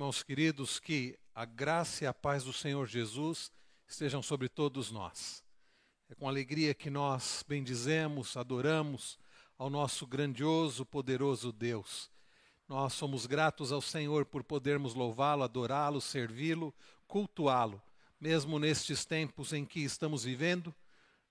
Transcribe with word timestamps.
Irmãos 0.00 0.22
queridos, 0.22 0.80
que 0.80 1.18
a 1.34 1.44
graça 1.44 2.04
e 2.04 2.06
a 2.06 2.14
paz 2.14 2.42
do 2.42 2.54
Senhor 2.54 2.86
Jesus 2.86 3.52
estejam 3.86 4.22
sobre 4.22 4.48
todos 4.48 4.90
nós. 4.90 5.44
É 6.08 6.14
com 6.14 6.26
alegria 6.26 6.72
que 6.72 6.88
nós 6.88 7.44
bendizemos, 7.46 8.34
adoramos 8.34 9.18
ao 9.58 9.68
nosso 9.68 10.06
grandioso, 10.06 10.86
poderoso 10.86 11.52
Deus. 11.52 12.10
Nós 12.66 12.94
somos 12.94 13.26
gratos 13.26 13.72
ao 13.72 13.82
Senhor 13.82 14.24
por 14.24 14.42
podermos 14.42 14.94
louvá-lo, 14.94 15.42
adorá-lo, 15.42 16.00
servi-lo, 16.00 16.74
cultuá-lo, 17.06 17.82
mesmo 18.18 18.58
nestes 18.58 19.04
tempos 19.04 19.52
em 19.52 19.66
que 19.66 19.80
estamos 19.80 20.24
vivendo. 20.24 20.74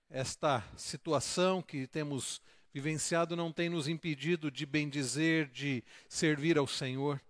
Esta 0.08 0.62
situação 0.76 1.60
que 1.60 1.88
temos 1.88 2.40
vivenciado 2.72 3.34
não 3.34 3.50
tem 3.50 3.68
nos 3.68 3.88
impedido 3.88 4.48
de 4.48 4.64
bendizer, 4.64 5.48
de 5.48 5.82
servir 6.08 6.56
ao 6.56 6.68
Senhor 6.68 7.20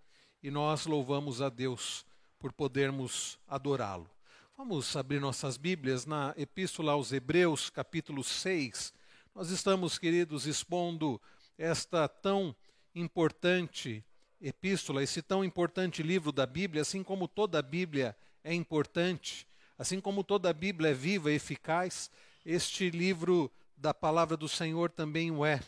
e 0.42 0.50
nós 0.50 0.86
louvamos 0.86 1.42
a 1.42 1.48
Deus 1.48 2.04
por 2.38 2.52
podermos 2.52 3.38
adorá-lo. 3.46 4.08
Vamos 4.56 4.96
abrir 4.96 5.20
nossas 5.20 5.56
Bíblias 5.56 6.06
na 6.06 6.34
Epístola 6.36 6.92
aos 6.92 7.12
Hebreus, 7.12 7.70
capítulo 7.70 8.24
6. 8.24 8.92
Nós 9.34 9.50
estamos, 9.50 9.98
queridos, 9.98 10.46
expondo 10.46 11.20
esta 11.58 12.08
tão 12.08 12.54
importante 12.94 14.04
epístola, 14.40 15.02
esse 15.02 15.20
tão 15.20 15.44
importante 15.44 16.02
livro 16.02 16.32
da 16.32 16.46
Bíblia, 16.46 16.82
assim 16.82 17.02
como 17.02 17.28
toda 17.28 17.58
a 17.58 17.62
Bíblia 17.62 18.16
é 18.42 18.54
importante, 18.54 19.46
assim 19.78 20.00
como 20.00 20.24
toda 20.24 20.48
a 20.48 20.54
Bíblia 20.54 20.90
é 20.90 20.94
viva 20.94 21.30
e 21.30 21.34
eficaz, 21.34 22.10
este 22.44 22.88
livro 22.90 23.50
da 23.76 23.92
palavra 23.92 24.36
do 24.36 24.48
Senhor 24.48 24.90
também 24.90 25.30
o 25.30 25.44
é. 25.44 25.60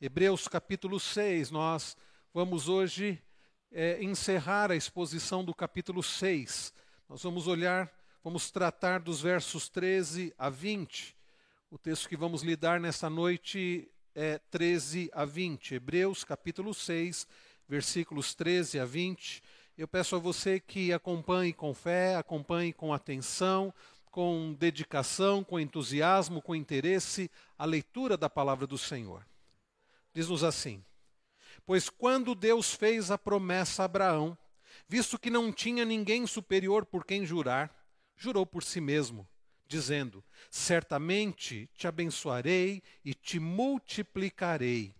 Hebreus 0.00 0.48
capítulo 0.48 0.98
6, 0.98 1.50
nós 1.50 1.96
vamos 2.34 2.68
hoje 2.68 3.20
é, 3.72 4.02
encerrar 4.02 4.70
a 4.70 4.76
exposição 4.76 5.44
do 5.44 5.54
capítulo 5.54 6.02
6. 6.02 6.72
Nós 7.08 7.22
vamos 7.22 7.46
olhar, 7.46 7.90
vamos 8.22 8.50
tratar 8.50 9.00
dos 9.00 9.20
versos 9.20 9.68
13 9.68 10.34
a 10.36 10.50
20. 10.50 11.16
O 11.70 11.78
texto 11.78 12.08
que 12.08 12.16
vamos 12.16 12.42
lidar 12.42 12.80
nesta 12.80 13.08
noite 13.08 13.88
é 14.14 14.38
13 14.50 15.10
a 15.12 15.24
20. 15.24 15.76
Hebreus, 15.76 16.24
capítulo 16.24 16.74
6, 16.74 17.26
versículos 17.68 18.34
13 18.34 18.80
a 18.80 18.84
20. 18.84 19.42
Eu 19.78 19.86
peço 19.86 20.16
a 20.16 20.18
você 20.18 20.58
que 20.58 20.92
acompanhe 20.92 21.52
com 21.52 21.72
fé, 21.72 22.16
acompanhe 22.16 22.72
com 22.72 22.92
atenção, 22.92 23.72
com 24.10 24.52
dedicação, 24.58 25.44
com 25.44 25.60
entusiasmo, 25.60 26.42
com 26.42 26.54
interesse 26.54 27.30
a 27.56 27.64
leitura 27.64 28.16
da 28.16 28.28
palavra 28.28 28.66
do 28.66 28.76
Senhor. 28.76 29.24
Diz-nos 30.12 30.42
assim: 30.42 30.84
Pois 31.70 31.88
quando 31.88 32.34
Deus 32.34 32.74
fez 32.74 33.12
a 33.12 33.16
promessa 33.16 33.82
a 33.82 33.84
Abraão, 33.84 34.36
visto 34.88 35.16
que 35.16 35.30
não 35.30 35.52
tinha 35.52 35.84
ninguém 35.84 36.26
superior 36.26 36.84
por 36.84 37.06
quem 37.06 37.24
jurar, 37.24 37.72
jurou 38.16 38.44
por 38.44 38.64
si 38.64 38.80
mesmo, 38.80 39.24
dizendo: 39.68 40.24
Certamente 40.50 41.70
te 41.72 41.86
abençoarei 41.86 42.82
e 43.04 43.14
te 43.14 43.38
multiplicarei. 43.38 44.92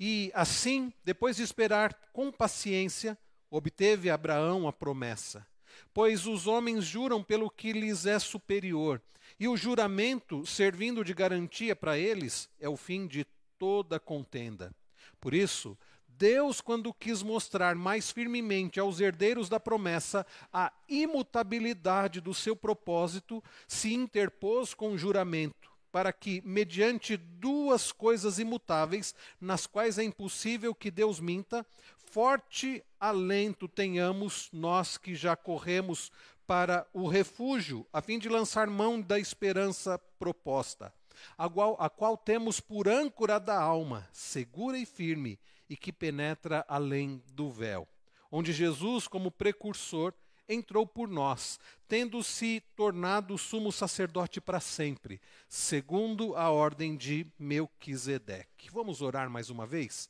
E 0.00 0.32
assim, 0.34 0.92
depois 1.04 1.36
de 1.36 1.44
esperar 1.44 1.94
com 2.12 2.32
paciência, 2.32 3.16
obteve 3.48 4.10
Abraão 4.10 4.66
a 4.66 4.72
promessa. 4.72 5.46
Pois 5.94 6.26
os 6.26 6.48
homens 6.48 6.84
juram 6.84 7.22
pelo 7.22 7.48
que 7.48 7.72
lhes 7.72 8.06
é 8.06 8.18
superior, 8.18 9.00
e 9.38 9.46
o 9.46 9.56
juramento, 9.56 10.44
servindo 10.44 11.04
de 11.04 11.14
garantia 11.14 11.76
para 11.76 11.96
eles, 11.96 12.50
é 12.58 12.68
o 12.68 12.76
fim 12.76 13.06
de 13.06 13.24
toda 13.56 14.00
contenda. 14.00 14.74
Por 15.20 15.32
isso, 15.32 15.78
Deus, 16.18 16.60
quando 16.60 16.92
quis 16.92 17.22
mostrar 17.22 17.76
mais 17.76 18.10
firmemente 18.10 18.80
aos 18.80 18.98
herdeiros 18.98 19.48
da 19.48 19.60
promessa 19.60 20.26
a 20.52 20.72
imutabilidade 20.88 22.20
do 22.20 22.34
seu 22.34 22.56
propósito, 22.56 23.42
se 23.68 23.94
interpôs 23.94 24.74
com 24.74 24.98
juramento, 24.98 25.70
para 25.92 26.12
que, 26.12 26.42
mediante 26.44 27.16
duas 27.16 27.92
coisas 27.92 28.40
imutáveis, 28.40 29.14
nas 29.40 29.64
quais 29.64 29.96
é 29.96 30.02
impossível 30.02 30.74
que 30.74 30.90
Deus 30.90 31.20
minta, 31.20 31.64
forte 31.96 32.82
alento 32.98 33.68
tenhamos 33.68 34.48
nós 34.52 34.98
que 34.98 35.14
já 35.14 35.36
corremos 35.36 36.10
para 36.48 36.84
o 36.92 37.06
refúgio, 37.06 37.86
a 37.92 38.02
fim 38.02 38.18
de 38.18 38.28
lançar 38.28 38.66
mão 38.66 39.00
da 39.00 39.20
esperança 39.20 40.00
proposta, 40.18 40.92
a 41.36 41.48
qual, 41.48 41.76
a 41.78 41.88
qual 41.88 42.16
temos 42.16 42.58
por 42.58 42.88
âncora 42.88 43.38
da 43.38 43.60
alma, 43.60 44.08
segura 44.12 44.76
e 44.76 44.84
firme 44.84 45.38
e 45.68 45.76
que 45.76 45.92
penetra 45.92 46.64
além 46.68 47.22
do 47.32 47.50
véu, 47.50 47.86
onde 48.30 48.52
Jesus, 48.52 49.06
como 49.06 49.30
precursor, 49.30 50.14
entrou 50.48 50.86
por 50.86 51.08
nós, 51.08 51.60
tendo 51.86 52.22
se 52.22 52.62
tornado 52.74 53.36
sumo 53.36 53.70
sacerdote 53.70 54.40
para 54.40 54.60
sempre, 54.60 55.20
segundo 55.48 56.34
a 56.34 56.50
ordem 56.50 56.96
de 56.96 57.26
Melquisedeque. 57.38 58.70
Vamos 58.70 59.02
orar 59.02 59.28
mais 59.28 59.50
uma 59.50 59.66
vez? 59.66 60.08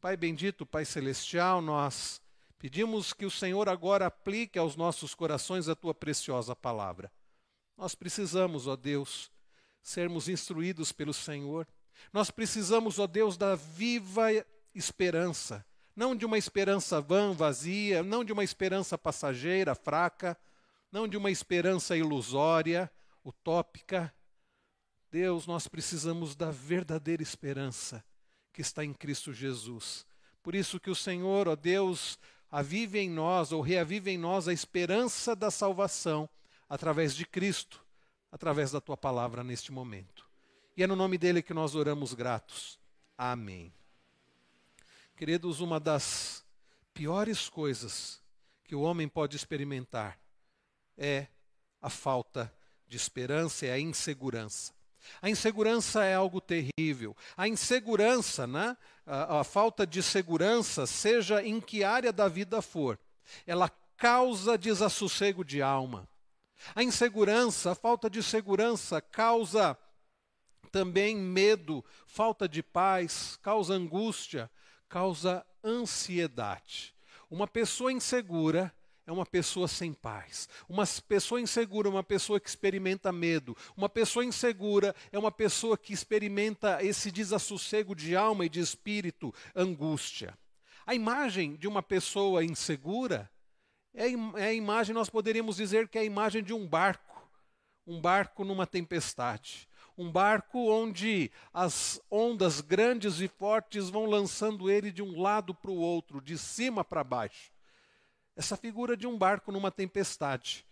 Pai 0.00 0.16
bendito, 0.16 0.64
Pai 0.64 0.84
celestial, 0.84 1.60
nós 1.60 2.22
pedimos 2.58 3.12
que 3.12 3.26
o 3.26 3.30
Senhor 3.30 3.68
agora 3.68 4.06
aplique 4.06 4.58
aos 4.58 4.76
nossos 4.76 5.14
corações 5.14 5.68
a 5.68 5.74
tua 5.74 5.94
preciosa 5.94 6.54
palavra. 6.54 7.10
Nós 7.76 7.94
precisamos, 7.94 8.66
ó 8.66 8.76
Deus, 8.76 9.30
sermos 9.82 10.28
instruídos 10.28 10.92
pelo 10.92 11.12
Senhor. 11.12 11.66
Nós 12.12 12.30
precisamos, 12.30 12.98
ó 12.98 13.06
Deus, 13.06 13.36
da 13.36 13.56
viva 13.56 14.30
esperança. 14.76 15.64
Não 15.94 16.14
de 16.14 16.26
uma 16.26 16.36
esperança 16.36 17.00
vã, 17.00 17.32
vazia, 17.32 18.02
não 18.02 18.22
de 18.22 18.32
uma 18.32 18.44
esperança 18.44 18.98
passageira, 18.98 19.74
fraca, 19.74 20.36
não 20.92 21.08
de 21.08 21.16
uma 21.16 21.30
esperança 21.30 21.96
ilusória, 21.96 22.90
utópica. 23.24 24.12
Deus, 25.10 25.46
nós 25.46 25.66
precisamos 25.66 26.36
da 26.36 26.50
verdadeira 26.50 27.22
esperança 27.22 28.04
que 28.52 28.60
está 28.60 28.84
em 28.84 28.92
Cristo 28.92 29.32
Jesus. 29.32 30.06
Por 30.42 30.54
isso 30.54 30.78
que 30.78 30.90
o 30.90 30.94
Senhor, 30.94 31.48
ó 31.48 31.56
Deus, 31.56 32.18
avive 32.50 32.98
em 32.98 33.10
nós 33.10 33.52
ou 33.52 33.60
reavive 33.60 34.10
em 34.10 34.18
nós 34.18 34.48
a 34.48 34.52
esperança 34.52 35.34
da 35.34 35.50
salvação 35.50 36.28
através 36.68 37.14
de 37.14 37.24
Cristo, 37.24 37.84
através 38.30 38.70
da 38.70 38.80
tua 38.80 38.96
palavra 38.96 39.42
neste 39.42 39.72
momento. 39.72 40.26
E 40.76 40.82
é 40.82 40.86
no 40.86 40.96
nome 40.96 41.16
dele 41.16 41.42
que 41.42 41.54
nós 41.54 41.74
oramos 41.74 42.12
gratos. 42.12 42.78
Amém. 43.16 43.75
Queridos, 45.16 45.60
uma 45.60 45.80
das 45.80 46.44
piores 46.92 47.48
coisas 47.48 48.20
que 48.64 48.74
o 48.74 48.82
homem 48.82 49.08
pode 49.08 49.34
experimentar 49.34 50.20
é 50.94 51.28
a 51.80 51.88
falta 51.88 52.52
de 52.86 52.98
esperança, 52.98 53.64
é 53.64 53.72
a 53.72 53.78
insegurança. 53.80 54.74
A 55.22 55.30
insegurança 55.30 56.04
é 56.04 56.14
algo 56.14 56.38
terrível. 56.38 57.16
A 57.34 57.48
insegurança, 57.48 58.46
né? 58.46 58.76
a, 59.06 59.40
a 59.40 59.44
falta 59.44 59.86
de 59.86 60.02
segurança, 60.02 60.86
seja 60.86 61.42
em 61.42 61.62
que 61.62 61.82
área 61.82 62.12
da 62.12 62.28
vida 62.28 62.60
for, 62.60 62.98
ela 63.46 63.70
causa 63.96 64.58
desassossego 64.58 65.42
de 65.42 65.62
alma. 65.62 66.06
A 66.74 66.82
insegurança, 66.82 67.72
a 67.72 67.74
falta 67.74 68.10
de 68.10 68.22
segurança, 68.22 69.00
causa 69.00 69.78
também 70.70 71.16
medo, 71.16 71.82
falta 72.06 72.46
de 72.46 72.62
paz, 72.62 73.38
causa 73.40 73.72
angústia, 73.72 74.50
causa 74.88 75.44
ansiedade. 75.64 76.94
Uma 77.30 77.46
pessoa 77.46 77.92
insegura 77.92 78.72
é 79.06 79.12
uma 79.12 79.26
pessoa 79.26 79.68
sem 79.68 79.92
paz. 79.92 80.48
Uma 80.68 80.84
pessoa 80.86 81.40
insegura 81.40 81.88
é 81.88 81.90
uma 81.90 82.02
pessoa 82.02 82.40
que 82.40 82.48
experimenta 82.48 83.12
medo. 83.12 83.56
Uma 83.76 83.88
pessoa 83.88 84.24
insegura 84.24 84.94
é 85.12 85.18
uma 85.18 85.30
pessoa 85.30 85.78
que 85.78 85.92
experimenta 85.92 86.82
esse 86.82 87.10
desassossego 87.10 87.94
de 87.94 88.16
alma 88.16 88.46
e 88.46 88.48
de 88.48 88.60
espírito, 88.60 89.32
angústia. 89.54 90.36
A 90.84 90.94
imagem 90.94 91.56
de 91.56 91.68
uma 91.68 91.82
pessoa 91.82 92.44
insegura 92.44 93.30
é, 93.94 94.08
é 94.40 94.46
a 94.48 94.52
imagem, 94.52 94.94
nós 94.94 95.08
poderíamos 95.08 95.56
dizer 95.56 95.88
que 95.88 95.98
é 95.98 96.02
a 96.02 96.04
imagem 96.04 96.42
de 96.42 96.52
um 96.52 96.66
barco. 96.66 97.28
Um 97.86 98.00
barco 98.00 98.44
numa 98.44 98.66
tempestade 98.66 99.65
um 99.96 100.10
barco 100.10 100.70
onde 100.70 101.30
as 101.52 102.00
ondas 102.10 102.60
grandes 102.60 103.20
e 103.20 103.28
fortes 103.28 103.88
vão 103.88 104.04
lançando 104.06 104.70
ele 104.70 104.92
de 104.92 105.02
um 105.02 105.20
lado 105.20 105.54
para 105.54 105.70
o 105.70 105.76
outro, 105.76 106.20
de 106.20 106.36
cima 106.36 106.84
para 106.84 107.02
baixo. 107.02 107.50
Essa 108.36 108.56
figura 108.56 108.96
de 108.96 109.06
um 109.06 109.16
barco 109.16 109.50
numa 109.50 109.70
tempestade 109.70 110.66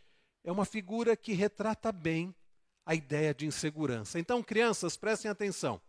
é 0.44 0.52
uma 0.52 0.66
figura 0.66 1.16
que 1.16 1.32
retrata 1.32 1.90
bem 1.90 2.34
a 2.84 2.94
ideia 2.94 3.32
de 3.32 3.46
insegurança. 3.46 4.18
Então, 4.18 4.42
crianças, 4.42 4.94
prestem 4.94 5.30
atenção. 5.30 5.80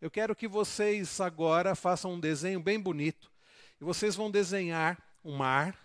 Eu 0.00 0.08
quero 0.08 0.36
que 0.36 0.46
vocês 0.46 1.20
agora 1.20 1.74
façam 1.74 2.12
um 2.12 2.20
desenho 2.20 2.60
bem 2.60 2.78
bonito. 2.78 3.32
E 3.80 3.84
vocês 3.84 4.14
vão 4.14 4.30
desenhar 4.30 5.02
um 5.24 5.36
mar, 5.36 5.76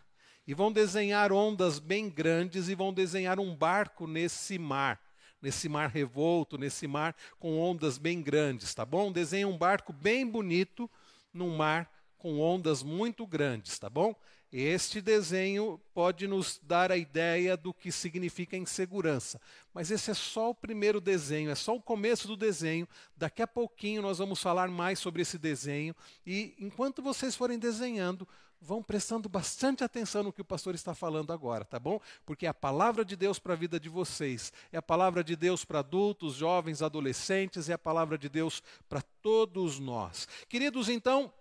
e 0.46 0.54
vão 0.54 0.72
desenhar 0.72 1.32
ondas 1.32 1.80
bem 1.80 2.08
grandes, 2.08 2.70
e 2.70 2.76
vão 2.76 2.94
desenhar 2.94 3.40
um 3.40 3.56
barco 3.56 4.06
nesse 4.06 4.60
mar 4.60 5.02
nesse 5.42 5.70
mar 5.70 5.90
revolto, 5.90 6.58
nesse 6.58 6.88
mar 6.88 7.16
com 7.40 7.60
ondas 7.60 7.98
bem 7.98 8.22
grandes, 8.22 8.74
tá 8.74 8.86
bom? 8.86 9.12
Desenha 9.12 9.48
um 9.48 9.58
barco 9.58 9.94
bem 9.94 10.26
bonito 10.26 10.90
num 11.34 11.56
mar 11.56 11.90
com 12.18 12.40
ondas 12.40 12.84
muito 12.84 13.26
grandes, 13.26 13.80
tá 13.80 13.90
bom? 13.90 14.16
este 14.52 15.00
desenho 15.00 15.80
pode 15.94 16.28
nos 16.28 16.60
dar 16.64 16.92
a 16.92 16.98
ideia 16.98 17.56
do 17.56 17.72
que 17.72 17.92
significa 17.92 18.58
insegurança. 18.58 19.40
Mas 19.72 19.92
esse 19.92 20.10
é 20.10 20.14
só 20.14 20.50
o 20.50 20.56
primeiro 20.56 21.00
desenho, 21.00 21.52
é 21.52 21.56
só 21.56 21.76
o 21.76 21.82
começo 21.82 22.28
do 22.28 22.36
desenho. 22.36 22.88
Daqui 23.16 23.44
a 23.44 23.48
pouquinho 23.48 24.02
nós 24.02 24.18
vamos 24.18 24.42
falar 24.42 24.68
mais 24.70 24.98
sobre 24.98 25.22
esse 25.22 25.38
desenho. 25.38 25.96
E 26.26 26.56
enquanto 26.58 27.02
vocês 27.02 27.36
forem 27.36 27.60
desenhando, 27.60 28.28
vão 28.62 28.84
prestando 28.84 29.30
bastante 29.30 29.84
atenção 29.84 30.24
no 30.24 30.34
que 30.34 30.42
o 30.42 30.46
pastor 30.46 30.76
está 30.76 30.94
falando 30.94 31.32
agora, 31.32 31.64
tá 31.64 31.80
bom? 31.80 32.00
Porque 32.26 32.46
é 32.46 32.50
a 32.50 32.54
palavra 32.54 33.06
de 33.06 33.16
Deus 33.16 33.40
para 33.40 33.54
a 33.54 33.56
vida 33.56 33.80
de 33.80 33.90
vocês, 33.90 34.52
é 34.72 34.78
a 34.78 34.82
palavra 34.82 35.24
de 35.24 35.36
Deus 35.36 35.64
para 35.64 35.80
adultos, 35.80 36.36
jovens, 36.36 36.82
adolescentes, 36.82 37.70
é 37.70 37.74
a 37.74 37.78
palavra 37.78 38.18
de 38.18 38.28
Deus 38.28 38.62
para 38.88 39.02
todos 39.22 39.80
nós. 39.80 40.28
Queridos, 40.48 40.90
então, 40.90 41.32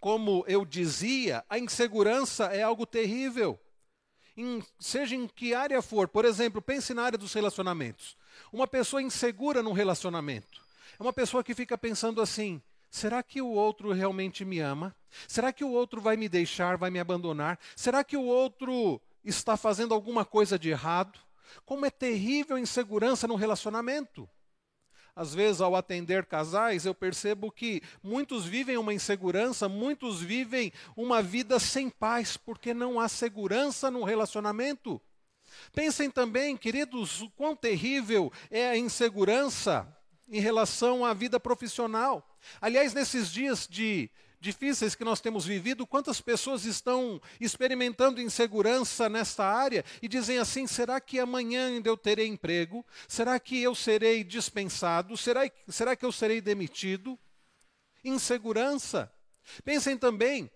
como 0.00 0.44
eu 0.46 0.64
dizia, 0.64 1.44
a 1.48 1.58
insegurança 1.58 2.46
é 2.46 2.62
algo 2.62 2.86
terrível. 2.86 3.58
Em, 4.36 4.62
seja 4.78 5.14
em 5.14 5.26
que 5.28 5.54
área 5.54 5.82
for, 5.82 6.08
por 6.08 6.24
exemplo, 6.24 6.62
pense 6.62 6.94
na 6.94 7.02
área 7.02 7.18
dos 7.18 7.32
relacionamentos. 7.32 8.16
Uma 8.52 8.66
pessoa 8.66 9.02
insegura 9.02 9.62
num 9.62 9.72
relacionamento 9.72 10.60
é 11.00 11.02
uma 11.02 11.12
pessoa 11.14 11.42
que 11.42 11.54
fica 11.54 11.78
pensando 11.78 12.20
assim: 12.20 12.62
será 12.90 13.22
que 13.22 13.40
o 13.40 13.48
outro 13.48 13.92
realmente 13.92 14.44
me 14.44 14.58
ama? 14.58 14.94
Será 15.26 15.52
que 15.52 15.64
o 15.64 15.70
outro 15.70 16.00
vai 16.00 16.16
me 16.16 16.28
deixar, 16.28 16.76
vai 16.76 16.90
me 16.90 16.98
abandonar? 16.98 17.58
Será 17.76 18.04
que 18.04 18.16
o 18.16 18.24
outro 18.24 19.00
está 19.24 19.56
fazendo 19.56 19.94
alguma 19.94 20.24
coisa 20.24 20.58
de 20.58 20.70
errado? 20.70 21.18
Como 21.64 21.86
é 21.86 21.90
terrível 21.90 22.56
a 22.56 22.60
insegurança 22.60 23.26
no 23.26 23.34
relacionamento. 23.34 24.28
Às 25.14 25.34
vezes, 25.34 25.60
ao 25.60 25.74
atender 25.74 26.24
casais, 26.24 26.86
eu 26.86 26.94
percebo 26.94 27.50
que 27.50 27.82
muitos 28.02 28.46
vivem 28.46 28.76
uma 28.76 28.94
insegurança, 28.94 29.68
muitos 29.68 30.22
vivem 30.22 30.72
uma 30.96 31.20
vida 31.20 31.58
sem 31.58 31.90
paz, 31.90 32.36
porque 32.36 32.72
não 32.72 33.00
há 33.00 33.08
segurança 33.08 33.90
no 33.90 34.04
relacionamento. 34.04 35.00
Pensem 35.72 36.10
também, 36.10 36.56
queridos, 36.56 37.20
o 37.22 37.30
quão 37.30 37.56
terrível 37.56 38.32
é 38.50 38.68
a 38.68 38.76
insegurança 38.76 39.86
em 40.28 40.40
relação 40.40 41.04
à 41.04 41.12
vida 41.12 41.40
profissional. 41.40 42.29
Aliás, 42.60 42.94
nesses 42.94 43.30
dias 43.30 43.66
de 43.68 44.10
difíceis 44.40 44.94
que 44.94 45.04
nós 45.04 45.20
temos 45.20 45.44
vivido, 45.44 45.86
quantas 45.86 46.20
pessoas 46.20 46.64
estão 46.64 47.20
experimentando 47.38 48.20
insegurança 48.20 49.08
nesta 49.08 49.44
área 49.44 49.84
e 50.00 50.08
dizem 50.08 50.38
assim: 50.38 50.66
será 50.66 51.00
que 51.00 51.18
amanhã 51.18 51.68
ainda 51.68 51.88
eu 51.88 51.96
terei 51.96 52.26
emprego? 52.26 52.84
Será 53.06 53.38
que 53.38 53.60
eu 53.60 53.74
serei 53.74 54.24
dispensado? 54.24 55.16
Será, 55.16 55.42
será 55.68 55.94
que 55.94 56.04
eu 56.04 56.10
serei 56.12 56.40
demitido? 56.40 57.18
Insegurança. 58.02 59.12
Pensem 59.62 59.96
também 59.96 60.50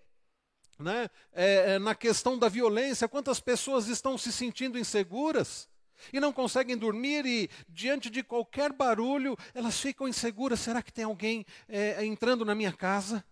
né, 0.79 1.09
é, 1.31 1.79
na 1.79 1.93
questão 1.93 2.37
da 2.37 2.49
violência, 2.49 3.07
quantas 3.07 3.39
pessoas 3.39 3.87
estão 3.87 4.17
se 4.17 4.31
sentindo 4.31 4.79
inseguras? 4.79 5.69
E 6.11 6.19
não 6.19 6.33
conseguem 6.33 6.77
dormir 6.77 7.25
e 7.25 7.49
diante 7.67 8.09
de 8.09 8.23
qualquer 8.23 8.71
barulho 8.71 9.37
elas 9.53 9.79
ficam 9.79 10.07
inseguras. 10.07 10.59
Será 10.59 10.81
que 10.81 10.91
tem 10.91 11.05
alguém 11.05 11.45
é, 11.67 12.05
entrando 12.05 12.43
na 12.43 12.55
minha 12.55 12.73
casa? 12.73 13.23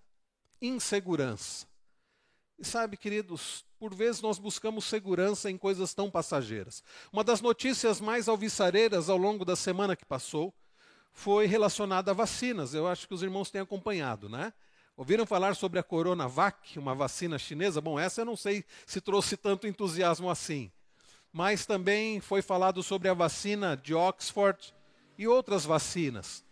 insegurança. 0.67 1.67
E 2.57 2.65
sabe, 2.65 2.95
queridos, 2.95 3.65
por 3.77 3.93
vezes 3.93 4.21
nós 4.21 4.39
buscamos 4.39 4.85
segurança 4.85 5.51
em 5.51 5.57
coisas 5.57 5.93
tão 5.93 6.09
passageiras. 6.09 6.83
Uma 7.11 7.23
das 7.23 7.41
notícias 7.41 7.99
mais 7.99 8.29
alvissareiras 8.29 9.09
ao 9.09 9.17
longo 9.17 9.43
da 9.43 9.55
semana 9.55 9.95
que 9.95 10.05
passou 10.05 10.53
foi 11.11 11.45
relacionada 11.45 12.11
a 12.11 12.13
vacinas. 12.13 12.73
Eu 12.73 12.87
acho 12.87 13.07
que 13.07 13.13
os 13.13 13.21
irmãos 13.21 13.51
têm 13.51 13.61
acompanhado, 13.61 14.29
né? 14.29 14.53
Ouviram 14.95 15.25
falar 15.25 15.55
sobre 15.55 15.79
a 15.79 15.83
Coronavac, 15.83 16.77
uma 16.77 16.93
vacina 16.93 17.37
chinesa? 17.39 17.81
Bom, 17.81 17.99
essa 17.99 18.21
eu 18.21 18.25
não 18.25 18.35
sei 18.35 18.63
se 18.85 19.01
trouxe 19.01 19.35
tanto 19.35 19.67
entusiasmo 19.67 20.29
assim. 20.29 20.71
Mas 21.33 21.65
também 21.65 22.19
foi 22.19 22.43
falado 22.43 22.83
sobre 22.83 23.09
a 23.09 23.13
vacina 23.13 23.75
de 23.75 23.95
Oxford 23.95 24.73
e 25.17 25.27
outras 25.27 25.65
vacinas. 25.65 26.45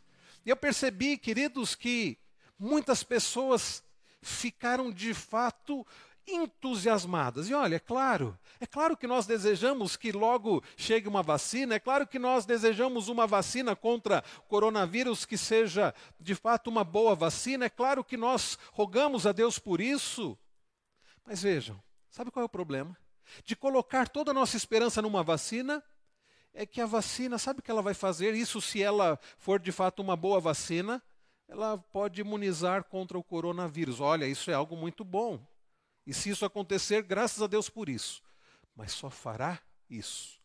E 0.43 0.49
eu 0.49 0.57
percebi, 0.57 1.19
queridos, 1.19 1.75
que 1.75 2.17
muitas 2.57 3.03
pessoas 3.03 3.83
ficaram 4.23 4.91
de 4.91 5.13
fato 5.13 5.85
entusiasmadas. 6.27 7.49
E 7.49 7.53
olha, 7.53 7.75
é 7.75 7.79
claro, 7.79 8.37
é 8.59 8.65
claro 8.65 8.95
que 8.97 9.07
nós 9.07 9.25
desejamos 9.25 9.95
que 9.95 10.11
logo 10.11 10.63
chegue 10.75 11.07
uma 11.07 11.23
vacina, 11.23 11.75
é 11.75 11.79
claro 11.79 12.07
que 12.07 12.19
nós 12.19 12.45
desejamos 12.45 13.07
uma 13.07 13.27
vacina 13.27 13.75
contra 13.75 14.23
coronavírus 14.47 15.25
que 15.25 15.37
seja 15.37 15.93
de 16.19 16.35
fato 16.35 16.69
uma 16.69 16.83
boa 16.83 17.15
vacina, 17.15 17.65
é 17.65 17.69
claro 17.69 18.03
que 18.03 18.17
nós 18.17 18.57
rogamos 18.71 19.25
a 19.25 19.31
Deus 19.31 19.59
por 19.59 19.79
isso. 19.79 20.37
Mas 21.25 21.41
vejam, 21.41 21.81
sabe 22.09 22.31
qual 22.31 22.43
é 22.43 22.45
o 22.45 22.49
problema? 22.49 22.97
De 23.43 23.55
colocar 23.55 24.07
toda 24.07 24.31
a 24.31 24.33
nossa 24.33 24.57
esperança 24.57 25.01
numa 25.01 25.23
vacina, 25.23 25.83
é 26.53 26.65
que 26.65 26.81
a 26.81 26.85
vacina, 26.85 27.37
sabe 27.37 27.59
o 27.59 27.63
que 27.63 27.71
ela 27.71 27.81
vai 27.81 27.93
fazer? 27.93 28.33
Isso 28.33 28.61
se 28.61 28.81
ela 28.81 29.19
for 29.37 29.59
de 29.59 29.71
fato 29.71 30.01
uma 30.01 30.15
boa 30.15 30.39
vacina, 30.39 31.01
ela 31.47 31.77
pode 31.77 32.21
imunizar 32.21 32.83
contra 32.83 33.17
o 33.17 33.23
coronavírus. 33.23 33.99
Olha, 33.99 34.25
isso 34.25 34.51
é 34.51 34.53
algo 34.53 34.75
muito 34.75 35.03
bom. 35.03 35.45
E 36.05 36.13
se 36.13 36.29
isso 36.29 36.45
acontecer, 36.45 37.03
graças 37.03 37.41
a 37.41 37.47
Deus 37.47 37.69
por 37.69 37.89
isso. 37.89 38.21
Mas 38.75 38.91
só 38.91 39.09
fará 39.09 39.59
isso. 39.89 40.39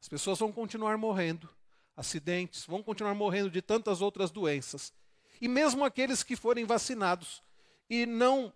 As 0.00 0.08
pessoas 0.08 0.38
vão 0.38 0.52
continuar 0.52 0.96
morrendo, 0.96 1.48
acidentes, 1.96 2.64
vão 2.64 2.82
continuar 2.82 3.14
morrendo 3.14 3.50
de 3.50 3.62
tantas 3.62 4.00
outras 4.00 4.30
doenças. 4.30 4.92
E 5.40 5.48
mesmo 5.48 5.84
aqueles 5.84 6.22
que 6.22 6.36
forem 6.36 6.64
vacinados 6.64 7.42
e 7.88 8.06
não 8.06 8.52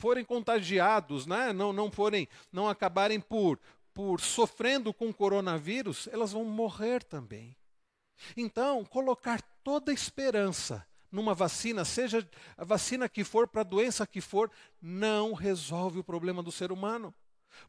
forem 0.00 0.24
contagiados, 0.24 1.26
né? 1.26 1.52
não, 1.52 1.72
não 1.72 1.90
forem, 1.90 2.26
não 2.50 2.68
acabarem 2.68 3.20
por, 3.20 3.60
por 3.92 4.20
sofrendo 4.20 4.94
com 4.94 5.12
coronavírus, 5.12 6.08
elas 6.10 6.32
vão 6.32 6.42
morrer 6.44 7.04
também. 7.04 7.54
Então, 8.34 8.82
colocar 8.84 9.42
toda 9.62 9.92
a 9.92 9.94
esperança 9.94 10.86
numa 11.12 11.34
vacina, 11.34 11.84
seja 11.84 12.26
a 12.56 12.64
vacina 12.64 13.08
que 13.08 13.22
for, 13.24 13.46
para 13.46 13.60
a 13.60 13.64
doença 13.64 14.06
que 14.06 14.20
for, 14.20 14.50
não 14.80 15.34
resolve 15.34 15.98
o 15.98 16.04
problema 16.04 16.42
do 16.42 16.50
ser 16.50 16.72
humano. 16.72 17.14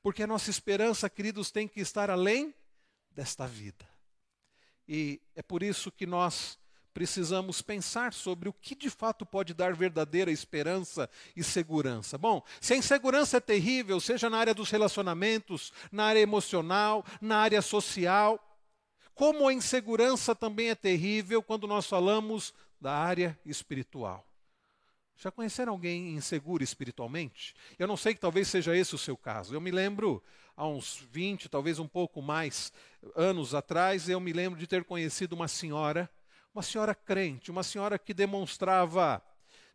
Porque 0.01 0.23
a 0.23 0.27
nossa 0.27 0.49
esperança, 0.49 1.09
queridos, 1.09 1.51
tem 1.51 1.67
que 1.67 1.81
estar 1.81 2.09
além 2.09 2.53
desta 3.09 3.45
vida. 3.45 3.89
E 4.87 5.21
é 5.35 5.41
por 5.41 5.63
isso 5.63 5.91
que 5.91 6.05
nós 6.05 6.57
precisamos 6.93 7.61
pensar 7.61 8.13
sobre 8.13 8.49
o 8.49 8.53
que 8.53 8.75
de 8.75 8.89
fato 8.89 9.25
pode 9.25 9.53
dar 9.53 9.73
verdadeira 9.73 10.31
esperança 10.31 11.09
e 11.35 11.43
segurança. 11.43 12.17
Bom, 12.17 12.43
se 12.59 12.73
a 12.73 12.77
insegurança 12.77 13.37
é 13.37 13.39
terrível, 13.39 13.99
seja 13.99 14.29
na 14.29 14.37
área 14.37 14.53
dos 14.53 14.69
relacionamentos, 14.69 15.71
na 15.91 16.05
área 16.05 16.19
emocional, 16.19 17.05
na 17.19 17.37
área 17.37 17.61
social, 17.61 18.39
como 19.13 19.47
a 19.47 19.53
insegurança 19.53 20.33
também 20.35 20.69
é 20.69 20.75
terrível 20.75 21.41
quando 21.41 21.67
nós 21.67 21.85
falamos 21.85 22.53
da 22.79 22.93
área 22.93 23.37
espiritual. 23.45 24.25
Já 25.15 25.29
conheceram 25.29 25.73
alguém 25.73 26.15
inseguro 26.15 26.63
espiritualmente? 26.63 27.53
Eu 27.77 27.87
não 27.87 27.95
sei 27.95 28.15
que 28.15 28.19
talvez 28.19 28.47
seja 28.47 28.75
esse 28.75 28.95
o 28.95 28.97
seu 28.97 29.15
caso. 29.15 29.53
Eu 29.53 29.61
me 29.61 29.69
lembro, 29.69 30.23
há 30.57 30.67
uns 30.67 31.05
20, 31.11 31.47
talvez 31.47 31.77
um 31.77 31.87
pouco 31.87 32.23
mais 32.23 32.73
anos 33.15 33.53
atrás, 33.53 34.09
eu 34.09 34.19
me 34.19 34.33
lembro 34.33 34.59
de 34.59 34.65
ter 34.65 34.83
conhecido 34.83 35.33
uma 35.33 35.47
senhora, 35.47 36.09
uma 36.53 36.61
senhora 36.61 36.93
crente, 36.93 37.51
uma 37.51 37.63
senhora 37.63 37.97
que 37.97 38.13
demonstrava, 38.13 39.23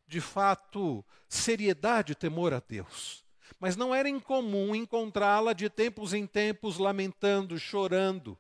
de 0.07 0.21
fato, 0.21 1.05
seriedade 1.29 2.13
e 2.13 2.15
temor 2.15 2.53
a 2.53 2.61
Deus. 2.61 3.25
Mas 3.59 3.77
não 3.77 3.95
era 3.95 4.09
incomum 4.09 4.75
encontrá-la 4.75 5.53
de 5.53 5.71
tempos 5.71 6.13
em 6.13 6.27
tempos 6.27 6.79
lamentando, 6.79 7.59
chorando. 7.59 8.39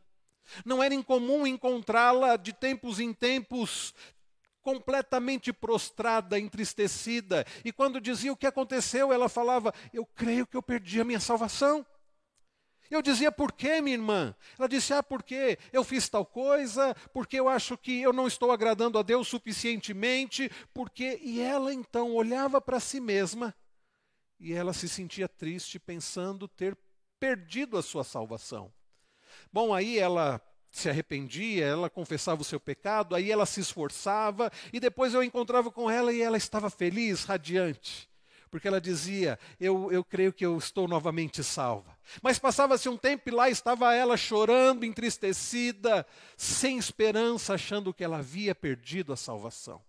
Não 0.64 0.82
era 0.82 0.94
incomum 0.94 1.46
encontrá-la 1.46 2.36
de 2.36 2.52
tempos 2.52 3.00
em 3.00 3.12
tempos 3.12 3.94
completamente 4.62 5.52
prostrada, 5.52 6.38
entristecida. 6.38 7.46
E 7.64 7.72
quando 7.72 8.00
dizia 8.00 8.32
o 8.32 8.36
que 8.36 8.46
aconteceu, 8.46 9.12
ela 9.12 9.28
falava: 9.28 9.72
Eu 9.92 10.04
creio 10.04 10.46
que 10.46 10.56
eu 10.56 10.62
perdi 10.62 11.00
a 11.00 11.04
minha 11.04 11.20
salvação. 11.20 11.86
Eu 12.90 13.02
dizia, 13.02 13.32
por 13.32 13.52
quê, 13.52 13.80
minha 13.80 13.96
irmã? 13.96 14.34
Ela 14.58 14.68
disse, 14.68 14.92
ah, 14.92 15.02
porque 15.02 15.58
eu 15.72 15.82
fiz 15.82 16.08
tal 16.08 16.24
coisa, 16.24 16.94
porque 17.12 17.38
eu 17.38 17.48
acho 17.48 17.76
que 17.76 18.00
eu 18.00 18.12
não 18.12 18.26
estou 18.26 18.52
agradando 18.52 18.98
a 18.98 19.02
Deus 19.02 19.28
suficientemente, 19.28 20.50
porque. 20.72 21.18
E 21.22 21.40
ela 21.40 21.72
então 21.72 22.14
olhava 22.14 22.60
para 22.60 22.80
si 22.80 23.00
mesma 23.00 23.54
e 24.38 24.52
ela 24.52 24.72
se 24.72 24.88
sentia 24.88 25.28
triste, 25.28 25.78
pensando 25.78 26.46
ter 26.46 26.76
perdido 27.18 27.76
a 27.76 27.82
sua 27.82 28.04
salvação. 28.04 28.72
Bom, 29.52 29.74
aí 29.74 29.98
ela 29.98 30.40
se 30.70 30.90
arrependia, 30.90 31.64
ela 31.64 31.88
confessava 31.88 32.42
o 32.42 32.44
seu 32.44 32.60
pecado, 32.60 33.14
aí 33.14 33.30
ela 33.30 33.46
se 33.46 33.60
esforçava, 33.60 34.52
e 34.72 34.78
depois 34.78 35.14
eu 35.14 35.22
encontrava 35.22 35.70
com 35.70 35.90
ela 35.90 36.12
e 36.12 36.20
ela 36.20 36.36
estava 36.36 36.68
feliz, 36.68 37.24
radiante, 37.24 38.08
porque 38.50 38.68
ela 38.68 38.80
dizia: 38.80 39.38
Eu, 39.58 39.90
eu 39.90 40.04
creio 40.04 40.32
que 40.32 40.44
eu 40.44 40.56
estou 40.58 40.86
novamente 40.86 41.42
salva. 41.42 41.95
Mas 42.22 42.38
passava-se 42.38 42.88
um 42.88 42.96
tempo 42.96 43.28
e 43.28 43.32
lá 43.32 43.50
estava 43.50 43.94
ela 43.94 44.16
chorando, 44.16 44.84
entristecida, 44.84 46.06
sem 46.36 46.78
esperança, 46.78 47.54
achando 47.54 47.92
que 47.92 48.04
ela 48.04 48.18
havia 48.18 48.54
perdido 48.54 49.12
a 49.12 49.16
salvação. 49.16 49.82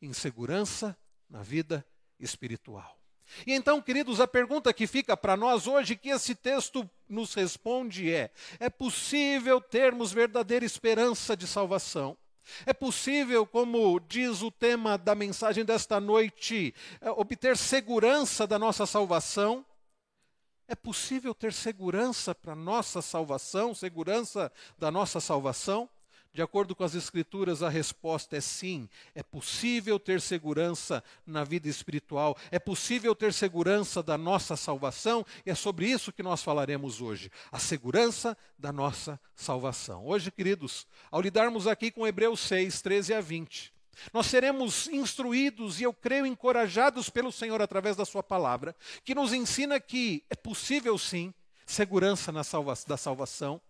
Insegurança 0.00 0.96
na 1.28 1.42
vida 1.42 1.84
espiritual. 2.18 2.98
E 3.46 3.52
então, 3.52 3.80
queridos, 3.80 4.20
a 4.20 4.26
pergunta 4.26 4.72
que 4.72 4.86
fica 4.86 5.16
para 5.16 5.36
nós 5.36 5.66
hoje, 5.66 5.96
que 5.96 6.10
esse 6.10 6.34
texto 6.34 6.88
nos 7.08 7.34
responde 7.34 8.12
é: 8.12 8.30
é 8.60 8.68
possível 8.68 9.60
termos 9.60 10.12
verdadeira 10.12 10.64
esperança 10.64 11.36
de 11.36 11.46
salvação? 11.46 12.16
É 12.66 12.74
possível, 12.74 13.46
como 13.46 13.98
diz 14.00 14.42
o 14.42 14.50
tema 14.50 14.98
da 14.98 15.14
mensagem 15.14 15.64
desta 15.64 15.98
noite, 15.98 16.74
é, 17.00 17.10
obter 17.10 17.56
segurança 17.56 18.46
da 18.46 18.58
nossa 18.58 18.84
salvação? 18.84 19.64
É 20.66 20.74
possível 20.74 21.34
ter 21.34 21.52
segurança 21.52 22.34
para 22.34 22.54
nossa 22.54 23.02
salvação, 23.02 23.74
segurança 23.74 24.50
da 24.78 24.90
nossa 24.90 25.20
salvação? 25.20 25.88
De 26.32 26.42
acordo 26.42 26.74
com 26.74 26.82
as 26.82 26.96
Escrituras, 26.96 27.62
a 27.62 27.68
resposta 27.68 28.36
é 28.36 28.40
sim. 28.40 28.88
É 29.14 29.22
possível 29.22 30.00
ter 30.00 30.20
segurança 30.20 31.04
na 31.24 31.44
vida 31.44 31.68
espiritual, 31.68 32.36
é 32.50 32.58
possível 32.58 33.14
ter 33.14 33.32
segurança 33.32 34.02
da 34.02 34.18
nossa 34.18 34.56
salvação, 34.56 35.24
e 35.46 35.50
é 35.50 35.54
sobre 35.54 35.86
isso 35.86 36.12
que 36.12 36.24
nós 36.24 36.42
falaremos 36.42 37.00
hoje: 37.00 37.30
a 37.52 37.60
segurança 37.60 38.36
da 38.58 38.72
nossa 38.72 39.20
salvação. 39.36 40.04
Hoje, 40.06 40.32
queridos, 40.32 40.88
ao 41.08 41.20
lidarmos 41.20 41.68
aqui 41.68 41.90
com 41.90 42.04
Hebreus 42.04 42.40
6, 42.40 42.82
13 42.82 43.14
a 43.14 43.20
20, 43.20 43.73
nós 44.12 44.26
seremos 44.26 44.88
instruídos 44.88 45.80
e 45.80 45.84
eu 45.84 45.92
creio 45.92 46.26
encorajados 46.26 47.08
pelo 47.08 47.32
Senhor 47.32 47.60
através 47.60 47.96
da 47.96 48.04
Sua 48.04 48.22
palavra, 48.22 48.74
que 49.04 49.14
nos 49.14 49.32
ensina 49.32 49.80
que 49.80 50.24
é 50.28 50.34
possível 50.34 50.96
sim 50.98 51.32
segurança 51.66 52.30
na 52.30 52.44
salva 52.44 52.74
da 52.86 52.96
salvação, 52.96 53.60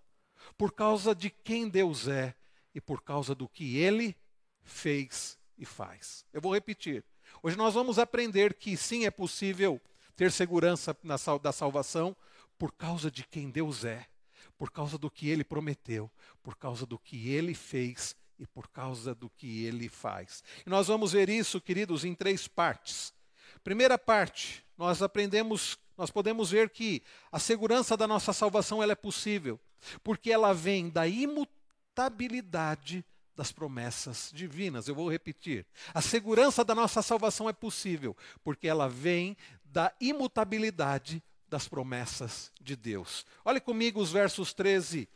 por 0.58 0.72
causa 0.72 1.14
de 1.14 1.30
quem 1.30 1.68
Deus 1.68 2.08
é 2.08 2.34
e 2.74 2.80
por 2.80 3.02
causa 3.02 3.34
do 3.34 3.48
que 3.48 3.78
ele 3.78 4.16
fez 4.62 5.38
e 5.56 5.64
faz. 5.64 6.24
Eu 6.32 6.40
vou 6.40 6.52
repetir. 6.52 7.04
Hoje 7.42 7.56
nós 7.56 7.74
vamos 7.74 7.98
aprender 7.98 8.54
que 8.54 8.76
sim 8.76 9.06
é 9.06 9.10
possível 9.10 9.80
ter 10.16 10.30
segurança 10.30 10.96
na 11.02 11.18
sal 11.18 11.38
da 11.38 11.52
salvação 11.52 12.16
por 12.58 12.72
causa 12.72 13.10
de 13.10 13.24
quem 13.24 13.50
Deus 13.50 13.84
é, 13.84 14.06
por 14.56 14.70
causa 14.70 14.96
do 14.96 15.10
que 15.10 15.28
ele 15.28 15.44
prometeu, 15.44 16.10
por 16.42 16.56
causa 16.56 16.86
do 16.86 16.98
que 16.98 17.30
ele 17.30 17.54
fez 17.54 18.16
e 18.38 18.46
por 18.46 18.68
causa 18.68 19.14
do 19.14 19.28
que 19.30 19.64
ele 19.64 19.88
faz. 19.88 20.42
E 20.66 20.70
nós 20.70 20.88
vamos 20.88 21.12
ver 21.12 21.28
isso, 21.28 21.60
queridos, 21.60 22.04
em 22.04 22.14
três 22.14 22.48
partes. 22.48 23.12
Primeira 23.62 23.98
parte, 23.98 24.64
nós 24.76 25.02
aprendemos, 25.02 25.78
nós 25.96 26.10
podemos 26.10 26.50
ver 26.50 26.70
que 26.70 27.02
a 27.30 27.38
segurança 27.38 27.96
da 27.96 28.06
nossa 28.06 28.32
salvação 28.32 28.82
ela 28.82 28.92
é 28.92 28.96
possível, 28.96 29.60
porque 30.02 30.30
ela 30.30 30.52
vem 30.52 30.88
da 30.90 31.06
imutabilidade 31.06 33.04
das 33.36 33.50
promessas 33.52 34.30
divinas. 34.32 34.86
Eu 34.88 34.94
vou 34.94 35.10
repetir. 35.10 35.66
A 35.92 36.00
segurança 36.00 36.64
da 36.64 36.74
nossa 36.74 37.02
salvação 37.02 37.48
é 37.48 37.52
possível, 37.52 38.16
porque 38.42 38.68
ela 38.68 38.88
vem 38.88 39.36
da 39.64 39.92
imutabilidade 40.00 41.22
das 41.48 41.68
promessas 41.68 42.52
de 42.60 42.76
Deus. 42.76 43.26
Olhe 43.44 43.60
comigo 43.60 44.00
os 44.00 44.10
versos 44.10 44.52
13 44.52 45.08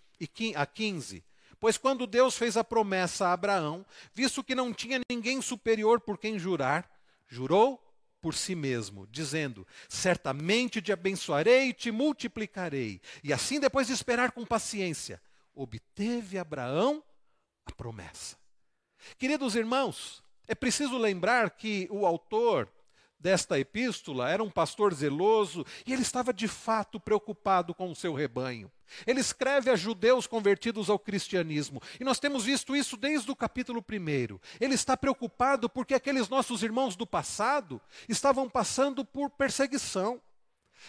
a 0.54 0.66
15. 0.66 1.24
Pois 1.60 1.76
quando 1.76 2.06
Deus 2.06 2.36
fez 2.36 2.56
a 2.56 2.62
promessa 2.62 3.28
a 3.28 3.32
Abraão, 3.32 3.84
visto 4.12 4.44
que 4.44 4.54
não 4.54 4.72
tinha 4.72 5.00
ninguém 5.10 5.42
superior 5.42 6.00
por 6.00 6.16
quem 6.16 6.38
jurar, 6.38 6.88
jurou 7.26 7.82
por 8.20 8.34
si 8.34 8.54
mesmo, 8.54 9.06
dizendo: 9.08 9.66
Certamente 9.88 10.82
te 10.82 10.92
abençoarei 10.92 11.68
e 11.68 11.72
te 11.72 11.90
multiplicarei. 11.90 13.00
E 13.22 13.32
assim, 13.32 13.58
depois 13.58 13.86
de 13.86 13.92
esperar 13.92 14.32
com 14.32 14.44
paciência, 14.44 15.20
obteve 15.54 16.38
Abraão 16.38 17.02
a 17.66 17.72
promessa. 17.72 18.36
Queridos 19.18 19.54
irmãos, 19.54 20.22
é 20.46 20.54
preciso 20.54 20.96
lembrar 20.96 21.50
que 21.50 21.88
o 21.90 22.06
autor 22.06 22.72
desta 23.18 23.58
epístola 23.58 24.30
era 24.30 24.42
um 24.42 24.50
pastor 24.50 24.94
zeloso 24.94 25.64
e 25.86 25.92
ele 25.92 26.02
estava 26.02 26.32
de 26.32 26.46
fato 26.46 27.00
preocupado 27.00 27.74
com 27.74 27.90
o 27.90 27.96
seu 27.96 28.14
rebanho. 28.14 28.70
Ele 29.06 29.20
escreve 29.20 29.70
a 29.70 29.76
judeus 29.76 30.26
convertidos 30.26 30.88
ao 30.88 30.98
cristianismo, 30.98 31.80
e 32.00 32.04
nós 32.04 32.18
temos 32.18 32.44
visto 32.44 32.74
isso 32.74 32.96
desde 32.96 33.30
o 33.30 33.36
capítulo 33.36 33.84
1. 33.86 34.38
Ele 34.60 34.74
está 34.74 34.96
preocupado 34.96 35.68
porque 35.68 35.94
aqueles 35.94 36.28
nossos 36.28 36.62
irmãos 36.62 36.96
do 36.96 37.06
passado 37.06 37.80
estavam 38.08 38.48
passando 38.48 39.04
por 39.04 39.30
perseguição. 39.30 40.20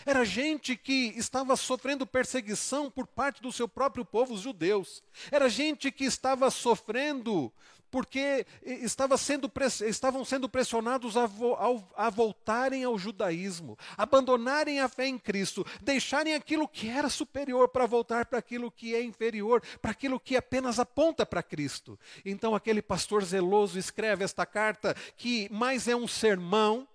Era 0.05 0.24
gente 0.24 0.77
que 0.77 1.13
estava 1.17 1.55
sofrendo 1.55 2.05
perseguição 2.05 2.89
por 2.89 3.07
parte 3.07 3.41
do 3.41 3.51
seu 3.51 3.67
próprio 3.67 4.05
povo, 4.05 4.33
os 4.33 4.41
judeus. 4.41 5.03
Era 5.31 5.50
gente 5.50 5.91
que 5.91 6.05
estava 6.05 6.50
sofrendo 6.51 7.51
porque 7.91 8.46
estava 8.62 9.17
sendo, 9.17 9.51
estavam 9.88 10.24
sendo 10.24 10.48
pressionados 10.48 11.17
a, 11.17 11.25
a, 11.25 12.08
a 12.08 12.10
voltarem 12.10 12.84
ao 12.84 12.98
judaísmo, 12.98 13.77
abandonarem 13.98 14.79
a 14.79 14.88
fé 14.88 15.08
em 15.08 15.17
Cristo, 15.17 15.65
deixarem 15.81 16.34
aquilo 16.34 16.67
que 16.67 16.89
era 16.89 17.10
superior 17.10 17.69
para 17.69 17.86
voltar 17.86 18.25
para 18.25 18.39
aquilo 18.39 18.72
que 18.72 18.96
é 18.96 19.03
inferior, 19.03 19.62
para 19.81 19.91
aquilo 19.91 20.19
que 20.19 20.36
apenas 20.36 20.79
aponta 20.79 21.25
para 21.25 21.43
Cristo. 21.43 22.00
Então 22.24 22.55
aquele 22.55 22.81
pastor 22.81 23.24
zeloso 23.24 23.77
escreve 23.77 24.24
esta 24.24 24.46
carta 24.46 24.96
que 25.17 25.50
mais 25.51 25.88
é 25.88 25.96
um 25.96 26.08
sermão 26.08 26.88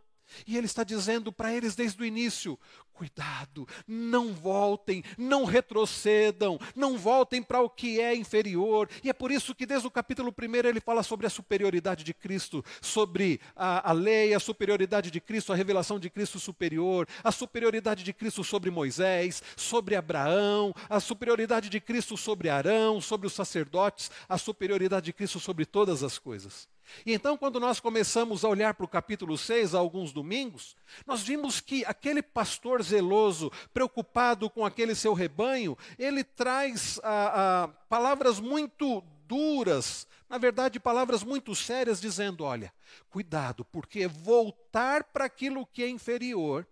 e 0.47 0.57
ele 0.57 0.67
está 0.67 0.85
dizendo 0.85 1.33
para 1.33 1.53
eles 1.53 1.75
desde 1.75 2.01
o 2.03 2.05
início: 2.05 2.59
cuidado, 2.95 3.67
não 3.87 4.33
voltem, 4.33 5.03
não 5.19 5.45
retrocedam, 5.45 6.59
não 6.75 6.97
voltem 6.97 7.43
para 7.43 7.61
o 7.61 7.69
que 7.69 8.01
é 8.01 8.15
inferior. 8.15 8.89
E 9.03 9.11
é 9.11 9.13
por 9.13 9.31
isso 9.31 9.55
que 9.55 9.67
desde 9.67 9.87
o 9.87 9.91
capítulo 9.91 10.33
1 10.37 10.55
ele 10.69 10.81
fala 10.81 11.03
sobre 11.03 11.27
a 11.27 11.31
superioridade 11.31 12.05
de 12.05 12.15
Cristo, 12.15 12.65
sobre 12.81 13.41
a, 13.55 13.91
a 13.91 13.93
lei, 13.93 14.33
a 14.33 14.41
superioridade 14.41 15.11
de 15.11 15.21
Cristo, 15.21 15.53
a 15.53 15.57
revelação 15.57 15.99
de 15.99 16.09
Cristo 16.09 16.39
superior, 16.39 17.09
a 17.23 17.33
superioridade 17.33 18.05
de 18.05 18.13
Cristo 18.13 18.45
sobre 18.45 18.71
Moisés, 18.71 19.43
sobre 19.57 19.97
Abraão, 19.97 20.73
a 20.89 21.01
superioridade 21.01 21.69
de 21.69 21.81
Cristo 21.81 22.17
sobre 22.17 22.49
Arão, 22.49 23.01
sobre 23.01 23.27
os 23.27 23.33
sacerdotes, 23.33 24.11
a 24.29 24.39
superioridade 24.39 25.07
de 25.07 25.13
Cristo 25.13 25.41
sobre 25.41 25.67
todas 25.67 26.03
as 26.03 26.19
coisas. 26.19 26.74
E 27.05 27.13
então, 27.13 27.37
quando 27.37 27.59
nós 27.59 27.81
começamos 27.81 28.45
a 28.45 28.49
olhar 28.49 28.75
para 28.75 28.85
o 28.85 28.89
capítulo 28.89 29.37
6, 29.37 29.75
há 29.75 29.79
alguns 29.79 30.13
domingos, 30.13 30.77
nós 31.07 31.23
vimos 31.23 31.61
que 31.61 31.85
aquele 31.85 32.23
pastor 32.23 32.83
zeloso, 32.83 33.51
preocupado 33.73 34.49
com 34.51 34.65
aquele 34.65 34.95
seu 34.95 35.15
rebanho, 35.15 35.77
ele 35.99 36.23
traz 36.23 37.01
ah, 37.03 37.33
ah, 37.35 37.69
palavras 37.89 38.41
muito 38.41 39.03
duras, 39.27 40.07
na 40.29 40.39
verdade, 40.39 40.79
palavras 40.79 41.23
muito 41.23 41.55
sérias, 41.55 42.01
dizendo: 42.01 42.45
olha, 42.45 42.73
cuidado, 43.09 43.65
porque 43.65 44.07
voltar 44.07 45.05
para 45.05 45.25
aquilo 45.25 45.67
que 45.67 45.83
é 45.83 45.89
inferior 45.89 46.67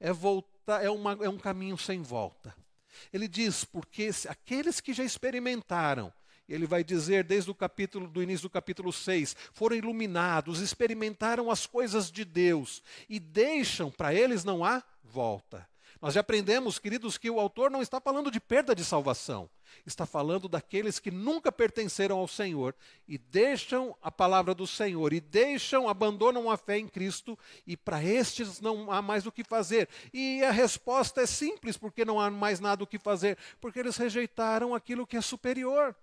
é, 0.00 0.12
voltar, 0.12 0.84
é, 0.84 0.90
uma, 0.90 1.12
é 1.20 1.28
um 1.28 1.38
caminho 1.38 1.78
sem 1.78 2.02
volta. 2.02 2.54
Ele 3.12 3.28
diz, 3.28 3.64
porque 3.64 4.10
aqueles 4.28 4.80
que 4.80 4.92
já 4.92 5.04
experimentaram 5.04 6.12
ele 6.48 6.66
vai 6.66 6.84
dizer 6.84 7.24
desde 7.24 7.50
o 7.50 7.54
capítulo 7.54 8.06
do 8.08 8.22
início 8.22 8.48
do 8.48 8.50
capítulo 8.50 8.92
6, 8.92 9.36
foram 9.52 9.76
iluminados, 9.76 10.60
experimentaram 10.60 11.50
as 11.50 11.66
coisas 11.66 12.10
de 12.10 12.24
Deus 12.24 12.82
e 13.08 13.18
deixam, 13.18 13.90
para 13.90 14.14
eles 14.14 14.44
não 14.44 14.64
há 14.64 14.82
volta. 15.02 15.68
Nós 16.00 16.14
já 16.14 16.20
aprendemos, 16.20 16.78
queridos, 16.78 17.16
que 17.16 17.30
o 17.30 17.40
autor 17.40 17.70
não 17.70 17.80
está 17.80 18.00
falando 18.00 18.30
de 18.30 18.38
perda 18.38 18.74
de 18.74 18.84
salvação, 18.84 19.48
está 19.86 20.04
falando 20.04 20.46
daqueles 20.46 20.98
que 20.98 21.10
nunca 21.10 21.50
pertenceram 21.50 22.18
ao 22.18 22.28
Senhor 22.28 22.74
e 23.08 23.16
deixam 23.16 23.96
a 24.02 24.10
palavra 24.10 24.54
do 24.54 24.66
Senhor 24.66 25.12
e 25.12 25.20
deixam, 25.20 25.88
abandonam 25.88 26.50
a 26.50 26.56
fé 26.56 26.78
em 26.78 26.86
Cristo 26.86 27.38
e 27.66 27.76
para 27.76 28.04
estes 28.04 28.60
não 28.60 28.92
há 28.92 29.00
mais 29.00 29.26
o 29.26 29.32
que 29.32 29.42
fazer. 29.42 29.88
E 30.12 30.44
a 30.44 30.50
resposta 30.50 31.22
é 31.22 31.26
simples, 31.26 31.78
porque 31.78 32.04
não 32.04 32.20
há 32.20 32.30
mais 32.30 32.60
nada 32.60 32.84
o 32.84 32.86
que 32.86 32.98
fazer, 32.98 33.38
porque 33.60 33.78
eles 33.78 33.96
rejeitaram 33.96 34.74
aquilo 34.74 35.06
que 35.06 35.16
é 35.16 35.20
superior. 35.22 35.96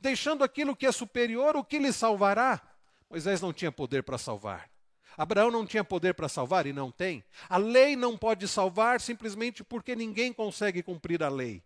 Deixando 0.00 0.44
aquilo 0.44 0.76
que 0.76 0.86
é 0.86 0.92
superior, 0.92 1.56
o 1.56 1.64
que 1.64 1.78
lhe 1.78 1.92
salvará? 1.92 2.60
Moisés 3.08 3.40
não 3.40 3.52
tinha 3.52 3.72
poder 3.72 4.02
para 4.02 4.18
salvar. 4.18 4.70
Abraão 5.16 5.50
não 5.50 5.66
tinha 5.66 5.84
poder 5.84 6.14
para 6.14 6.28
salvar 6.28 6.66
e 6.66 6.72
não 6.72 6.90
tem. 6.90 7.24
A 7.48 7.56
lei 7.56 7.96
não 7.96 8.16
pode 8.16 8.46
salvar 8.46 9.00
simplesmente 9.00 9.64
porque 9.64 9.96
ninguém 9.96 10.32
consegue 10.32 10.82
cumprir 10.82 11.22
a 11.22 11.28
lei. 11.28 11.62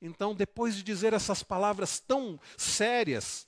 Então, 0.00 0.34
depois 0.34 0.74
de 0.76 0.82
dizer 0.82 1.12
essas 1.12 1.42
palavras 1.42 1.98
tão 1.98 2.38
sérias, 2.56 3.46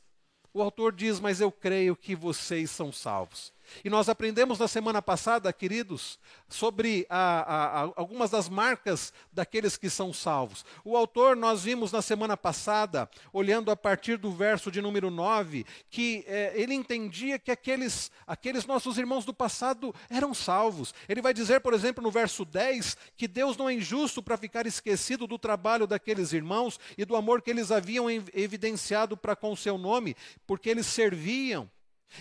o 0.52 0.62
autor 0.62 0.92
diz: 0.94 1.20
Mas 1.20 1.40
eu 1.40 1.52
creio 1.52 1.94
que 1.94 2.14
vocês 2.16 2.70
são 2.70 2.90
salvos. 2.90 3.52
E 3.84 3.90
nós 3.90 4.08
aprendemos 4.08 4.58
na 4.58 4.68
semana 4.68 5.00
passada, 5.00 5.52
queridos, 5.52 6.18
sobre 6.48 7.06
a, 7.08 7.18
a, 7.18 7.64
a, 7.66 7.92
algumas 7.96 8.30
das 8.30 8.48
marcas 8.48 9.12
daqueles 9.32 9.76
que 9.76 9.90
são 9.90 10.12
salvos. 10.12 10.64
O 10.84 10.96
autor, 10.96 11.36
nós 11.36 11.64
vimos 11.64 11.92
na 11.92 12.02
semana 12.02 12.36
passada, 12.36 13.08
olhando 13.32 13.70
a 13.70 13.76
partir 13.76 14.16
do 14.16 14.30
verso 14.30 14.70
de 14.70 14.80
número 14.80 15.10
9, 15.10 15.66
que 15.90 16.24
é, 16.26 16.52
ele 16.54 16.74
entendia 16.74 17.38
que 17.38 17.50
aqueles, 17.50 18.10
aqueles 18.26 18.66
nossos 18.66 18.98
irmãos 18.98 19.24
do 19.24 19.34
passado 19.34 19.94
eram 20.08 20.32
salvos. 20.34 20.94
Ele 21.08 21.22
vai 21.22 21.34
dizer, 21.34 21.60
por 21.60 21.74
exemplo, 21.74 22.02
no 22.02 22.10
verso 22.10 22.44
10, 22.44 22.96
que 23.16 23.28
Deus 23.28 23.56
não 23.56 23.68
é 23.68 23.74
injusto 23.74 24.22
para 24.22 24.36
ficar 24.36 24.66
esquecido 24.66 25.26
do 25.26 25.38
trabalho 25.38 25.86
daqueles 25.86 26.32
irmãos 26.32 26.78
e 26.96 27.04
do 27.04 27.16
amor 27.16 27.42
que 27.42 27.50
eles 27.50 27.70
haviam 27.70 28.10
evidenciado 28.10 29.16
para 29.16 29.36
com 29.36 29.52
o 29.52 29.56
seu 29.56 29.78
nome, 29.78 30.16
porque 30.46 30.70
eles 30.70 30.86
serviam 30.86 31.70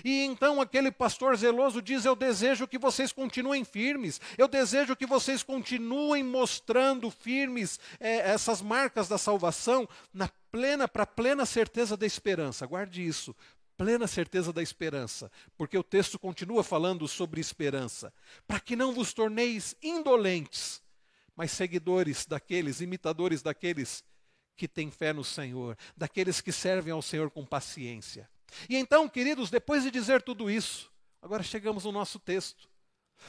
E 0.04 0.24
então 0.24 0.60
aquele 0.60 0.92
pastor 0.92 1.38
zeloso 1.38 1.82
diz: 1.82 2.06
Eu 2.06 2.16
desejo 2.16 2.68
que 2.68 2.78
vocês 2.78 3.12
continuem 3.12 3.64
firmes, 3.64 4.20
eu 4.38 4.48
desejo 4.48 4.96
que 4.96 5.06
vocês 5.06 5.44
continuem 5.44 6.24
mostrando 6.24 7.10
firmes 7.10 7.80
é, 8.00 8.32
essas 8.32 8.62
marcas 8.62 9.08
da 9.08 9.18
salvação 9.18 9.88
na 10.14 10.30
plena, 10.52 10.88
para 10.88 11.06
plena 11.06 11.46
certeza 11.46 11.96
da 11.96 12.06
esperança. 12.06 12.66
Guarde 12.66 13.06
isso, 13.06 13.36
plena 13.78 14.08
certeza 14.08 14.52
da 14.52 14.62
esperança, 14.62 15.32
porque 15.58 15.78
o 15.78 15.84
texto 15.84 16.18
continua 16.18 16.64
falando 16.64 17.08
sobre 17.08 17.42
esperança, 17.42 18.14
para 18.48 18.60
que 18.60 18.76
não 18.76 18.94
vos 18.94 19.14
torneis 19.14 19.76
indolentes, 19.82 20.82
mas 21.36 21.52
seguidores 21.52 22.26
daqueles, 22.26 22.82
imitadores 22.82 23.42
daqueles 23.42 24.04
que 24.56 24.68
têm 24.68 24.90
fé 24.90 25.12
no 25.12 25.24
Senhor, 25.24 25.78
daqueles 25.96 26.40
que 26.40 26.52
servem 26.52 26.94
ao 26.94 27.02
Senhor 27.02 27.30
com 27.30 27.46
paciência. 27.46 28.30
E 28.70 28.76
então, 28.76 29.08
queridos, 29.08 29.50
depois 29.50 29.84
de 29.84 29.92
dizer 29.92 30.22
tudo 30.22 30.50
isso, 30.50 30.92
agora 31.22 31.44
chegamos 31.44 31.86
no 31.86 31.92
nosso 31.92 32.20
texto. 32.20 32.70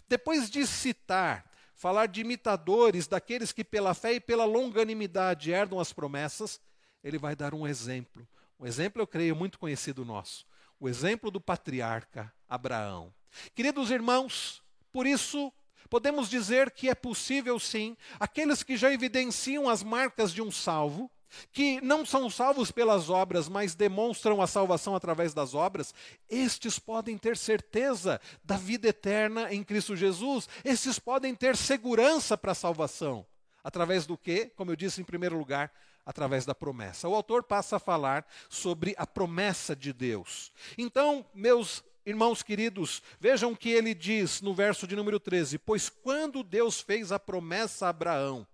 Depois 0.08 0.50
de 0.50 0.66
citar, 0.66 1.50
falar 1.74 2.06
de 2.06 2.20
imitadores, 2.20 3.06
daqueles 3.06 3.52
que 3.52 3.64
pela 3.64 3.94
fé 3.94 4.14
e 4.14 4.20
pela 4.20 4.44
longanimidade 4.44 5.50
herdam 5.50 5.78
as 5.78 5.92
promessas, 5.92 6.60
ele 7.02 7.18
vai 7.18 7.36
dar 7.36 7.54
um 7.54 7.66
exemplo. 7.66 8.26
Um 8.58 8.66
exemplo, 8.66 9.00
eu 9.02 9.06
creio, 9.06 9.36
muito 9.36 9.58
conhecido 9.58 10.04
nosso. 10.04 10.46
O 10.80 10.88
exemplo 10.88 11.30
do 11.30 11.40
patriarca 11.40 12.32
Abraão. 12.48 13.12
Queridos 13.54 13.90
irmãos, 13.90 14.62
por 14.90 15.06
isso 15.06 15.52
podemos 15.88 16.28
dizer 16.28 16.70
que 16.70 16.88
é 16.88 16.94
possível 16.94 17.58
sim, 17.60 17.96
aqueles 18.18 18.62
que 18.62 18.76
já 18.76 18.92
evidenciam 18.92 19.68
as 19.68 19.82
marcas 19.82 20.32
de 20.32 20.42
um 20.42 20.50
salvo, 20.50 21.10
que 21.52 21.80
não 21.80 22.04
são 22.04 22.30
salvos 22.30 22.70
pelas 22.70 23.10
obras, 23.10 23.48
mas 23.48 23.74
demonstram 23.74 24.40
a 24.40 24.46
salvação 24.46 24.94
através 24.94 25.34
das 25.34 25.54
obras, 25.54 25.94
estes 26.28 26.78
podem 26.78 27.18
ter 27.18 27.36
certeza 27.36 28.20
da 28.44 28.56
vida 28.56 28.88
eterna 28.88 29.52
em 29.52 29.62
Cristo 29.62 29.96
Jesus, 29.96 30.48
estes 30.64 30.98
podem 30.98 31.34
ter 31.34 31.56
segurança 31.56 32.36
para 32.36 32.52
a 32.52 32.54
salvação. 32.54 33.26
Através 33.62 34.06
do 34.06 34.16
que? 34.16 34.46
Como 34.56 34.70
eu 34.70 34.76
disse 34.76 35.00
em 35.00 35.04
primeiro 35.04 35.36
lugar, 35.36 35.72
através 36.06 36.46
da 36.46 36.54
promessa. 36.54 37.08
O 37.08 37.14
autor 37.14 37.42
passa 37.42 37.76
a 37.76 37.80
falar 37.80 38.24
sobre 38.48 38.94
a 38.96 39.04
promessa 39.04 39.74
de 39.74 39.92
Deus. 39.92 40.52
Então, 40.78 41.26
meus 41.34 41.82
irmãos 42.06 42.44
queridos, 42.44 43.02
vejam 43.18 43.56
que 43.56 43.70
ele 43.70 43.92
diz 43.92 44.40
no 44.40 44.54
verso 44.54 44.86
de 44.86 44.94
número 44.94 45.18
13: 45.18 45.58
Pois 45.58 45.88
quando 45.88 46.44
Deus 46.44 46.80
fez 46.80 47.10
a 47.10 47.18
promessa 47.18 47.86
a 47.86 47.88
Abraão, 47.88 48.46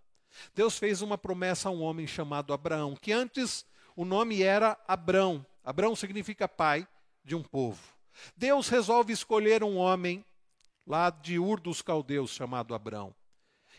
Deus 0.54 0.78
fez 0.78 1.02
uma 1.02 1.18
promessa 1.18 1.68
a 1.68 1.72
um 1.72 1.82
homem 1.82 2.06
chamado 2.06 2.52
Abraão, 2.52 2.94
que 2.94 3.12
antes 3.12 3.64
o 3.94 4.04
nome 4.04 4.42
era 4.42 4.78
Abrão. 4.86 5.44
Abrão 5.64 5.94
significa 5.94 6.48
pai 6.48 6.86
de 7.24 7.34
um 7.34 7.42
povo. 7.42 7.80
Deus 8.36 8.68
resolve 8.68 9.12
escolher 9.12 9.62
um 9.62 9.76
homem 9.76 10.24
lá 10.86 11.10
de 11.10 11.38
Ur 11.38 11.60
dos 11.60 11.82
Caldeus 11.82 12.30
chamado 12.30 12.74
Abrão. 12.74 13.14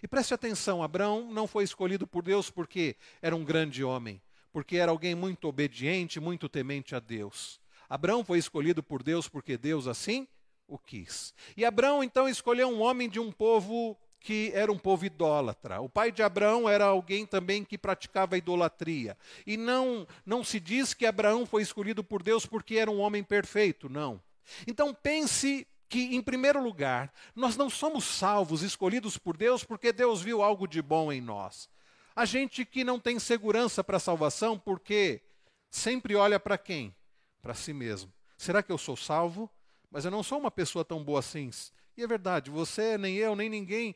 E 0.01 0.07
preste 0.07 0.33
atenção, 0.33 0.83
Abrão 0.83 1.31
não 1.31 1.47
foi 1.47 1.63
escolhido 1.63 2.05
por 2.05 2.23
Deus 2.23 2.49
porque 2.49 2.95
era 3.21 3.35
um 3.35 3.43
grande 3.43 3.83
homem, 3.83 4.21
porque 4.51 4.77
era 4.77 4.91
alguém 4.91 5.15
muito 5.15 5.47
obediente, 5.47 6.19
muito 6.19 6.49
temente 6.49 6.95
a 6.95 6.99
Deus. 6.99 7.59
Abrão 7.89 8.23
foi 8.23 8.37
escolhido 8.37 8.81
por 8.81 9.03
Deus 9.03 9.27
porque 9.27 9.57
Deus 9.57 9.87
assim 9.87 10.27
o 10.67 10.77
quis. 10.77 11.33
E 11.55 11.63
Abrão 11.63 12.03
então 12.03 12.27
escolheu 12.27 12.67
um 12.69 12.81
homem 12.81 13.09
de 13.09 13.19
um 13.19 13.31
povo 13.31 13.97
que 14.23 14.51
era 14.55 14.71
um 14.71 14.77
povo 14.77 15.05
idólatra. 15.05 15.81
O 15.81 15.89
pai 15.89 16.09
de 16.09 16.23
Abraão 16.23 16.67
era 16.67 16.85
alguém 16.85 17.25
também 17.25 17.65
que 17.65 17.77
praticava 17.77 18.37
idolatria. 18.37 19.17
E 19.45 19.57
não, 19.57 20.07
não 20.25 20.45
se 20.45 20.61
diz 20.61 20.93
que 20.93 21.05
Abraão 21.05 21.45
foi 21.45 21.61
escolhido 21.61 22.01
por 22.01 22.23
Deus 22.23 22.45
porque 22.45 22.75
era 22.75 22.89
um 22.89 23.01
homem 23.01 23.21
perfeito, 23.21 23.89
não. 23.89 24.21
Então 24.65 24.93
pense 24.93 25.67
que, 25.89 26.15
em 26.15 26.21
primeiro 26.21 26.63
lugar, 26.63 27.13
nós 27.35 27.57
não 27.57 27.69
somos 27.69 28.05
salvos, 28.05 28.63
escolhidos 28.63 29.17
por 29.17 29.35
Deus, 29.35 29.65
porque 29.65 29.91
Deus 29.91 30.21
viu 30.21 30.41
algo 30.41 30.67
de 30.67 30.81
bom 30.81 31.11
em 31.11 31.19
nós. 31.19 31.69
A 32.15 32.23
gente 32.23 32.63
que 32.63 32.83
não 32.83 32.99
tem 32.99 33.19
segurança 33.19 33.83
para 33.83 33.97
a 33.97 33.99
salvação, 33.99 34.57
porque 34.57 35.21
sempre 35.69 36.15
olha 36.15 36.39
para 36.39 36.57
quem? 36.57 36.95
Para 37.41 37.53
si 37.53 37.73
mesmo. 37.73 38.11
Será 38.37 38.63
que 38.63 38.71
eu 38.71 38.77
sou 38.77 38.95
salvo? 38.95 39.49
Mas 39.91 40.05
eu 40.05 40.11
não 40.11 40.23
sou 40.23 40.39
uma 40.39 40.49
pessoa 40.49 40.85
tão 40.85 41.03
boa 41.03 41.19
assim. 41.19 41.51
E 41.95 42.03
é 42.03 42.07
verdade, 42.07 42.49
você, 42.49 42.97
nem 42.97 43.15
eu, 43.17 43.35
nem 43.35 43.49
ninguém 43.49 43.95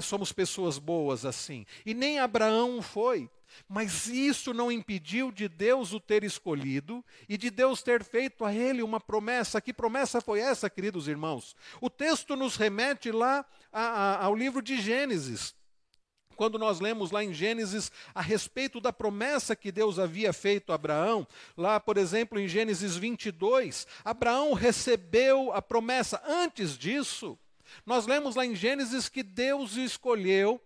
somos 0.00 0.32
pessoas 0.32 0.78
boas 0.78 1.24
assim. 1.24 1.66
E 1.84 1.94
nem 1.94 2.18
Abraão 2.18 2.80
foi. 2.80 3.28
Mas 3.68 4.06
isso 4.06 4.54
não 4.54 4.72
impediu 4.72 5.30
de 5.30 5.48
Deus 5.48 5.92
o 5.92 6.00
ter 6.00 6.24
escolhido 6.24 7.04
e 7.28 7.36
de 7.36 7.50
Deus 7.50 7.82
ter 7.82 8.02
feito 8.02 8.44
a 8.44 8.54
ele 8.54 8.82
uma 8.82 9.00
promessa. 9.00 9.60
Que 9.60 9.72
promessa 9.72 10.20
foi 10.20 10.40
essa, 10.40 10.70
queridos 10.70 11.08
irmãos? 11.08 11.54
O 11.80 11.90
texto 11.90 12.34
nos 12.36 12.56
remete 12.56 13.10
lá 13.10 13.44
a, 13.72 13.82
a, 13.82 14.24
ao 14.24 14.34
livro 14.34 14.62
de 14.62 14.80
Gênesis. 14.80 15.54
Quando 16.34 16.58
nós 16.58 16.80
lemos 16.80 17.10
lá 17.10 17.22
em 17.22 17.32
Gênesis 17.32 17.92
a 18.14 18.22
respeito 18.22 18.80
da 18.80 18.92
promessa 18.92 19.54
que 19.54 19.70
Deus 19.70 19.98
havia 19.98 20.32
feito 20.32 20.72
a 20.72 20.74
Abraão, 20.74 21.26
lá, 21.56 21.78
por 21.78 21.96
exemplo, 21.98 22.38
em 22.38 22.48
Gênesis 22.48 22.96
22, 22.96 23.86
Abraão 24.04 24.54
recebeu 24.54 25.52
a 25.52 25.60
promessa. 25.60 26.22
Antes 26.26 26.76
disso, 26.76 27.38
nós 27.84 28.06
lemos 28.06 28.36
lá 28.36 28.44
em 28.44 28.54
Gênesis 28.54 29.08
que 29.08 29.22
Deus 29.22 29.76
escolheu 29.76 30.60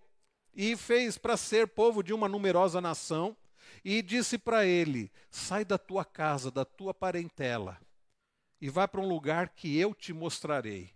e 0.55 0.77
fez 0.77 1.19
para 1.19 1.37
ser 1.37 1.69
povo 1.69 2.03
de 2.03 2.13
uma 2.13 2.29
numerosa 2.29 2.81
nação 2.81 3.37
e 3.85 4.03
disse 4.03 4.39
para 4.39 4.65
ele: 4.65 5.11
Sai 5.31 5.65
da 5.65 5.79
tua 5.79 6.05
casa, 6.05 6.51
da 6.51 6.65
tua 6.65 6.95
parentela 6.95 7.79
e 8.61 8.69
vá 8.69 8.89
para 8.89 9.01
um 9.01 9.09
lugar 9.09 9.51
que 9.51 9.79
eu 9.79 9.95
te 9.95 10.13
mostrarei. 10.13 10.95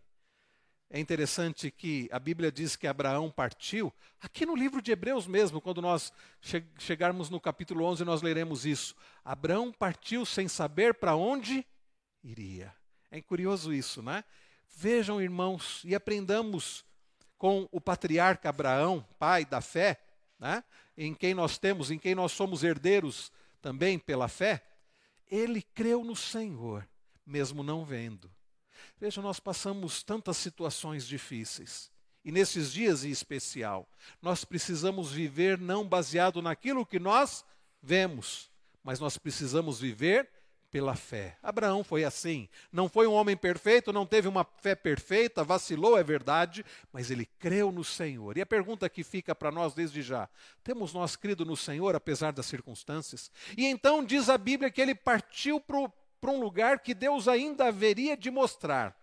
É 0.92 0.98
interessante 0.98 1.70
que 1.70 2.08
a 2.10 2.18
Bíblia 2.18 2.50
diz 2.50 2.74
que 2.74 2.86
Abraão 2.86 3.30
partiu. 3.30 3.92
Aqui 4.20 4.44
no 4.44 4.56
livro 4.56 4.82
de 4.82 4.90
Hebreus 4.90 5.24
mesmo, 5.24 5.60
quando 5.60 5.80
nós 5.80 6.12
che 6.40 6.64
chegarmos 6.78 7.30
no 7.30 7.40
capítulo 7.40 7.84
11, 7.84 8.04
nós 8.04 8.22
leremos 8.22 8.66
isso. 8.66 8.96
Abraão 9.24 9.70
partiu 9.70 10.26
sem 10.26 10.48
saber 10.48 10.94
para 10.94 11.14
onde 11.14 11.64
iria. 12.24 12.74
É 13.08 13.20
curioso 13.20 13.72
isso, 13.72 14.02
né? 14.02 14.24
Vejam, 14.76 15.20
irmãos, 15.20 15.82
e 15.84 15.94
aprendamos 15.94 16.84
com 17.36 17.68
o 17.72 17.80
patriarca 17.80 18.48
Abraão, 18.48 19.06
pai 19.18 19.44
da 19.44 19.60
fé, 19.60 20.00
né? 20.38 20.64
em 20.96 21.14
quem 21.14 21.34
nós 21.34 21.58
temos, 21.58 21.90
em 21.90 21.98
quem 21.98 22.14
nós 22.14 22.32
somos 22.32 22.62
herdeiros 22.62 23.32
também 23.62 23.98
pela 23.98 24.28
fé. 24.28 24.64
Ele 25.30 25.62
creu 25.62 26.04
no 26.04 26.16
Senhor, 26.16 26.88
mesmo 27.24 27.62
não 27.62 27.84
vendo. 27.84 28.30
Veja, 28.98 29.22
nós 29.22 29.40
passamos 29.40 30.02
tantas 30.02 30.36
situações 30.36 31.06
difíceis. 31.06 31.90
E 32.24 32.30
nesses 32.30 32.72
dias 32.72 33.04
em 33.04 33.10
especial, 33.10 33.88
nós 34.20 34.44
precisamos 34.44 35.10
viver 35.12 35.58
não 35.58 35.88
baseado 35.88 36.42
naquilo 36.42 36.84
que 36.84 36.98
nós 36.98 37.44
vemos, 37.82 38.50
mas 38.82 39.00
nós 39.00 39.16
precisamos 39.16 39.80
viver 39.80 40.28
pela 40.70 40.94
fé. 40.94 41.36
Abraão 41.42 41.82
foi 41.82 42.04
assim. 42.04 42.48
Não 42.72 42.88
foi 42.88 43.06
um 43.06 43.12
homem 43.12 43.36
perfeito, 43.36 43.92
não 43.92 44.06
teve 44.06 44.28
uma 44.28 44.44
fé 44.44 44.74
perfeita, 44.74 45.42
vacilou, 45.42 45.98
é 45.98 46.02
verdade, 46.02 46.64
mas 46.92 47.10
ele 47.10 47.26
creu 47.38 47.72
no 47.72 47.82
Senhor. 47.82 48.36
E 48.36 48.40
a 48.40 48.46
pergunta 48.46 48.88
que 48.88 49.02
fica 49.02 49.34
para 49.34 49.50
nós 49.50 49.74
desde 49.74 50.02
já: 50.02 50.28
temos 50.62 50.92
nós 50.92 51.16
crido 51.16 51.44
no 51.44 51.56
Senhor 51.56 51.94
apesar 51.94 52.32
das 52.32 52.46
circunstâncias? 52.46 53.30
E 53.56 53.66
então 53.66 54.04
diz 54.04 54.28
a 54.28 54.38
Bíblia 54.38 54.70
que 54.70 54.80
ele 54.80 54.94
partiu 54.94 55.60
para 55.60 56.30
um 56.30 56.40
lugar 56.40 56.78
que 56.78 56.94
Deus 56.94 57.26
ainda 57.26 57.66
haveria 57.66 58.16
de 58.16 58.30
mostrar. 58.30 58.96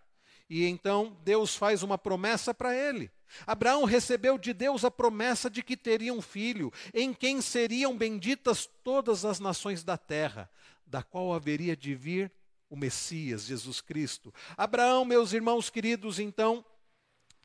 E 0.48 0.64
então 0.64 1.16
Deus 1.22 1.54
faz 1.54 1.82
uma 1.82 1.98
promessa 1.98 2.54
para 2.54 2.74
ele. 2.74 3.10
Abraão 3.46 3.84
recebeu 3.84 4.38
de 4.38 4.54
Deus 4.54 4.86
a 4.86 4.90
promessa 4.90 5.50
de 5.50 5.62
que 5.62 5.76
teria 5.76 6.14
um 6.14 6.22
filho, 6.22 6.72
em 6.94 7.12
quem 7.12 7.42
seriam 7.42 7.94
benditas 7.94 8.66
todas 8.82 9.26
as 9.26 9.38
nações 9.38 9.84
da 9.84 9.98
terra 9.98 10.50
da 10.88 11.02
qual 11.02 11.32
haveria 11.32 11.76
de 11.76 11.94
vir 11.94 12.32
o 12.70 12.76
Messias, 12.76 13.44
Jesus 13.44 13.80
Cristo. 13.80 14.32
Abraão, 14.56 15.04
meus 15.04 15.32
irmãos 15.32 15.70
queridos, 15.70 16.18
então, 16.18 16.64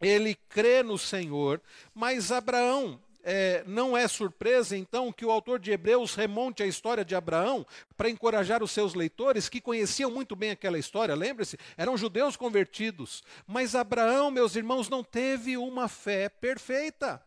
ele 0.02 0.36
crê 0.36 0.84
no 0.84 0.98
Senhor, 0.98 1.62
mas 1.94 2.32
Abraão, 2.32 3.00
é, 3.24 3.64
não 3.66 3.96
é 3.96 4.06
surpresa, 4.08 4.76
então, 4.76 5.12
que 5.12 5.26
o 5.26 5.32
autor 5.32 5.58
de 5.58 5.72
Hebreus 5.72 6.14
remonte 6.14 6.62
a 6.62 6.68
história 6.68 7.06
de 7.06 7.16
Abraão 7.16 7.66
para 7.96 8.10
encorajar 8.10 8.62
os 8.62 8.72
seus 8.72 8.94
leitores 8.94 9.48
que 9.48 9.62
conheciam 9.62 10.12
muito 10.12 10.36
bem 10.36 10.52
aquela 10.52 10.78
história. 10.78 11.16
Lembre-se, 11.16 11.58
eram 11.78 11.96
judeus 11.96 12.36
convertidos. 12.36 13.24
Mas 13.48 13.76
Abraão, 13.76 14.30
meus 14.30 14.58
irmãos, 14.58 14.90
não 14.90 15.04
teve 15.04 15.56
uma 15.56 15.88
fé 15.88 16.28
perfeita. 16.28 17.24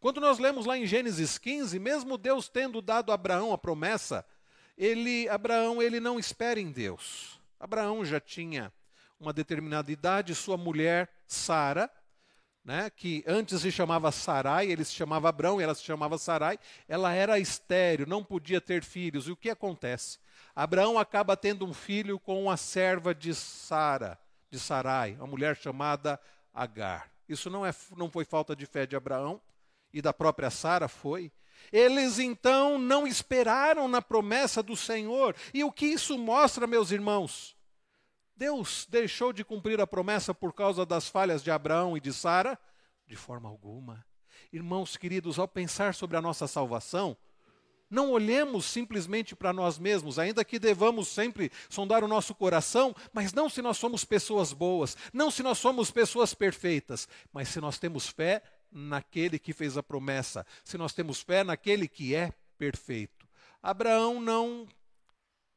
Quando 0.00 0.20
nós 0.20 0.38
lemos 0.38 0.64
lá 0.64 0.76
em 0.78 0.86
Gênesis 0.86 1.36
15, 1.36 1.78
mesmo 1.78 2.16
Deus 2.16 2.48
tendo 2.48 2.80
dado 2.80 3.12
a 3.12 3.14
Abraão 3.14 3.52
a 3.52 3.58
promessa 3.58 4.24
ele, 4.76 5.28
Abraão, 5.28 5.82
ele 5.82 6.00
não 6.00 6.18
espera 6.18 6.60
em 6.60 6.70
Deus. 6.70 7.40
Abraão 7.58 8.04
já 8.04 8.20
tinha 8.20 8.72
uma 9.18 9.32
determinada 9.32 9.90
idade, 9.90 10.34
sua 10.34 10.56
mulher 10.56 11.10
Sara, 11.26 11.90
né, 12.64 12.90
que 12.90 13.22
antes 13.26 13.60
se 13.62 13.70
chamava 13.70 14.10
Sarai, 14.10 14.66
ele 14.70 14.84
se 14.84 14.92
chamava 14.92 15.28
Abraão 15.28 15.60
e 15.60 15.64
ela 15.64 15.74
se 15.74 15.84
chamava 15.84 16.18
Sarai, 16.18 16.58
ela 16.88 17.12
era 17.12 17.38
estéreo, 17.38 18.08
não 18.08 18.24
podia 18.24 18.60
ter 18.60 18.82
filhos. 18.82 19.28
E 19.28 19.32
o 19.32 19.36
que 19.36 19.48
acontece? 19.48 20.18
Abraão 20.54 20.98
acaba 20.98 21.36
tendo 21.36 21.64
um 21.64 21.72
filho 21.72 22.18
com 22.18 22.42
uma 22.42 22.56
serva 22.56 23.14
de 23.14 23.34
Sara, 23.34 24.18
de 24.50 24.58
Sarai, 24.58 25.14
uma 25.14 25.28
mulher 25.28 25.56
chamada 25.56 26.20
Agar. 26.52 27.10
Isso 27.28 27.48
não, 27.48 27.64
é, 27.64 27.72
não 27.96 28.10
foi 28.10 28.24
falta 28.24 28.56
de 28.56 28.66
fé 28.66 28.84
de 28.84 28.96
Abraão 28.96 29.40
e 29.92 30.02
da 30.02 30.12
própria 30.12 30.50
Sara 30.50 30.88
foi. 30.88 31.32
Eles 31.72 32.18
então 32.18 32.78
não 32.78 33.06
esperaram 33.06 33.88
na 33.88 34.00
promessa 34.00 34.62
do 34.62 34.76
Senhor. 34.76 35.34
E 35.52 35.64
o 35.64 35.72
que 35.72 35.86
isso 35.86 36.18
mostra, 36.18 36.66
meus 36.66 36.90
irmãos? 36.90 37.56
Deus 38.36 38.86
deixou 38.90 39.32
de 39.32 39.44
cumprir 39.44 39.80
a 39.80 39.86
promessa 39.86 40.34
por 40.34 40.52
causa 40.52 40.84
das 40.84 41.08
falhas 41.08 41.42
de 41.42 41.50
Abraão 41.50 41.96
e 41.96 42.00
de 42.00 42.12
Sara? 42.12 42.58
De 43.06 43.16
forma 43.16 43.48
alguma. 43.48 44.04
Irmãos 44.52 44.96
queridos, 44.96 45.38
ao 45.38 45.48
pensar 45.48 45.94
sobre 45.94 46.16
a 46.16 46.22
nossa 46.22 46.46
salvação, 46.46 47.16
não 47.88 48.10
olhemos 48.10 48.66
simplesmente 48.66 49.36
para 49.36 49.52
nós 49.52 49.78
mesmos, 49.78 50.18
ainda 50.18 50.44
que 50.44 50.58
devamos 50.58 51.08
sempre 51.08 51.52
sondar 51.68 52.02
o 52.02 52.08
nosso 52.08 52.34
coração, 52.34 52.94
mas 53.12 53.32
não 53.32 53.48
se 53.48 53.62
nós 53.62 53.78
somos 53.78 54.04
pessoas 54.04 54.52
boas, 54.52 54.96
não 55.12 55.30
se 55.30 55.42
nós 55.42 55.58
somos 55.58 55.90
pessoas 55.90 56.34
perfeitas, 56.34 57.08
mas 57.32 57.48
se 57.48 57.60
nós 57.60 57.78
temos 57.78 58.08
fé 58.08 58.42
naquele 58.76 59.38
que 59.38 59.52
fez 59.52 59.76
a 59.76 59.82
promessa, 59.82 60.46
se 60.62 60.76
nós 60.76 60.92
temos 60.92 61.20
fé 61.20 61.42
naquele 61.42 61.88
que 61.88 62.14
é 62.14 62.32
perfeito. 62.58 63.26
Abraão 63.62 64.20
não 64.20 64.68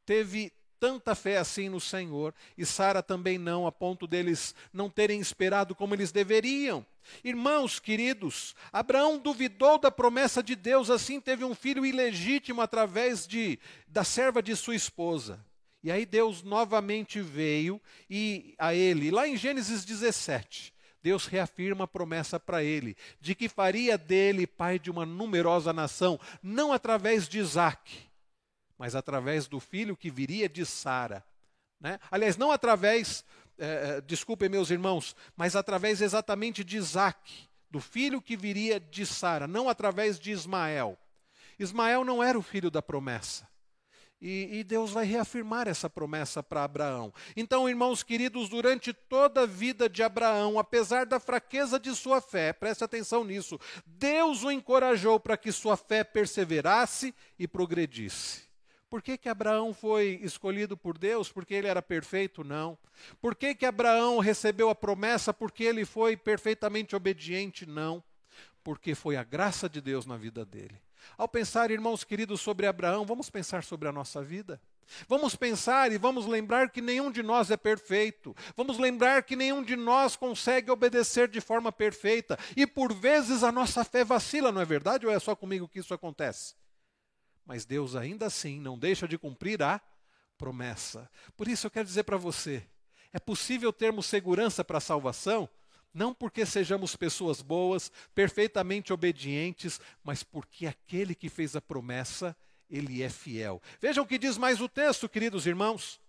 teve 0.05 0.51
tanta 0.79 1.13
fé 1.13 1.38
assim 1.38 1.67
no 1.67 1.79
Senhor, 1.79 2.34
e 2.58 2.65
Sara 2.65 3.03
também 3.03 3.38
não, 3.38 3.67
a 3.67 3.71
ponto 3.71 4.08
deles 4.08 4.55
não 4.71 4.89
terem 4.89 5.19
esperado 5.19 5.75
como 5.75 5.93
eles 5.93 6.12
deveriam. 6.12 6.86
Irmãos 7.23 7.79
queridos, 7.79 8.55
Abraão 8.71 9.19
duvidou 9.19 9.77
da 9.77 9.91
promessa 9.91 10.41
de 10.41 10.55
Deus, 10.55 10.89
assim 10.89 11.19
teve 11.19 11.43
um 11.43 11.53
filho 11.53 11.86
ilegítimo 11.86 12.62
através 12.62 13.27
de 13.27 13.60
da 13.88 14.03
serva 14.03 14.41
de 14.41 14.55
sua 14.55 14.75
esposa. 14.75 15.43
E 15.84 15.91
aí 15.91 16.05
Deus 16.05 16.43
novamente 16.43 17.21
veio 17.21 17.82
e 18.10 18.53
a 18.58 18.73
ele, 18.73 19.12
lá 19.12 19.27
em 19.27 19.38
Gênesis 19.38 19.86
17, 19.86 20.73
Deus 21.02 21.26
reafirma 21.26 21.86
a 21.86 21.88
promessa 21.88 22.40
para 22.40 22.64
ele, 22.64 22.96
de 23.22 23.34
que 23.34 23.48
faria 23.48 23.98
dele 23.98 24.46
pai 24.46 24.78
de 24.78 24.92
uma 24.92 25.06
numerosa 25.06 25.72
nação, 25.72 26.20
não 26.44 26.74
através 26.74 27.28
de 27.28 27.40
Isaac, 27.40 28.10
mas 28.78 28.96
através 28.96 29.48
do 29.48 29.60
filho 29.60 29.96
que 29.96 30.10
viria 30.10 30.48
de 30.50 30.66
Sara. 30.66 31.24
Né? 31.80 32.00
Aliás, 32.12 32.38
não 32.38 32.52
através, 32.52 33.24
é, 33.58 34.02
desculpem 34.02 34.50
meus 34.50 34.70
irmãos, 34.70 35.16
mas 35.36 35.56
através 35.56 36.02
exatamente 36.02 36.64
de 36.64 36.78
Isaac, 36.78 37.48
do 37.70 37.80
filho 37.80 38.22
que 38.22 38.36
viria 38.36 38.80
de 38.80 39.06
Sara, 39.06 39.48
não 39.48 39.70
através 39.70 40.20
de 40.20 40.32
Ismael. 40.32 40.98
Ismael 41.58 42.04
não 42.04 42.24
era 42.24 42.38
o 42.38 42.42
filho 42.42 42.72
da 42.72 42.82
promessa. 42.82 43.48
E, 44.21 44.60
e, 44.60 44.63
Deus 44.65 44.91
vai 44.91 45.05
reafirmar 45.05 45.67
essa 45.67 45.89
promessa 45.89 46.43
para 46.43 46.65
Abraão. 46.65 47.13
Então, 47.38 47.69
irmãos 47.69 48.03
queridos, 48.03 48.49
durante 48.49 48.91
toda 48.91 49.43
a 49.43 49.45
vida 49.45 49.88
de 49.88 50.03
Abraão, 50.03 50.60
apesar 50.60 51.05
da 51.05 51.21
fraqueza 51.21 51.79
de 51.79 51.95
sua 51.95 52.19
fé, 52.19 52.51
preste 52.51 52.84
atenção 52.84 53.23
nisso, 53.23 53.58
Deus 53.86 54.43
o 54.43 54.51
encorajou 54.51 55.21
para 55.21 55.38
que 55.38 55.53
sua 55.53 55.77
fé 55.77 56.03
perseverasse 56.03 57.15
e 57.38 57.47
progredisse. 57.47 58.49
Por 58.89 59.01
que, 59.01 59.17
que 59.17 59.29
Abraão 59.29 59.73
foi 59.73 60.19
escolhido 60.21 60.75
por 60.75 60.97
Deus? 60.97 61.32
Porque 61.32 61.53
ele 61.53 61.67
era 61.67 61.82
perfeito? 61.82 62.43
Não. 62.43 62.77
Por 63.21 63.36
que, 63.36 63.53
que 63.53 63.65
Abraão 63.65 64.17
recebeu 64.17 64.69
a 64.69 64.75
promessa? 64.75 65.34
Porque 65.34 65.63
ele 65.63 65.86
foi 65.86 66.17
perfeitamente 66.17 66.95
obediente? 66.95 67.65
Não. 67.65 68.03
Porque 68.63 68.95
foi 68.95 69.15
a 69.15 69.23
graça 69.23 69.69
de 69.69 69.79
Deus 69.79 70.05
na 70.05 70.17
vida 70.17 70.43
dele. 70.43 70.75
Ao 71.18 71.28
pensar, 71.28 71.72
irmãos 71.72 72.04
queridos, 72.04 72.42
sobre 72.42 72.66
Abraão, 72.66 73.06
vamos 73.06 73.30
pensar 73.30 73.64
sobre 73.64 73.88
a 73.88 73.92
nossa 73.92 74.24
vida. 74.24 74.62
Vamos 75.08 75.36
pensar 75.36 75.92
e 75.92 75.98
vamos 75.98 76.26
lembrar 76.26 76.72
que 76.72 76.82
nenhum 76.82 77.12
de 77.12 77.22
nós 77.22 77.52
é 77.52 77.58
perfeito. 77.58 78.36
Vamos 78.56 78.78
lembrar 78.78 79.24
que 79.24 79.36
nenhum 79.36 79.64
de 79.64 79.76
nós 79.76 80.16
consegue 80.16 80.72
obedecer 80.72 81.28
de 81.28 81.40
forma 81.40 81.72
perfeita. 81.72 82.38
E 82.56 82.66
por 82.66 82.94
vezes 82.94 83.44
a 83.44 83.52
nossa 83.52 83.84
fé 83.84 84.04
vacila, 84.04 84.52
não 84.52 84.62
é 84.62 84.66
verdade? 84.66 85.06
Ou 85.06 85.12
é 85.12 85.20
só 85.20 85.36
comigo 85.36 85.68
que 85.68 85.80
isso 85.80 85.94
acontece? 85.94 86.56
Mas 87.46 87.66
Deus 87.66 87.96
ainda 87.96 88.26
assim 88.26 88.60
não 88.60 88.78
deixa 88.78 89.08
de 89.08 89.18
cumprir 89.18 89.62
a 89.62 89.82
promessa. 90.38 91.10
Por 91.36 91.48
isso 91.48 91.68
eu 91.68 91.72
quero 91.72 91.86
dizer 91.86 92.04
para 92.04 92.18
você: 92.18 92.66
é 93.12 93.20
possível 93.20 93.72
termos 93.74 94.06
segurança 94.06 94.64
para 94.64 94.78
a 94.78 94.82
salvação, 94.82 95.50
não 95.93 96.13
porque 96.13 96.45
sejamos 96.45 96.95
pessoas 96.95 97.41
boas, 97.41 97.91
perfeitamente 98.13 98.93
obedientes, 98.93 99.80
mas 100.04 100.23
porque 100.23 100.65
aquele 100.65 101.15
que 101.15 101.30
fez 101.30 101.56
a 101.56 101.62
promessa, 101.62 102.36
ele 102.69 103.02
é 103.02 103.10
fiel. 103.10 103.62
Vejam 103.82 104.04
o 104.04 104.08
que 104.08 104.17
diz 104.17 104.38
mais 104.38 104.62
o 104.62 104.69
texto, 104.69 105.10
queridos 105.10 105.45
irmãos. 105.45 105.99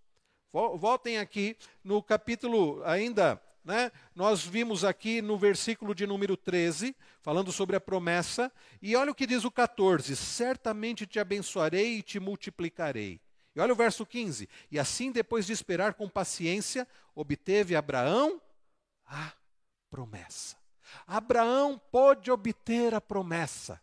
Voltem 0.52 1.18
aqui 1.18 1.56
no 1.82 2.02
capítulo 2.02 2.82
ainda 2.84 3.40
né? 3.64 3.92
Nós 4.14 4.44
vimos 4.44 4.84
aqui 4.84 5.20
no 5.20 5.36
versículo 5.36 5.94
de 5.94 6.06
número 6.06 6.36
13, 6.36 6.96
falando 7.20 7.52
sobre 7.52 7.76
a 7.76 7.80
promessa, 7.80 8.50
e 8.80 8.96
olha 8.96 9.12
o 9.12 9.14
que 9.14 9.26
diz 9.26 9.44
o 9.44 9.50
14: 9.50 10.16
Certamente 10.16 11.06
te 11.06 11.18
abençoarei 11.18 11.98
e 11.98 12.02
te 12.02 12.18
multiplicarei. 12.18 13.20
E 13.54 13.60
olha 13.60 13.72
o 13.72 13.76
verso 13.76 14.06
15: 14.06 14.48
E 14.70 14.78
assim, 14.78 15.12
depois 15.12 15.46
de 15.46 15.52
esperar 15.52 15.94
com 15.94 16.08
paciência, 16.08 16.88
obteve 17.14 17.76
Abraão 17.76 18.40
a 19.04 19.32
promessa. 19.90 20.57
Abraão 21.07 21.81
pôde 21.90 22.31
obter 22.31 22.94
a 22.94 23.00
promessa. 23.00 23.81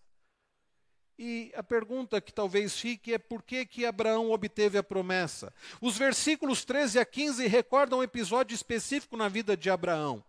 E 1.20 1.52
a 1.56 1.64
pergunta 1.64 2.22
que 2.22 2.32
talvez 2.32 2.80
fique 2.80 3.14
é 3.14 3.18
por 3.18 3.42
que, 3.42 3.66
que 3.66 3.86
Abraão 3.86 4.32
obteve 4.32 4.78
a 4.78 4.84
promessa? 4.84 5.52
Os 5.82 5.98
versículos 5.98 6.64
13 6.64 7.00
a 7.00 7.06
15 7.06 7.48
recordam 7.48 8.00
um 8.00 8.04
episódio 8.04 8.54
específico 8.54 9.18
na 9.18 9.28
vida 9.28 9.58
de 9.58 9.70
Abraão. 9.70 10.24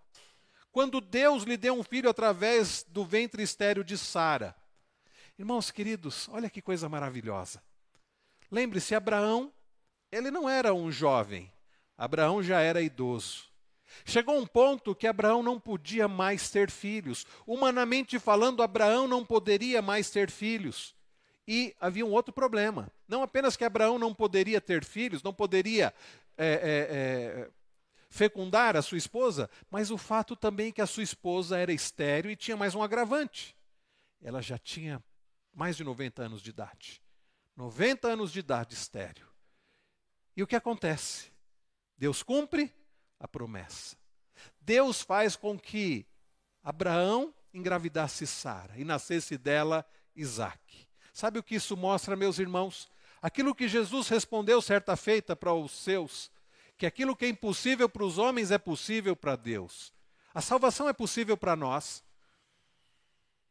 Quando 0.72 1.00
Deus 1.00 1.42
lhe 1.42 1.56
deu 1.56 1.74
um 1.74 1.82
filho 1.82 2.08
através 2.08 2.84
do 2.88 3.04
ventre 3.04 3.42
estéreo 3.42 3.84
de 3.84 3.98
Sara. 3.98 4.56
Irmãos 5.38 5.70
queridos, 5.70 6.28
olha 6.30 6.48
que 6.48 6.62
coisa 6.62 6.88
maravilhosa. 6.88 7.62
Lembre-se, 8.50 8.94
Abraão, 8.94 9.52
ele 10.10 10.30
não 10.30 10.48
era 10.48 10.72
um 10.72 10.90
jovem. 10.90 11.52
Abraão 11.98 12.42
já 12.42 12.60
era 12.60 12.80
idoso. 12.80 13.44
Chegou 14.04 14.38
um 14.38 14.46
ponto 14.46 14.94
que 14.94 15.06
Abraão 15.06 15.42
não 15.42 15.58
podia 15.58 16.08
mais 16.08 16.50
ter 16.50 16.70
filhos. 16.70 17.26
Humanamente 17.46 18.18
falando, 18.18 18.62
Abraão 18.62 19.06
não 19.06 19.24
poderia 19.24 19.80
mais 19.82 20.10
ter 20.10 20.30
filhos. 20.30 20.94
E 21.46 21.74
havia 21.80 22.04
um 22.04 22.10
outro 22.10 22.32
problema. 22.32 22.92
Não 23.06 23.22
apenas 23.22 23.56
que 23.56 23.64
Abraão 23.64 23.98
não 23.98 24.14
poderia 24.14 24.60
ter 24.60 24.84
filhos, 24.84 25.22
não 25.22 25.32
poderia 25.32 25.94
é, 26.36 26.46
é, 26.46 26.52
é, 27.46 27.50
fecundar 28.10 28.76
a 28.76 28.82
sua 28.82 28.98
esposa, 28.98 29.48
mas 29.70 29.90
o 29.90 29.96
fato 29.96 30.36
também 30.36 30.70
que 30.70 30.82
a 30.82 30.86
sua 30.86 31.02
esposa 31.02 31.58
era 31.58 31.72
estéreo 31.72 32.30
e 32.30 32.36
tinha 32.36 32.56
mais 32.56 32.74
um 32.74 32.82
agravante. 32.82 33.56
Ela 34.20 34.42
já 34.42 34.58
tinha 34.58 35.02
mais 35.54 35.76
de 35.76 35.84
90 35.84 36.22
anos 36.22 36.42
de 36.42 36.50
idade. 36.50 37.02
90 37.56 38.08
anos 38.08 38.30
de 38.30 38.40
idade 38.40 38.74
estéreo. 38.74 39.26
E 40.36 40.42
o 40.42 40.46
que 40.46 40.54
acontece? 40.54 41.32
Deus 41.96 42.22
cumpre 42.22 42.72
a 43.18 43.26
promessa. 43.26 43.96
Deus 44.60 45.02
faz 45.02 45.36
com 45.36 45.58
que 45.58 46.06
Abraão 46.62 47.34
engravidasse 47.52 48.26
Sara 48.26 48.74
e 48.76 48.84
nascesse 48.84 49.36
dela 49.36 49.84
Isaac. 50.14 50.86
Sabe 51.12 51.38
o 51.38 51.42
que 51.42 51.56
isso 51.56 51.76
mostra, 51.76 52.14
meus 52.14 52.38
irmãos? 52.38 52.88
Aquilo 53.20 53.54
que 53.54 53.66
Jesus 53.66 54.08
respondeu 54.08 54.62
certa 54.62 54.96
feita 54.96 55.34
para 55.34 55.52
os 55.52 55.72
seus, 55.72 56.30
que 56.76 56.86
aquilo 56.86 57.16
que 57.16 57.24
é 57.24 57.28
impossível 57.28 57.88
para 57.88 58.04
os 58.04 58.18
homens 58.18 58.50
é 58.50 58.58
possível 58.58 59.16
para 59.16 59.34
Deus. 59.34 59.92
A 60.32 60.40
salvação 60.40 60.88
é 60.88 60.92
possível 60.92 61.36
para 61.36 61.56
nós, 61.56 62.04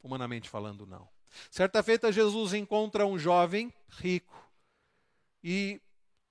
humanamente 0.02 0.50
falando, 0.50 0.86
não. 0.86 1.10
Certa 1.52 1.84
feita, 1.84 2.12
Jesus 2.12 2.54
encontra 2.54 3.06
um 3.06 3.20
jovem 3.20 3.74
rico 3.90 4.50
e 5.44 5.82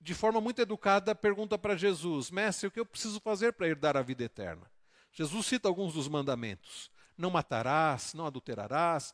de 0.07 0.13
forma 0.13 0.39
muito 0.39 0.61
educada, 0.61 1.13
pergunta 1.13 1.57
para 1.57 1.75
Jesus: 1.75 2.31
Mestre, 2.31 2.67
o 2.67 2.71
que 2.71 2.79
eu 2.79 2.85
preciso 2.85 3.19
fazer 3.19 3.51
para 3.51 3.67
herdar 3.67 3.97
a 3.97 4.01
vida 4.01 4.23
eterna? 4.23 4.71
Jesus 5.11 5.45
cita 5.45 5.67
alguns 5.67 5.93
dos 5.93 6.07
mandamentos: 6.07 6.89
Não 7.17 7.29
matarás, 7.29 8.13
não 8.13 8.25
adulterarás, 8.25 9.13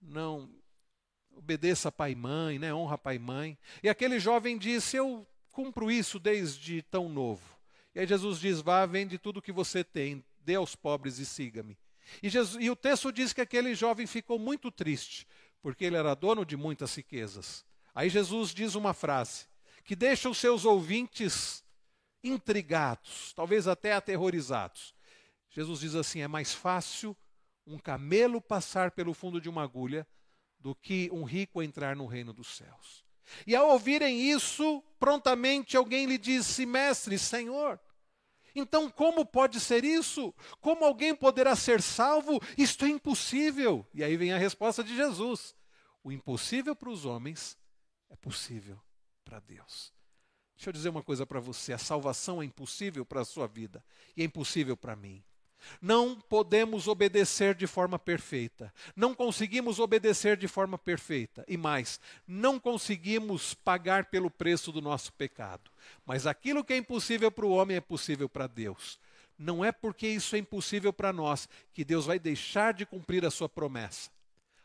não 0.00 0.50
obedeça 1.36 1.92
pai 1.92 2.12
e 2.12 2.16
mãe, 2.16 2.58
né? 2.58 2.72
honra 2.72 2.96
pai 2.96 3.16
e 3.16 3.18
mãe. 3.18 3.58
E 3.82 3.88
aquele 3.90 4.18
jovem 4.18 4.56
disse: 4.56 4.96
Eu 4.96 5.26
cumpro 5.50 5.90
isso 5.90 6.18
desde 6.18 6.80
tão 6.80 7.06
novo. 7.06 7.58
E 7.94 8.00
aí 8.00 8.06
Jesus 8.06 8.40
diz: 8.40 8.62
Vá, 8.62 8.86
vende 8.86 9.18
tudo 9.18 9.40
o 9.40 9.42
que 9.42 9.52
você 9.52 9.84
tem, 9.84 10.24
dê 10.42 10.54
aos 10.54 10.74
pobres 10.74 11.18
e 11.18 11.26
siga-me. 11.26 11.76
E, 12.22 12.30
e 12.64 12.70
o 12.70 12.76
texto 12.76 13.12
diz 13.12 13.34
que 13.34 13.42
aquele 13.42 13.74
jovem 13.74 14.06
ficou 14.06 14.38
muito 14.38 14.70
triste, 14.70 15.26
porque 15.60 15.84
ele 15.84 15.96
era 15.96 16.14
dono 16.14 16.46
de 16.46 16.56
muitas 16.56 16.94
riquezas. 16.94 17.62
Aí 17.94 18.08
Jesus 18.08 18.54
diz 18.54 18.74
uma 18.74 18.94
frase: 18.94 19.49
que 19.90 19.96
deixa 19.96 20.30
os 20.30 20.38
seus 20.38 20.64
ouvintes 20.64 21.64
intrigados, 22.22 23.32
talvez 23.34 23.66
até 23.66 23.92
aterrorizados. 23.92 24.94
Jesus 25.48 25.80
diz 25.80 25.96
assim: 25.96 26.20
é 26.20 26.28
mais 26.28 26.54
fácil 26.54 27.16
um 27.66 27.76
camelo 27.76 28.40
passar 28.40 28.92
pelo 28.92 29.12
fundo 29.12 29.40
de 29.40 29.48
uma 29.48 29.64
agulha 29.64 30.06
do 30.60 30.76
que 30.76 31.10
um 31.12 31.24
rico 31.24 31.60
entrar 31.60 31.96
no 31.96 32.06
reino 32.06 32.32
dos 32.32 32.56
céus. 32.56 33.04
E 33.44 33.56
ao 33.56 33.68
ouvirem 33.70 34.30
isso, 34.30 34.80
prontamente 34.96 35.76
alguém 35.76 36.06
lhe 36.06 36.18
disse: 36.18 36.64
Mestre, 36.64 37.18
Senhor, 37.18 37.80
então 38.54 38.88
como 38.88 39.26
pode 39.26 39.58
ser 39.58 39.84
isso? 39.84 40.32
Como 40.60 40.84
alguém 40.84 41.16
poderá 41.16 41.56
ser 41.56 41.82
salvo? 41.82 42.40
Isto 42.56 42.84
é 42.84 42.90
impossível. 42.90 43.84
E 43.92 44.04
aí 44.04 44.16
vem 44.16 44.32
a 44.32 44.38
resposta 44.38 44.84
de 44.84 44.94
Jesus: 44.94 45.52
O 46.04 46.12
impossível 46.12 46.76
para 46.76 46.90
os 46.90 47.04
homens 47.04 47.58
é 48.08 48.14
possível 48.14 48.80
para 49.30 49.38
Deus. 49.38 49.92
Deixa 50.56 50.70
eu 50.70 50.72
dizer 50.72 50.88
uma 50.88 51.04
coisa 51.04 51.24
para 51.24 51.38
você: 51.38 51.72
a 51.72 51.78
salvação 51.78 52.42
é 52.42 52.44
impossível 52.44 53.06
para 53.06 53.20
a 53.20 53.24
sua 53.24 53.46
vida 53.46 53.82
e 54.16 54.22
é 54.22 54.24
impossível 54.24 54.76
para 54.76 54.96
mim. 54.96 55.22
Não 55.80 56.18
podemos 56.18 56.88
obedecer 56.88 57.54
de 57.54 57.66
forma 57.66 57.98
perfeita. 57.98 58.72
Não 58.96 59.14
conseguimos 59.14 59.78
obedecer 59.78 60.36
de 60.36 60.48
forma 60.48 60.78
perfeita. 60.78 61.44
E 61.46 61.56
mais, 61.56 62.00
não 62.26 62.58
conseguimos 62.58 63.52
pagar 63.52 64.06
pelo 64.06 64.30
preço 64.30 64.72
do 64.72 64.80
nosso 64.80 65.12
pecado. 65.12 65.70
Mas 66.04 66.26
aquilo 66.26 66.64
que 66.64 66.72
é 66.72 66.78
impossível 66.78 67.30
para 67.30 67.44
o 67.44 67.50
homem 67.50 67.76
é 67.76 67.80
possível 67.80 68.26
para 68.26 68.46
Deus. 68.46 68.98
Não 69.38 69.62
é 69.62 69.70
porque 69.70 70.08
isso 70.08 70.34
é 70.34 70.38
impossível 70.38 70.94
para 70.94 71.12
nós 71.12 71.46
que 71.74 71.84
Deus 71.84 72.06
vai 72.06 72.18
deixar 72.18 72.72
de 72.72 72.86
cumprir 72.86 73.24
a 73.26 73.30
sua 73.30 73.48
promessa. 73.48 74.10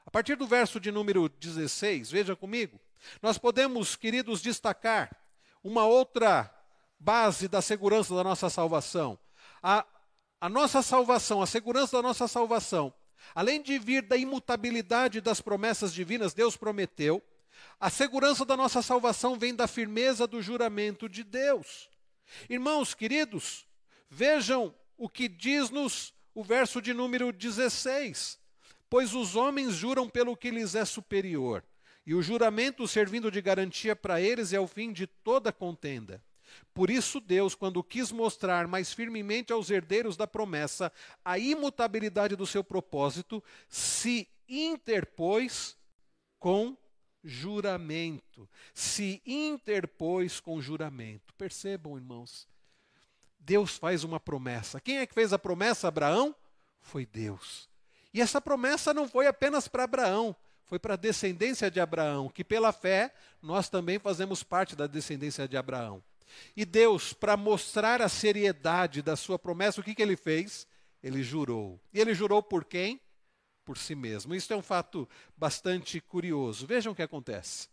A 0.05 0.11
partir 0.11 0.37
do 0.37 0.47
verso 0.47 0.79
de 0.79 0.91
número 0.91 1.27
16, 1.27 2.09
veja 2.09 2.37
comigo, 2.37 2.79
nós 3.21 3.37
podemos, 3.37 3.95
queridos, 3.95 4.41
destacar 4.41 5.15
uma 5.63 5.85
outra 5.85 6.51
base 6.99 7.47
da 7.47 7.61
segurança 7.61 8.15
da 8.15 8.23
nossa 8.23 8.49
salvação. 8.49 9.17
A 9.61 9.85
a 10.39 10.49
nossa 10.49 10.83
salvação, 10.83 11.41
a 11.41 11.47
segurança 11.47 11.97
da 11.97 12.03
nossa 12.03 12.27
salvação, 12.27 12.93
além 13.33 13.61
de 13.61 13.79
vir 13.79 14.03
da 14.03 14.15
imutabilidade 14.15 15.21
das 15.21 15.41
promessas 15.41 15.93
divinas, 15.93 16.33
Deus 16.35 16.55
prometeu, 16.55 17.19
a 17.79 17.89
segurança 17.89 18.45
da 18.45 18.55
nossa 18.55 18.81
salvação 18.81 19.39
vem 19.39 19.55
da 19.55 19.67
firmeza 19.67 20.27
do 20.27 20.41
juramento 20.41 21.09
de 21.09 21.23
Deus. 21.23 21.89
Irmãos 22.49 22.93
queridos, 22.93 23.65
vejam 24.09 24.75
o 24.97 25.09
que 25.09 25.27
diz-nos 25.27 26.13
o 26.33 26.43
verso 26.43 26.81
de 26.81 26.93
número 26.93 27.31
16: 27.31 28.37
Pois 28.89 29.15
os 29.15 29.35
homens 29.35 29.73
juram 29.73 30.07
pelo 30.07 30.37
que 30.37 30.51
lhes 30.51 30.75
é 30.75 30.85
superior, 30.85 31.63
e 32.05 32.13
o 32.13 32.21
juramento 32.21 32.87
servindo 32.87 33.31
de 33.31 33.41
garantia 33.41 33.95
para 33.95 34.21
eles 34.21 34.53
é 34.53 34.59
o 34.59 34.67
fim 34.67 34.93
de 34.93 35.07
toda 35.07 35.51
contenda. 35.51 36.23
Por 36.73 36.89
isso, 36.89 37.19
Deus, 37.19 37.55
quando 37.55 37.83
quis 37.83 38.11
mostrar 38.11 38.67
mais 38.67 38.93
firmemente 38.93 39.51
aos 39.51 39.69
herdeiros 39.69 40.15
da 40.15 40.27
promessa 40.27 40.91
a 41.23 41.39
imutabilidade 41.39 42.35
do 42.35 42.45
seu 42.45 42.63
propósito, 42.63 43.43
se 43.67 44.27
interpôs 44.47 45.75
com 46.39 46.77
juramento. 47.23 48.47
Se 48.73 49.21
interpôs 49.25 50.39
com 50.39 50.61
juramento. 50.61 51.33
Percebam, 51.33 51.97
irmãos. 51.97 52.47
Deus 53.39 53.77
faz 53.77 54.03
uma 54.03 54.19
promessa. 54.19 54.79
Quem 54.79 54.99
é 54.99 55.07
que 55.07 55.13
fez 55.13 55.33
a 55.33 55.39
promessa, 55.39 55.87
Abraão? 55.87 56.35
Foi 56.81 57.05
Deus. 57.05 57.69
E 58.13 58.21
essa 58.21 58.39
promessa 58.39 58.93
não 58.93 59.07
foi 59.07 59.27
apenas 59.27 59.67
para 59.67 59.83
Abraão, 59.83 60.35
foi 60.65 60.79
para 60.79 60.95
a 60.95 60.97
descendência 60.97 61.69
de 61.69 61.79
Abraão, 61.79 62.29
que 62.29 62.43
pela 62.43 62.71
fé 62.71 63.13
nós 63.41 63.69
também 63.69 63.99
fazemos 63.99 64.43
parte 64.43 64.75
da 64.75 64.87
descendência 64.87 65.47
de 65.47 65.55
Abraão. 65.55 66.03
E 66.55 66.65
Deus, 66.65 67.13
para 67.13 67.37
mostrar 67.37 68.01
a 68.01 68.09
seriedade 68.09 69.01
da 69.01 69.15
sua 69.15 69.37
promessa, 69.37 69.79
o 69.79 69.83
que, 69.83 69.95
que 69.95 70.01
ele 70.01 70.15
fez? 70.15 70.67
Ele 71.01 71.23
jurou. 71.23 71.79
E 71.93 71.99
ele 71.99 72.13
jurou 72.13 72.41
por 72.41 72.65
quem? 72.65 72.99
Por 73.63 73.77
si 73.77 73.95
mesmo. 73.95 74.33
Isso 74.33 74.51
é 74.51 74.55
um 74.55 74.61
fato 74.61 75.07
bastante 75.37 76.01
curioso. 76.01 76.65
Vejam 76.65 76.93
o 76.93 76.95
que 76.95 77.03
acontece. 77.03 77.69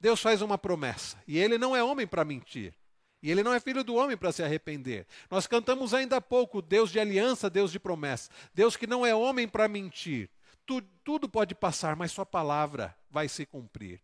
Deus 0.00 0.20
faz 0.20 0.40
uma 0.40 0.56
promessa, 0.56 1.20
e 1.26 1.38
ele 1.38 1.58
não 1.58 1.74
é 1.74 1.82
homem 1.82 2.06
para 2.06 2.24
mentir. 2.24 2.72
E 3.20 3.32
ele 3.32 3.42
não 3.42 3.52
é 3.52 3.58
filho 3.58 3.82
do 3.82 3.96
homem 3.96 4.16
para 4.16 4.30
se 4.30 4.44
arrepender. 4.44 5.06
Nós 5.28 5.46
cantamos 5.46 5.92
ainda 5.92 6.18
há 6.18 6.20
pouco 6.20 6.62
Deus 6.62 6.90
de 6.90 7.00
aliança, 7.00 7.50
Deus 7.50 7.72
de 7.72 7.80
promessa. 7.80 8.30
Deus 8.54 8.76
que 8.76 8.86
não 8.86 9.04
é 9.04 9.12
homem 9.12 9.48
para 9.48 9.66
mentir. 9.66 10.30
Tu, 10.68 10.82
tudo 11.02 11.26
pode 11.30 11.54
passar, 11.54 11.96
mas 11.96 12.12
sua 12.12 12.26
palavra 12.26 12.94
vai 13.10 13.26
se 13.26 13.46
cumprir. 13.46 14.02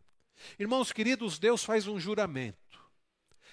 Irmãos 0.59 0.91
queridos, 0.91 1.39
Deus 1.39 1.63
faz 1.63 1.87
um 1.87 2.01
juramento. 2.01 2.81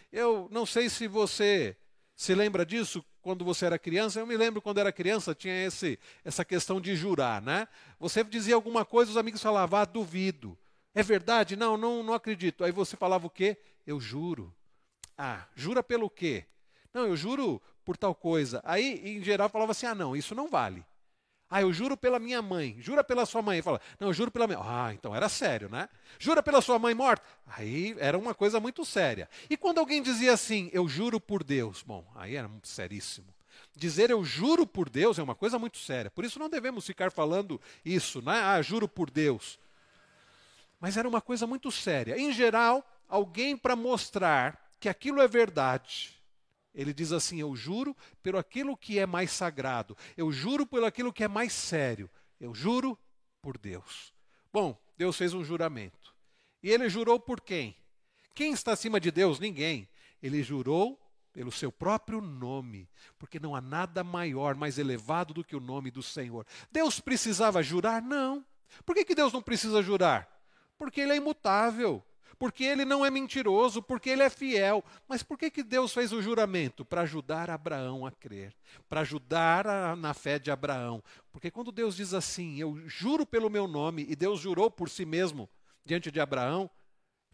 Eu 0.09 0.47
não 0.49 0.65
sei 0.65 0.89
se 0.89 1.09
você 1.09 1.75
se 2.15 2.33
lembra 2.33 2.65
disso 2.65 3.03
quando 3.21 3.43
você 3.43 3.65
era 3.65 3.77
criança. 3.77 4.21
Eu 4.21 4.25
me 4.25 4.37
lembro 4.37 4.61
quando 4.61 4.77
era 4.77 4.93
criança, 4.93 5.35
tinha 5.35 5.65
esse, 5.65 5.99
essa 6.23 6.45
questão 6.45 6.79
de 6.79 6.95
jurar, 6.95 7.41
né? 7.41 7.67
Você 7.99 8.23
dizia 8.23 8.55
alguma 8.55 8.85
coisa, 8.85 9.11
os 9.11 9.17
amigos 9.17 9.43
falavam, 9.43 9.81
ah, 9.81 9.83
duvido. 9.83 10.57
É 10.95 11.03
verdade? 11.03 11.57
Não, 11.57 11.75
não, 11.75 12.01
não 12.01 12.13
acredito. 12.13 12.63
Aí 12.63 12.71
você 12.71 12.95
falava 12.95 13.27
o 13.27 13.29
quê? 13.29 13.57
Eu 13.85 13.99
juro. 13.99 14.55
Ah, 15.17 15.45
jura 15.53 15.83
pelo 15.83 16.09
quê? 16.09 16.45
Não, 16.93 17.05
eu 17.05 17.17
juro 17.17 17.61
por 17.83 17.97
tal 17.97 18.15
coisa. 18.15 18.61
Aí, 18.63 19.01
em 19.03 19.21
geral, 19.21 19.49
falava 19.49 19.73
assim: 19.73 19.85
ah, 19.85 19.95
não, 19.95 20.15
isso 20.15 20.33
não 20.33 20.47
vale. 20.49 20.85
Ah, 21.53 21.61
eu 21.61 21.73
juro 21.73 21.97
pela 21.97 22.17
minha 22.17 22.41
mãe. 22.41 22.77
Jura 22.79 23.03
pela 23.03 23.25
sua 23.25 23.41
mãe. 23.41 23.61
Fala, 23.61 23.81
não, 23.99 24.07
eu 24.07 24.13
juro 24.13 24.31
pela 24.31 24.47
minha. 24.47 24.59
Ah, 24.61 24.93
então 24.93 25.13
era 25.13 25.27
sério, 25.27 25.67
né? 25.69 25.89
Jura 26.17 26.41
pela 26.41 26.61
sua 26.61 26.79
mãe 26.79 26.93
morta. 26.93 27.25
Aí 27.45 27.93
era 27.99 28.17
uma 28.17 28.33
coisa 28.33 28.57
muito 28.57 28.85
séria. 28.85 29.29
E 29.49 29.57
quando 29.57 29.79
alguém 29.79 30.01
dizia 30.01 30.31
assim, 30.31 30.69
eu 30.71 30.87
juro 30.87 31.19
por 31.19 31.43
Deus, 31.43 31.83
bom, 31.83 32.09
aí 32.15 32.37
era 32.37 32.49
seríssimo. 32.63 33.27
Dizer 33.75 34.09
eu 34.09 34.23
juro 34.23 34.65
por 34.65 34.89
Deus 34.89 35.19
é 35.19 35.23
uma 35.23 35.35
coisa 35.35 35.59
muito 35.59 35.77
séria. 35.77 36.09
Por 36.09 36.23
isso 36.23 36.39
não 36.39 36.49
devemos 36.49 36.85
ficar 36.85 37.11
falando 37.11 37.59
isso, 37.83 38.21
né? 38.21 38.39
Ah, 38.41 38.61
juro 38.61 38.87
por 38.87 39.09
Deus. 39.11 39.59
Mas 40.79 40.95
era 40.95 41.07
uma 41.07 41.19
coisa 41.19 41.45
muito 41.45 41.69
séria. 41.69 42.17
Em 42.17 42.31
geral, 42.31 42.81
alguém 43.09 43.57
para 43.57 43.75
mostrar 43.75 44.71
que 44.79 44.87
aquilo 44.87 45.21
é 45.21 45.27
verdade, 45.27 46.17
ele 46.73 46.93
diz 46.93 47.11
assim: 47.11 47.39
Eu 47.39 47.55
juro 47.55 47.95
pelo 48.21 48.37
aquilo 48.37 48.77
que 48.77 48.99
é 48.99 49.05
mais 49.05 49.31
sagrado, 49.31 49.97
eu 50.15 50.31
juro 50.31 50.65
pelo 50.65 50.85
aquilo 50.85 51.13
que 51.13 51.23
é 51.23 51.27
mais 51.27 51.53
sério, 51.53 52.09
eu 52.39 52.53
juro 52.53 52.97
por 53.41 53.57
Deus. 53.57 54.13
Bom, 54.51 54.79
Deus 54.97 55.17
fez 55.17 55.33
um 55.33 55.43
juramento. 55.43 56.13
E 56.61 56.69
ele 56.69 56.89
jurou 56.89 57.19
por 57.19 57.41
quem? 57.41 57.75
Quem 58.33 58.53
está 58.53 58.73
acima 58.73 58.99
de 58.99 59.11
Deus? 59.11 59.39
Ninguém. 59.39 59.89
Ele 60.21 60.43
jurou 60.43 60.99
pelo 61.33 61.51
seu 61.51 61.71
próprio 61.71 62.21
nome, 62.21 62.89
porque 63.17 63.39
não 63.39 63.55
há 63.55 63.61
nada 63.61 64.03
maior, 64.03 64.55
mais 64.55 64.77
elevado 64.77 65.33
do 65.33 65.43
que 65.43 65.55
o 65.55 65.59
nome 65.61 65.89
do 65.89 66.03
Senhor. 66.03 66.45
Deus 66.71 66.99
precisava 66.99 67.63
jurar? 67.63 68.01
Não. 68.01 68.45
Por 68.85 68.95
que, 68.95 69.05
que 69.05 69.15
Deus 69.15 69.33
não 69.33 69.41
precisa 69.41 69.81
jurar? 69.81 70.29
Porque 70.77 71.01
ele 71.01 71.13
é 71.13 71.17
imutável 71.17 72.03
porque 72.41 72.63
ele 72.63 72.85
não 72.85 73.05
é 73.05 73.11
mentiroso, 73.11 73.83
porque 73.83 74.09
ele 74.09 74.23
é 74.23 74.29
fiel. 74.31 74.83
Mas 75.07 75.21
por 75.21 75.37
que, 75.37 75.51
que 75.51 75.61
Deus 75.61 75.93
fez 75.93 76.11
o 76.11 76.23
juramento? 76.23 76.83
Para 76.83 77.01
ajudar 77.01 77.51
Abraão 77.51 78.03
a 78.03 78.09
crer, 78.09 78.51
para 78.89 79.01
ajudar 79.01 79.67
a, 79.67 79.95
na 79.95 80.11
fé 80.15 80.39
de 80.39 80.49
Abraão. 80.49 81.03
Porque 81.31 81.51
quando 81.51 81.71
Deus 81.71 81.95
diz 81.95 82.15
assim, 82.15 82.57
eu 82.57 82.81
juro 82.87 83.27
pelo 83.27 83.47
meu 83.47 83.67
nome, 83.67 84.07
e 84.09 84.15
Deus 84.15 84.39
jurou 84.39 84.71
por 84.71 84.89
si 84.89 85.05
mesmo 85.05 85.47
diante 85.85 86.09
de 86.09 86.19
Abraão, 86.19 86.67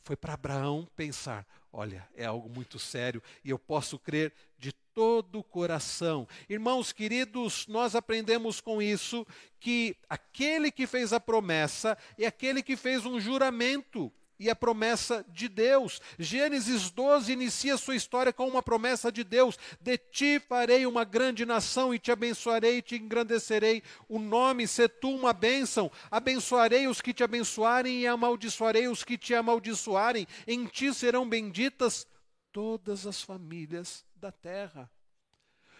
foi 0.03 0.17
para 0.17 0.33
Abraão 0.33 0.85
pensar: 0.93 1.47
olha, 1.71 2.05
é 2.13 2.25
algo 2.25 2.49
muito 2.49 2.77
sério 2.77 3.23
e 3.45 3.49
eu 3.49 3.57
posso 3.57 3.97
crer 3.97 4.33
de 4.59 4.73
todo 4.93 5.39
o 5.39 5.43
coração. 5.43 6.27
Irmãos 6.49 6.91
queridos, 6.91 7.65
nós 7.67 7.95
aprendemos 7.95 8.59
com 8.59 8.81
isso 8.81 9.25
que 9.57 9.95
aquele 10.09 10.69
que 10.69 10.85
fez 10.85 11.13
a 11.13 11.19
promessa 11.21 11.97
é 12.19 12.25
aquele 12.25 12.61
que 12.61 12.75
fez 12.75 13.05
um 13.05 13.21
juramento 13.21 14.11
e 14.39 14.49
a 14.49 14.55
promessa 14.55 15.25
de 15.29 15.47
Deus. 15.47 16.01
Gênesis 16.17 16.89
12 16.89 17.31
inicia 17.31 17.77
sua 17.77 17.95
história 17.95 18.31
com 18.31 18.47
uma 18.47 18.61
promessa 18.61 19.11
de 19.11 19.23
Deus: 19.23 19.57
De 19.81 19.97
ti 19.97 20.39
farei 20.39 20.85
uma 20.85 21.03
grande 21.03 21.45
nação 21.45 21.93
e 21.93 21.99
te 21.99 22.11
abençoarei 22.11 22.77
e 22.77 22.81
te 22.81 22.95
engrandecerei. 22.95 23.83
O 24.07 24.19
nome, 24.19 24.67
se 24.67 24.87
tu 24.87 25.09
uma 25.09 25.33
bênção, 25.33 25.91
abençoarei 26.11 26.87
os 26.87 27.01
que 27.01 27.13
te 27.13 27.23
abençoarem 27.23 28.01
e 28.01 28.07
amaldiçoarei 28.07 28.87
os 28.87 29.03
que 29.03 29.17
te 29.17 29.33
amaldiçoarem. 29.33 30.27
Em 30.45 30.65
ti 30.65 30.93
serão 30.93 31.27
benditas 31.27 32.07
todas 32.51 33.05
as 33.05 33.21
famílias 33.21 34.05
da 34.15 34.31
terra. 34.31 34.89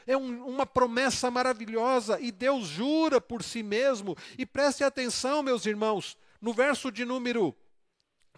É 0.06 0.16
um, 0.16 0.46
uma 0.48 0.66
promessa 0.66 1.30
maravilhosa 1.30 2.18
e 2.22 2.32
Deus 2.32 2.68
jura 2.68 3.20
por 3.20 3.44
si 3.44 3.62
mesmo. 3.62 4.16
E 4.38 4.46
preste 4.46 4.84
atenção, 4.84 5.44
meus 5.44 5.66
irmãos, 5.66 6.18
no 6.42 6.54
verso 6.54 6.90
de 6.90 7.04
número 7.04 7.54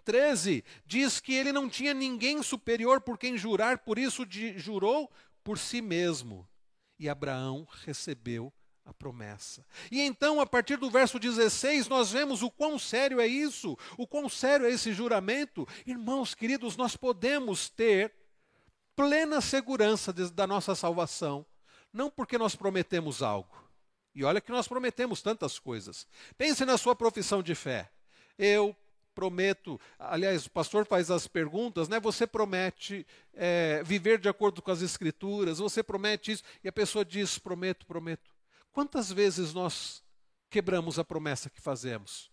13 0.10 0.64
diz 0.88 1.20
que 1.20 1.36
ele 1.36 1.52
não 1.52 1.70
tinha 1.70 1.94
ninguém 1.94 2.42
superior 2.42 3.00
por 3.00 3.16
quem 3.16 3.38
jurar, 3.38 3.78
por 3.78 4.00
isso 4.00 4.26
de, 4.26 4.58
jurou 4.58 5.08
por 5.44 5.60
si 5.60 5.84
mesmo. 5.84 6.50
E 6.98 7.08
Abraão 7.08 7.68
recebeu 7.86 8.52
a 8.84 8.92
promessa. 8.92 9.64
E 9.92 10.02
então, 10.02 10.42
a 10.42 10.48
partir 10.48 10.78
do 10.78 10.90
verso 10.90 11.20
16, 11.20 11.88
nós 11.88 12.12
vemos 12.12 12.42
o 12.42 12.50
quão 12.50 12.80
sério 12.80 13.22
é 13.22 13.28
isso, 13.28 13.78
o 14.00 14.08
quão 14.08 14.28
sério 14.28 14.66
é 14.66 14.72
esse 14.72 14.92
juramento. 14.94 15.68
Irmãos 15.86 16.34
queridos, 16.34 16.76
nós 16.76 16.98
podemos 16.98 17.70
ter 17.70 18.12
plena 18.96 19.42
segurança 19.42 20.12
de, 20.12 20.32
da 20.32 20.48
nossa 20.48 20.74
salvação, 20.74 21.46
não 21.94 22.10
porque 22.10 22.36
nós 22.36 22.56
prometemos 22.56 23.22
algo. 23.22 23.64
E 24.16 24.24
olha 24.24 24.42
que 24.42 24.52
nós 24.52 24.68
prometemos 24.68 25.22
tantas 25.22 25.60
coisas. 25.60 26.08
Pense 26.36 26.66
na 26.66 26.80
sua 26.80 26.96
profissão 26.96 27.44
de 27.44 27.54
fé. 27.54 27.92
Eu 28.40 28.76
prometo. 29.16 29.80
Aliás, 29.98 30.46
o 30.46 30.52
pastor 30.52 30.86
faz 30.86 31.12
as 31.12 31.28
perguntas, 31.28 31.88
né? 31.88 32.00
Você 32.00 32.26
promete 32.26 33.06
é, 33.34 33.82
viver 33.84 34.20
de 34.20 34.30
acordo 34.30 34.62
com 34.62 34.72
as 34.72 34.82
Escrituras, 34.82 35.60
você 35.60 35.84
promete 35.84 36.32
isso, 36.32 36.44
e 36.64 36.68
a 36.68 36.72
pessoa 36.72 37.04
diz: 37.04 37.38
prometo, 37.38 37.86
prometo. 37.86 38.32
Quantas 38.72 39.12
vezes 39.12 39.54
nós 39.54 40.04
quebramos 40.50 41.00
a 41.00 41.04
promessa 41.04 41.50
que 41.50 41.62
fazemos? 41.62 42.32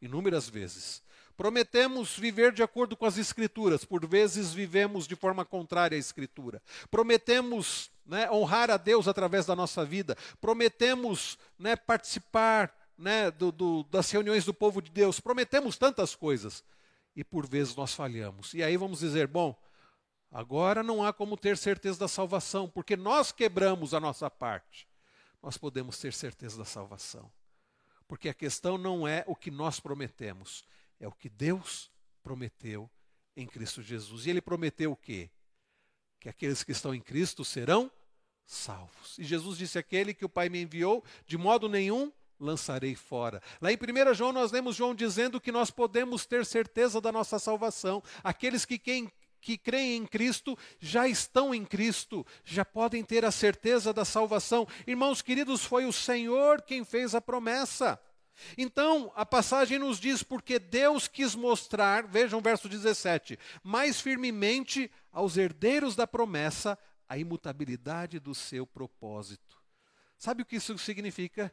Inúmeras 0.00 0.48
vezes. 0.48 1.02
Prometemos 1.36 2.18
viver 2.18 2.52
de 2.52 2.62
acordo 2.62 2.96
com 2.96 3.06
as 3.06 3.16
Escrituras, 3.16 3.84
por 3.84 4.06
vezes 4.06 4.52
vivemos 4.52 5.06
de 5.06 5.16
forma 5.16 5.44
contrária 5.44 5.96
à 5.96 5.98
Escritura. 5.98 6.60
Prometemos 6.90 7.90
né, 8.04 8.30
honrar 8.30 8.70
a 8.70 8.76
Deus 8.76 9.08
através 9.08 9.46
da 9.46 9.56
nossa 9.56 9.84
vida. 9.84 10.16
Prometemos 10.38 11.38
né, 11.58 11.76
participar 11.76 12.74
né, 13.00 13.30
do, 13.30 13.50
do, 13.50 13.82
das 13.84 14.10
reuniões 14.10 14.44
do 14.44 14.52
povo 14.52 14.80
de 14.82 14.90
Deus. 14.90 15.18
Prometemos 15.18 15.76
tantas 15.76 16.14
coisas 16.14 16.62
e 17.16 17.24
por 17.24 17.46
vezes 17.48 17.74
nós 17.74 17.94
falhamos. 17.94 18.54
E 18.54 18.62
aí 18.62 18.76
vamos 18.76 19.00
dizer: 19.00 19.26
bom, 19.26 19.58
agora 20.30 20.82
não 20.82 21.02
há 21.02 21.12
como 21.12 21.36
ter 21.36 21.56
certeza 21.56 21.98
da 21.98 22.08
salvação, 22.08 22.68
porque 22.68 22.96
nós 22.96 23.32
quebramos 23.32 23.94
a 23.94 24.00
nossa 24.00 24.30
parte. 24.30 24.86
Nós 25.42 25.56
podemos 25.56 25.98
ter 25.98 26.12
certeza 26.12 26.58
da 26.58 26.66
salvação. 26.66 27.32
Porque 28.06 28.28
a 28.28 28.34
questão 28.34 28.76
não 28.76 29.08
é 29.08 29.24
o 29.26 29.34
que 29.34 29.50
nós 29.50 29.80
prometemos, 29.80 30.64
é 30.98 31.08
o 31.08 31.12
que 31.12 31.28
Deus 31.28 31.90
prometeu 32.22 32.90
em 33.36 33.46
Cristo 33.46 33.80
Jesus. 33.82 34.26
E 34.26 34.30
ele 34.30 34.42
prometeu 34.42 34.92
o 34.92 34.96
quê? 34.96 35.30
Que 36.18 36.28
aqueles 36.28 36.62
que 36.62 36.72
estão 36.72 36.94
em 36.94 37.00
Cristo 37.00 37.44
serão 37.44 37.90
salvos. 38.44 39.16
E 39.16 39.24
Jesus 39.24 39.56
disse: 39.56 39.78
Aquele 39.78 40.12
que 40.12 40.24
o 40.24 40.28
Pai 40.28 40.50
me 40.50 40.60
enviou, 40.60 41.02
de 41.26 41.38
modo 41.38 41.66
nenhum 41.68 42.12
lançarei 42.40 42.94
fora. 42.94 43.42
Lá 43.60 43.70
em 43.70 43.76
1 43.76 44.14
João, 44.14 44.32
nós 44.32 44.50
lemos 44.50 44.74
João 44.74 44.94
dizendo 44.94 45.40
que 45.40 45.52
nós 45.52 45.70
podemos 45.70 46.24
ter 46.24 46.44
certeza 46.46 47.00
da 47.00 47.12
nossa 47.12 47.38
salvação. 47.38 48.02
Aqueles 48.24 48.64
que, 48.64 48.78
quem, 48.78 49.12
que 49.40 49.58
creem 49.58 49.98
em 49.98 50.06
Cristo 50.06 50.58
já 50.80 51.06
estão 51.06 51.54
em 51.54 51.64
Cristo, 51.64 52.26
já 52.44 52.64
podem 52.64 53.04
ter 53.04 53.24
a 53.24 53.30
certeza 53.30 53.92
da 53.92 54.04
salvação. 54.04 54.66
Irmãos 54.86 55.20
queridos, 55.22 55.64
foi 55.64 55.84
o 55.84 55.92
Senhor 55.92 56.62
quem 56.62 56.84
fez 56.84 57.14
a 57.14 57.20
promessa. 57.20 58.00
Então, 58.56 59.12
a 59.14 59.26
passagem 59.26 59.78
nos 59.78 60.00
diz 60.00 60.22
porque 60.22 60.58
Deus 60.58 61.06
quis 61.06 61.34
mostrar, 61.34 62.06
vejam 62.06 62.38
o 62.38 62.42
verso 62.42 62.68
17, 62.68 63.38
mais 63.62 64.00
firmemente 64.00 64.90
aos 65.12 65.36
herdeiros 65.36 65.94
da 65.94 66.06
promessa 66.06 66.78
a 67.06 67.18
imutabilidade 67.18 68.18
do 68.18 68.34
seu 68.34 68.66
propósito. 68.66 69.60
Sabe 70.16 70.42
o 70.42 70.46
que 70.46 70.56
isso 70.56 70.76
significa? 70.78 71.52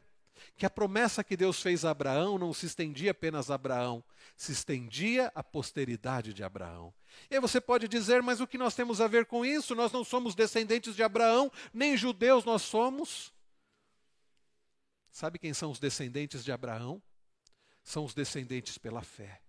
Que 0.56 0.66
a 0.66 0.70
promessa 0.70 1.24
que 1.24 1.36
Deus 1.36 1.60
fez 1.60 1.84
a 1.84 1.90
Abraão 1.90 2.38
não 2.38 2.52
se 2.52 2.66
estendia 2.66 3.10
apenas 3.10 3.50
a 3.50 3.54
Abraão, 3.54 4.02
se 4.36 4.52
estendia 4.52 5.32
à 5.34 5.42
posteridade 5.42 6.32
de 6.32 6.42
Abraão. 6.42 6.92
E 7.30 7.34
aí 7.34 7.40
você 7.40 7.60
pode 7.60 7.88
dizer, 7.88 8.22
mas 8.22 8.40
o 8.40 8.46
que 8.46 8.58
nós 8.58 8.74
temos 8.74 9.00
a 9.00 9.06
ver 9.06 9.26
com 9.26 9.44
isso? 9.44 9.74
Nós 9.74 9.92
não 9.92 10.04
somos 10.04 10.34
descendentes 10.34 10.94
de 10.94 11.02
Abraão, 11.02 11.50
nem 11.72 11.96
judeus 11.96 12.44
nós 12.44 12.62
somos. 12.62 13.32
Sabe 15.10 15.38
quem 15.38 15.52
são 15.52 15.70
os 15.70 15.78
descendentes 15.78 16.44
de 16.44 16.52
Abraão? 16.52 17.02
São 17.82 18.04
os 18.04 18.14
descendentes 18.14 18.78
pela 18.78 19.02
fé. 19.02 19.40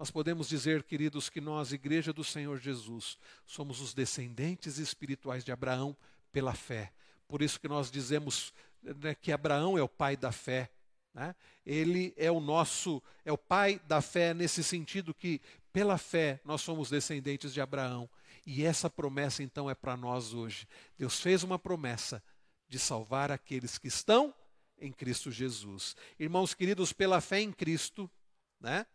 Nós 0.00 0.10
podemos 0.10 0.48
dizer, 0.48 0.82
queridos, 0.82 1.28
que 1.28 1.42
nós, 1.42 1.72
Igreja 1.72 2.10
do 2.10 2.24
Senhor 2.24 2.58
Jesus, 2.58 3.18
somos 3.44 3.80
os 3.82 3.92
descendentes 3.92 4.78
espirituais 4.78 5.44
de 5.44 5.52
Abraão 5.52 5.94
pela 6.32 6.54
fé. 6.54 6.90
Por 7.28 7.42
isso 7.42 7.60
que 7.60 7.68
nós 7.68 7.90
dizemos 7.90 8.52
né, 8.82 9.14
que 9.14 9.32
Abraão 9.32 9.76
é 9.76 9.82
o 9.82 9.88
pai 9.88 10.16
da 10.16 10.32
fé. 10.32 10.70
Né? 11.12 11.34
Ele 11.64 12.14
é 12.16 12.30
o 12.30 12.40
nosso, 12.40 13.02
é 13.24 13.32
o 13.32 13.38
pai 13.38 13.80
da 13.86 14.00
fé 14.00 14.32
nesse 14.32 14.62
sentido 14.62 15.14
que, 15.14 15.40
pela 15.72 15.98
fé, 15.98 16.40
nós 16.44 16.60
somos 16.62 16.90
descendentes 16.90 17.52
de 17.52 17.60
Abraão. 17.60 18.08
E 18.46 18.64
essa 18.64 18.88
promessa, 18.88 19.42
então, 19.42 19.68
é 19.68 19.74
para 19.74 19.96
nós 19.96 20.32
hoje. 20.32 20.66
Deus 20.96 21.20
fez 21.20 21.42
uma 21.42 21.58
promessa 21.58 22.22
de 22.68 22.78
salvar 22.78 23.30
aqueles 23.30 23.78
que 23.78 23.88
estão 23.88 24.34
em 24.78 24.92
Cristo 24.92 25.30
Jesus. 25.30 25.94
Irmãos 26.18 26.54
queridos, 26.54 26.92
pela 26.92 27.20
fé 27.20 27.40
em 27.40 27.52
Cristo, 27.52 28.10
né? 28.58 28.86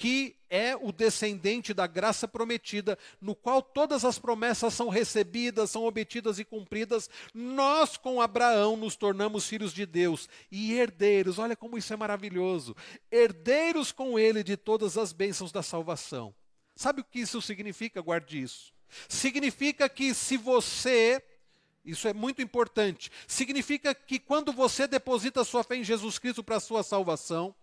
Que 0.00 0.34
é 0.48 0.74
o 0.74 0.90
descendente 0.90 1.74
da 1.74 1.86
graça 1.86 2.26
prometida, 2.26 2.98
no 3.20 3.34
qual 3.34 3.60
todas 3.60 4.02
as 4.02 4.18
promessas 4.18 4.72
são 4.72 4.88
recebidas, 4.88 5.70
são 5.70 5.84
obtidas 5.84 6.38
e 6.38 6.44
cumpridas, 6.44 7.10
nós 7.34 7.98
com 7.98 8.18
Abraão 8.18 8.78
nos 8.78 8.96
tornamos 8.96 9.46
filhos 9.46 9.74
de 9.74 9.84
Deus 9.84 10.26
e 10.50 10.72
herdeiros. 10.72 11.38
Olha 11.38 11.54
como 11.54 11.76
isso 11.76 11.92
é 11.92 11.98
maravilhoso! 11.98 12.74
Herdeiros 13.12 13.92
com 13.92 14.18
ele 14.18 14.42
de 14.42 14.56
todas 14.56 14.96
as 14.96 15.12
bênçãos 15.12 15.52
da 15.52 15.62
salvação. 15.62 16.34
Sabe 16.74 17.02
o 17.02 17.04
que 17.04 17.20
isso 17.20 17.42
significa? 17.42 18.00
Guarde 18.00 18.40
isso. 18.40 18.72
Significa 19.06 19.86
que 19.86 20.14
se 20.14 20.38
você 20.38 21.22
isso 21.84 22.08
é 22.08 22.14
muito 22.14 22.40
importante. 22.40 23.12
Significa 23.26 23.94
que 23.94 24.18
quando 24.18 24.50
você 24.50 24.86
deposita 24.86 25.44
sua 25.44 25.62
fé 25.62 25.76
em 25.76 25.84
Jesus 25.84 26.18
Cristo 26.18 26.42
para 26.42 26.56
a 26.56 26.60
sua 26.60 26.82
salvação, 26.82 27.54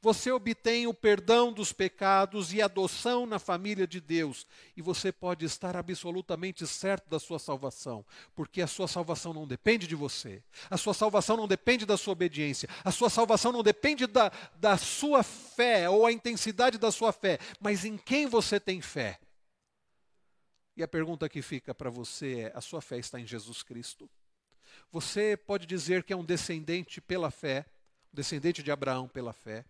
você 0.00 0.30
obtém 0.30 0.86
o 0.86 0.94
perdão 0.94 1.52
dos 1.52 1.72
pecados 1.72 2.52
e 2.52 2.60
adoção 2.62 3.26
na 3.26 3.38
família 3.38 3.86
de 3.86 4.00
Deus. 4.00 4.46
E 4.76 4.82
você 4.82 5.10
pode 5.12 5.44
estar 5.44 5.76
absolutamente 5.76 6.66
certo 6.66 7.08
da 7.08 7.18
sua 7.18 7.38
salvação, 7.38 8.04
porque 8.34 8.62
a 8.62 8.66
sua 8.66 8.88
salvação 8.88 9.32
não 9.32 9.46
depende 9.46 9.86
de 9.86 9.94
você, 9.94 10.42
a 10.70 10.76
sua 10.76 10.94
salvação 10.94 11.36
não 11.36 11.48
depende 11.48 11.86
da 11.86 11.96
sua 11.96 12.12
obediência, 12.12 12.68
a 12.84 12.90
sua 12.90 13.10
salvação 13.10 13.52
não 13.52 13.62
depende 13.62 14.06
da, 14.06 14.30
da 14.56 14.76
sua 14.76 15.22
fé 15.22 15.88
ou 15.88 16.06
a 16.06 16.12
intensidade 16.12 16.78
da 16.78 16.90
sua 16.90 17.12
fé, 17.12 17.38
mas 17.60 17.84
em 17.84 17.96
quem 17.96 18.26
você 18.26 18.60
tem 18.60 18.80
fé. 18.80 19.18
E 20.76 20.82
a 20.82 20.88
pergunta 20.88 21.28
que 21.28 21.40
fica 21.40 21.74
para 21.74 21.88
você 21.88 22.40
é: 22.40 22.52
a 22.54 22.60
sua 22.60 22.82
fé 22.82 22.98
está 22.98 23.18
em 23.18 23.26
Jesus 23.26 23.62
Cristo? 23.62 24.10
Você 24.92 25.36
pode 25.36 25.66
dizer 25.66 26.02
que 26.02 26.12
é 26.12 26.16
um 26.16 26.24
descendente 26.24 27.00
pela 27.00 27.30
fé, 27.30 27.64
descendente 28.12 28.62
de 28.62 28.70
Abraão 28.70 29.08
pela 29.08 29.32
fé. 29.32 29.64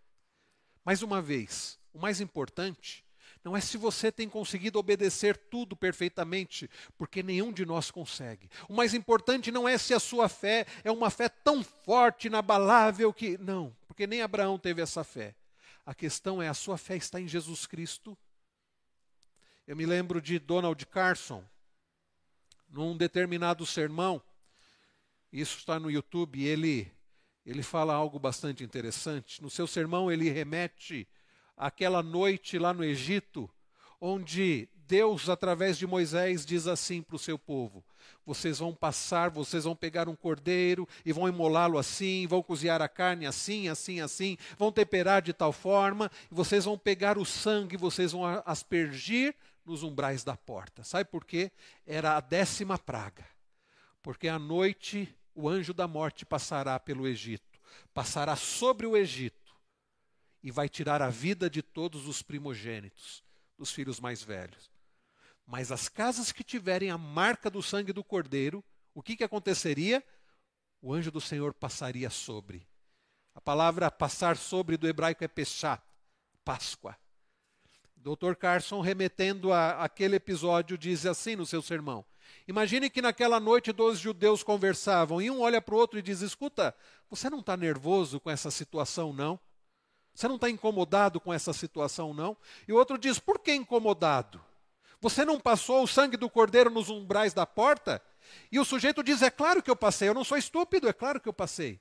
Mais 0.86 1.02
uma 1.02 1.20
vez, 1.20 1.78
o 1.92 1.98
mais 1.98 2.20
importante 2.20 3.04
não 3.44 3.54
é 3.54 3.60
se 3.60 3.76
você 3.76 4.10
tem 4.10 4.28
conseguido 4.28 4.78
obedecer 4.78 5.36
tudo 5.36 5.76
perfeitamente, 5.76 6.70
porque 6.96 7.22
nenhum 7.22 7.52
de 7.52 7.66
nós 7.66 7.90
consegue. 7.90 8.48
O 8.68 8.72
mais 8.72 8.94
importante 8.94 9.52
não 9.52 9.68
é 9.68 9.76
se 9.76 9.92
a 9.92 10.00
sua 10.00 10.28
fé 10.28 10.64
é 10.82 10.90
uma 10.90 11.10
fé 11.10 11.28
tão 11.28 11.62
forte, 11.62 12.28
inabalável 12.28 13.12
que. 13.12 13.36
Não, 13.36 13.76
porque 13.86 14.06
nem 14.06 14.22
Abraão 14.22 14.58
teve 14.58 14.80
essa 14.80 15.04
fé. 15.04 15.34
A 15.84 15.94
questão 15.94 16.40
é: 16.40 16.48
a 16.48 16.54
sua 16.54 16.78
fé 16.78 16.96
está 16.96 17.20
em 17.20 17.28
Jesus 17.28 17.66
Cristo 17.66 18.16
eu 19.66 19.74
me 19.74 19.84
lembro 19.84 20.22
de 20.22 20.38
Donald 20.38 20.86
Carson, 20.86 21.44
num 22.68 22.96
determinado 22.96 23.66
sermão, 23.66 24.22
isso 25.32 25.58
está 25.58 25.80
no 25.80 25.90
YouTube, 25.90 26.40
ele, 26.40 26.92
ele 27.46 27.62
fala 27.62 27.94
algo 27.94 28.18
bastante 28.18 28.64
interessante. 28.64 29.40
No 29.40 29.48
seu 29.48 29.66
sermão, 29.66 30.10
ele 30.10 30.28
remete 30.28 31.06
àquela 31.56 32.02
noite 32.02 32.58
lá 32.58 32.74
no 32.74 32.84
Egito, 32.84 33.48
onde 34.00 34.68
Deus, 34.74 35.28
através 35.28 35.78
de 35.78 35.86
Moisés, 35.86 36.44
diz 36.44 36.66
assim 36.66 37.02
para 37.02 37.16
o 37.16 37.20
seu 37.20 37.38
povo: 37.38 37.84
vocês 38.24 38.58
vão 38.58 38.74
passar, 38.74 39.30
vocês 39.30 39.64
vão 39.64 39.76
pegar 39.76 40.08
um 40.08 40.16
cordeiro 40.16 40.88
e 41.04 41.12
vão 41.12 41.28
imolá-lo 41.28 41.78
assim, 41.78 42.26
vão 42.26 42.42
cozinhar 42.42 42.82
a 42.82 42.88
carne 42.88 43.26
assim, 43.26 43.68
assim, 43.68 44.00
assim, 44.00 44.36
vão 44.58 44.72
temperar 44.72 45.22
de 45.22 45.32
tal 45.32 45.52
forma, 45.52 46.10
e 46.30 46.34
vocês 46.34 46.64
vão 46.64 46.76
pegar 46.76 47.16
o 47.16 47.24
sangue, 47.24 47.76
vocês 47.76 48.12
vão 48.12 48.24
aspergir 48.44 49.34
nos 49.64 49.82
umbrais 49.82 50.22
da 50.22 50.36
porta. 50.36 50.84
Sabe 50.84 51.08
por 51.10 51.24
quê? 51.24 51.50
Era 51.86 52.16
a 52.16 52.20
décima 52.20 52.78
praga. 52.78 53.24
Porque 54.02 54.28
à 54.28 54.38
noite 54.38 55.12
o 55.36 55.48
anjo 55.48 55.74
da 55.74 55.86
morte 55.86 56.24
passará 56.24 56.80
pelo 56.80 57.06
Egito, 57.06 57.60
passará 57.92 58.34
sobre 58.34 58.86
o 58.86 58.96
Egito 58.96 59.54
e 60.42 60.50
vai 60.50 60.66
tirar 60.66 61.02
a 61.02 61.10
vida 61.10 61.50
de 61.50 61.60
todos 61.62 62.08
os 62.08 62.22
primogênitos, 62.22 63.22
dos 63.58 63.70
filhos 63.70 64.00
mais 64.00 64.22
velhos. 64.22 64.70
Mas 65.46 65.70
as 65.70 65.88
casas 65.90 66.32
que 66.32 66.42
tiverem 66.42 66.90
a 66.90 66.96
marca 66.96 67.50
do 67.50 67.62
sangue 67.62 67.92
do 67.92 68.02
cordeiro, 68.02 68.64
o 68.94 69.02
que, 69.02 69.14
que 69.14 69.24
aconteceria? 69.24 70.02
O 70.80 70.94
anjo 70.94 71.10
do 71.10 71.20
Senhor 71.20 71.52
passaria 71.52 72.08
sobre. 72.08 72.66
A 73.34 73.40
palavra 73.40 73.90
passar 73.90 74.38
sobre 74.38 74.78
do 74.78 74.88
hebraico 74.88 75.22
é 75.22 75.28
pechá, 75.28 75.82
Páscoa. 76.44 76.96
Dr. 77.94 78.34
Carson, 78.36 78.80
remetendo 78.80 79.52
a 79.52 79.84
aquele 79.84 80.16
episódio, 80.16 80.78
diz 80.78 81.04
assim 81.04 81.36
no 81.36 81.44
seu 81.44 81.60
sermão: 81.60 82.06
Imagine 82.46 82.88
que 82.90 83.02
naquela 83.02 83.40
noite 83.40 83.72
dois 83.72 83.98
judeus 83.98 84.42
conversavam 84.42 85.20
e 85.20 85.30
um 85.30 85.40
olha 85.40 85.60
para 85.60 85.74
o 85.74 85.78
outro 85.78 85.98
e 85.98 86.02
diz: 86.02 86.20
Escuta, 86.20 86.74
você 87.10 87.28
não 87.28 87.40
está 87.40 87.56
nervoso 87.56 88.20
com 88.20 88.30
essa 88.30 88.50
situação, 88.50 89.12
não? 89.12 89.38
Você 90.14 90.28
não 90.28 90.36
está 90.36 90.48
incomodado 90.48 91.20
com 91.20 91.32
essa 91.32 91.52
situação, 91.52 92.14
não? 92.14 92.36
E 92.66 92.72
o 92.72 92.76
outro 92.76 92.96
diz: 92.96 93.18
Por 93.18 93.38
que 93.38 93.54
incomodado? 93.54 94.42
Você 95.00 95.24
não 95.24 95.38
passou 95.38 95.82
o 95.82 95.88
sangue 95.88 96.16
do 96.16 96.30
cordeiro 96.30 96.70
nos 96.70 96.88
umbrais 96.88 97.34
da 97.34 97.46
porta? 97.46 98.02
E 98.50 98.58
o 98.58 98.64
sujeito 98.64 99.02
diz: 99.02 99.22
É 99.22 99.30
claro 99.30 99.62
que 99.62 99.70
eu 99.70 99.76
passei, 99.76 100.08
eu 100.08 100.14
não 100.14 100.24
sou 100.24 100.38
estúpido, 100.38 100.88
é 100.88 100.92
claro 100.92 101.20
que 101.20 101.28
eu 101.28 101.32
passei. 101.32 101.80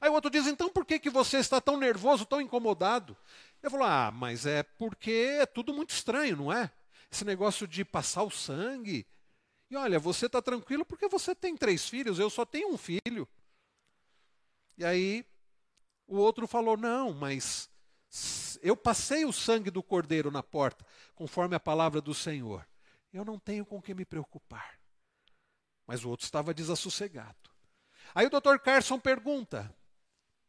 Aí 0.00 0.10
o 0.10 0.12
outro 0.12 0.30
diz: 0.30 0.46
então 0.46 0.68
por 0.68 0.84
que, 0.84 0.98
que 0.98 1.10
você 1.10 1.38
está 1.38 1.60
tão 1.60 1.76
nervoso, 1.76 2.26
tão 2.26 2.40
incomodado? 2.40 3.16
Eu 3.62 3.70
falo: 3.70 3.84
ah, 3.84 4.10
mas 4.10 4.46
é 4.46 4.62
porque 4.62 5.38
é 5.40 5.46
tudo 5.46 5.72
muito 5.72 5.90
estranho, 5.90 6.36
não 6.36 6.52
é? 6.52 6.70
Esse 7.10 7.24
negócio 7.24 7.66
de 7.66 7.84
passar 7.84 8.22
o 8.22 8.30
sangue. 8.30 9.06
E 9.70 9.76
olha, 9.76 9.98
você 9.98 10.26
está 10.26 10.40
tranquilo 10.40 10.84
porque 10.84 11.08
você 11.08 11.34
tem 11.34 11.56
três 11.56 11.88
filhos, 11.88 12.18
eu 12.18 12.30
só 12.30 12.44
tenho 12.44 12.72
um 12.72 12.78
filho. 12.78 13.28
E 14.78 14.84
aí 14.84 15.26
o 16.06 16.16
outro 16.16 16.46
falou: 16.46 16.76
não, 16.76 17.12
mas 17.12 17.68
eu 18.62 18.76
passei 18.76 19.24
o 19.24 19.32
sangue 19.32 19.70
do 19.70 19.82
cordeiro 19.82 20.30
na 20.30 20.42
porta, 20.42 20.86
conforme 21.14 21.56
a 21.56 21.60
palavra 21.60 22.00
do 22.00 22.14
Senhor. 22.14 22.66
Eu 23.12 23.24
não 23.24 23.38
tenho 23.38 23.64
com 23.64 23.80
que 23.80 23.94
me 23.94 24.04
preocupar. 24.04 24.78
Mas 25.86 26.04
o 26.04 26.10
outro 26.10 26.24
estava 26.24 26.52
desassossegado. 26.52 27.50
Aí 28.14 28.26
o 28.26 28.30
doutor 28.30 28.60
Carson 28.60 28.98
pergunta: 28.98 29.74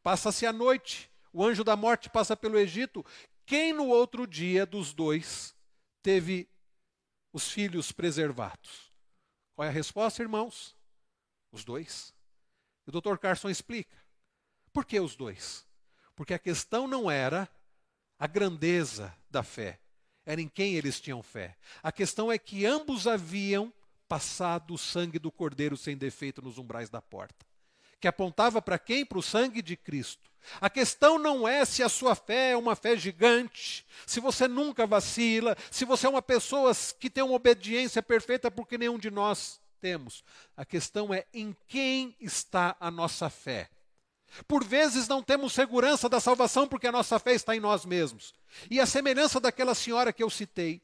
passa-se 0.04 0.46
a 0.46 0.54
noite, 0.54 1.12
o 1.34 1.44
anjo 1.44 1.64
da 1.64 1.76
morte 1.76 2.10
passa 2.10 2.36
pelo 2.36 2.58
Egito. 2.58 3.06
Quem 3.46 3.74
no 3.74 3.88
outro 3.88 4.28
dia 4.28 4.66
dos 4.66 4.94
dois 4.94 5.56
teve 6.04 6.50
os 7.32 7.50
filhos 7.50 7.92
preservados? 7.92 8.87
Qual 9.58 9.66
é 9.66 9.70
a 9.70 9.74
resposta, 9.74 10.22
irmãos? 10.22 10.76
Os 11.52 11.66
dois. 11.66 12.14
E 12.86 12.90
o 12.90 12.92
doutor 12.92 13.18
Carson 13.18 13.50
explica. 13.50 13.98
Por 14.72 14.86
que 14.86 15.00
os 15.00 15.16
dois? 15.16 15.66
Porque 16.16 16.36
a 16.36 16.38
questão 16.38 16.88
não 16.88 17.10
era 17.10 17.50
a 18.20 18.28
grandeza 18.28 19.12
da 19.32 19.42
fé, 19.42 19.80
era 20.28 20.40
em 20.40 20.48
quem 20.48 20.76
eles 20.76 21.00
tinham 21.00 21.24
fé. 21.24 21.58
A 21.82 21.92
questão 21.92 22.32
é 22.32 22.38
que 22.38 22.68
ambos 22.68 23.08
haviam 23.08 23.74
passado 24.08 24.76
o 24.76 24.78
sangue 24.78 25.18
do 25.18 25.32
cordeiro 25.32 25.76
sem 25.76 25.98
defeito 25.98 26.40
nos 26.40 26.60
umbrais 26.60 26.92
da 26.92 27.02
porta. 27.02 27.44
Que 28.00 28.08
apontava 28.08 28.62
para 28.62 28.78
quem? 28.78 29.04
Para 29.04 29.18
o 29.18 29.24
sangue 29.24 29.64
de 29.64 29.76
Cristo. 29.76 30.27
A 30.62 30.70
questão 30.70 31.20
não 31.20 31.48
é 31.48 31.66
se 31.66 31.84
a 31.84 31.90
sua 31.90 32.16
fé 32.16 32.52
é 32.52 32.58
uma 32.58 32.76
fé 32.76 32.96
gigante, 32.96 33.86
se 34.06 34.20
você 34.20 34.48
nunca 34.48 34.88
vacila, 34.88 35.58
se 35.70 35.86
você 35.86 36.06
é 36.06 36.10
uma 36.10 36.22
pessoa 36.22 36.72
que 37.00 37.10
tem 37.10 37.24
uma 37.24 37.36
obediência 37.36 38.02
perfeita, 38.02 38.50
porque 38.50 38.78
nenhum 38.78 38.98
de 38.98 39.12
nós 39.12 39.60
temos. 39.82 40.24
A 40.56 40.66
questão 40.66 41.14
é 41.14 41.26
em 41.34 41.56
quem 41.68 42.16
está 42.20 42.76
a 42.80 42.90
nossa 42.90 43.30
fé. 43.30 43.70
Por 44.48 44.64
vezes 44.64 45.08
não 45.08 45.24
temos 45.24 45.54
segurança 45.54 46.10
da 46.10 46.20
salvação 46.20 46.68
porque 46.68 46.88
a 46.88 46.92
nossa 46.92 47.18
fé 47.18 47.34
está 47.34 47.56
em 47.56 47.60
nós 47.60 47.86
mesmos. 47.86 48.34
E 48.70 48.80
a 48.80 48.86
semelhança 48.86 49.40
daquela 49.40 49.74
senhora 49.74 50.12
que 50.12 50.24
eu 50.24 50.30
citei, 50.30 50.82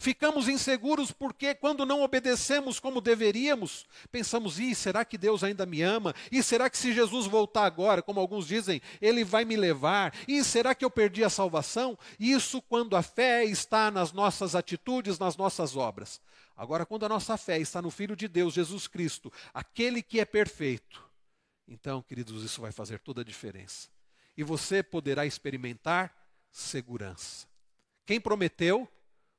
ficamos 0.00 0.48
inseguros 0.48 1.10
porque 1.10 1.54
quando 1.54 1.86
não 1.86 2.02
obedecemos 2.02 2.78
como 2.78 3.00
deveríamos, 3.00 3.86
pensamos: 4.10 4.58
"E 4.58 4.74
será 4.74 5.04
que 5.04 5.18
Deus 5.18 5.42
ainda 5.42 5.64
me 5.64 5.82
ama? 5.82 6.14
E 6.30 6.42
será 6.42 6.68
que 6.68 6.78
se 6.78 6.92
Jesus 6.92 7.26
voltar 7.26 7.64
agora, 7.64 8.02
como 8.02 8.20
alguns 8.20 8.46
dizem, 8.46 8.80
ele 9.00 9.24
vai 9.24 9.44
me 9.44 9.56
levar? 9.56 10.14
E 10.26 10.42
será 10.44 10.74
que 10.74 10.84
eu 10.84 10.90
perdi 10.90 11.24
a 11.24 11.30
salvação?" 11.30 11.98
Isso 12.18 12.60
quando 12.62 12.96
a 12.96 13.02
fé 13.02 13.44
está 13.44 13.90
nas 13.90 14.12
nossas 14.12 14.54
atitudes, 14.54 15.18
nas 15.18 15.36
nossas 15.36 15.76
obras. 15.76 16.20
Agora 16.56 16.86
quando 16.86 17.04
a 17.04 17.08
nossa 17.08 17.36
fé 17.36 17.58
está 17.58 17.82
no 17.82 17.90
filho 17.90 18.16
de 18.16 18.28
Deus, 18.28 18.54
Jesus 18.54 18.86
Cristo, 18.86 19.32
aquele 19.52 20.02
que 20.02 20.18
é 20.18 20.24
perfeito, 20.24 21.06
então, 21.68 22.00
queridos, 22.00 22.44
isso 22.44 22.60
vai 22.60 22.70
fazer 22.70 23.00
toda 23.00 23.22
a 23.22 23.24
diferença. 23.24 23.88
E 24.36 24.44
você 24.44 24.82
poderá 24.82 25.26
experimentar 25.26 26.14
segurança. 26.50 27.46
Quem 28.04 28.20
prometeu 28.20 28.88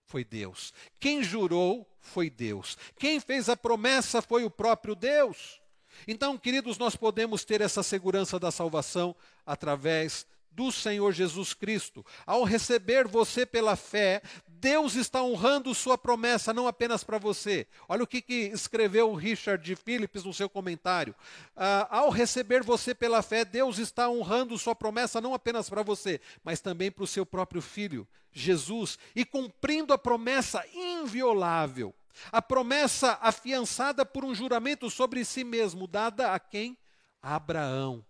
foi 0.07 0.23
Deus. 0.23 0.73
Quem 0.99 1.21
jurou 1.21 1.85
foi 1.99 2.29
Deus. 2.29 2.77
Quem 2.97 3.19
fez 3.19 3.49
a 3.49 3.57
promessa 3.57 4.21
foi 4.21 4.45
o 4.45 4.49
próprio 4.49 4.95
Deus. 4.95 5.61
Então, 6.07 6.37
queridos, 6.37 6.77
nós 6.77 6.95
podemos 6.95 7.43
ter 7.43 7.59
essa 7.59 7.83
segurança 7.83 8.39
da 8.39 8.49
salvação 8.49 9.15
através 9.45 10.25
do 10.51 10.71
Senhor 10.71 11.11
Jesus 11.11 11.53
Cristo. 11.53 12.05
Ao 12.25 12.43
receber 12.43 13.07
você 13.07 13.45
pela 13.45 13.75
fé, 13.75 14.21
Deus 14.59 14.95
está 14.95 15.21
honrando 15.21 15.73
sua 15.75 15.97
promessa, 15.97 16.53
não 16.53 16.67
apenas 16.67 17.03
para 17.03 17.19
você. 17.19 17.67
Olha 17.87 18.03
o 18.03 18.07
que, 18.07 18.21
que 18.21 18.33
escreveu 18.47 19.13
Richard 19.13 19.75
Phillips 19.75 20.23
no 20.23 20.33
seu 20.33 20.49
comentário. 20.49 21.13
Ah, 21.55 21.87
ao 21.89 22.09
receber 22.09 22.63
você 22.63 22.95
pela 22.95 23.21
fé, 23.21 23.45
Deus 23.45 23.77
está 23.77 24.09
honrando 24.09 24.57
sua 24.57 24.75
promessa 24.75 25.21
não 25.21 25.33
apenas 25.33 25.69
para 25.69 25.83
você, 25.83 26.19
mas 26.43 26.59
também 26.59 26.91
para 26.91 27.03
o 27.03 27.07
seu 27.07 27.25
próprio 27.25 27.61
filho, 27.61 28.07
Jesus, 28.31 28.97
e 29.15 29.23
cumprindo 29.23 29.93
a 29.93 29.97
promessa 29.97 30.63
inviolável. 30.73 31.93
A 32.31 32.41
promessa 32.41 33.17
afiançada 33.21 34.03
por 34.03 34.25
um 34.25 34.33
juramento 34.33 34.89
sobre 34.89 35.23
si 35.23 35.43
mesmo, 35.43 35.85
dada 35.87 36.33
a 36.33 36.39
quem? 36.39 36.75
A 37.21 37.35
Abraão, 37.35 38.03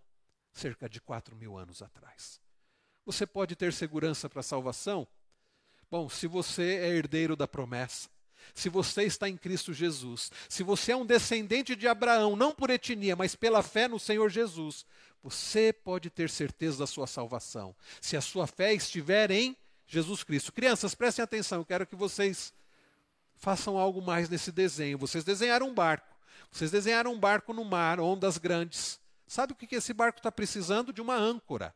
cerca 0.58 0.88
de 0.88 1.00
quatro 1.00 1.36
mil 1.36 1.56
anos 1.56 1.80
atrás. 1.80 2.40
Você 3.06 3.26
pode 3.26 3.56
ter 3.56 3.72
segurança 3.72 4.28
para 4.28 4.40
a 4.40 4.42
salvação? 4.42 5.06
Bom, 5.90 6.08
se 6.08 6.26
você 6.26 6.76
é 6.76 6.88
herdeiro 6.88 7.34
da 7.34 7.48
promessa, 7.48 8.10
se 8.54 8.68
você 8.68 9.04
está 9.04 9.28
em 9.28 9.36
Cristo 9.36 9.72
Jesus, 9.72 10.30
se 10.48 10.62
você 10.62 10.92
é 10.92 10.96
um 10.96 11.06
descendente 11.06 11.74
de 11.74 11.88
Abraão, 11.88 12.36
não 12.36 12.54
por 12.54 12.70
etnia, 12.70 13.16
mas 13.16 13.34
pela 13.34 13.62
fé 13.62 13.88
no 13.88 13.98
Senhor 13.98 14.28
Jesus, 14.28 14.84
você 15.22 15.72
pode 15.72 16.10
ter 16.10 16.28
certeza 16.28 16.78
da 16.78 16.86
sua 16.86 17.06
salvação, 17.06 17.74
se 18.00 18.16
a 18.16 18.20
sua 18.20 18.46
fé 18.46 18.74
estiver 18.74 19.30
em 19.30 19.56
Jesus 19.86 20.22
Cristo. 20.22 20.52
Crianças, 20.52 20.94
prestem 20.94 21.22
atenção, 21.22 21.58
eu 21.58 21.64
quero 21.64 21.86
que 21.86 21.96
vocês 21.96 22.52
façam 23.36 23.78
algo 23.78 24.02
mais 24.02 24.28
nesse 24.28 24.52
desenho. 24.52 24.98
Vocês 24.98 25.24
desenharam 25.24 25.68
um 25.68 25.74
barco, 25.74 26.14
vocês 26.50 26.70
desenharam 26.70 27.12
um 27.12 27.18
barco 27.18 27.52
no 27.52 27.64
mar, 27.64 27.98
ondas 28.00 28.36
grandes. 28.36 29.00
Sabe 29.28 29.52
o 29.52 29.56
que 29.56 29.76
esse 29.76 29.92
barco 29.92 30.18
está 30.18 30.32
precisando? 30.32 30.92
De 30.92 31.02
uma 31.02 31.14
âncora. 31.14 31.74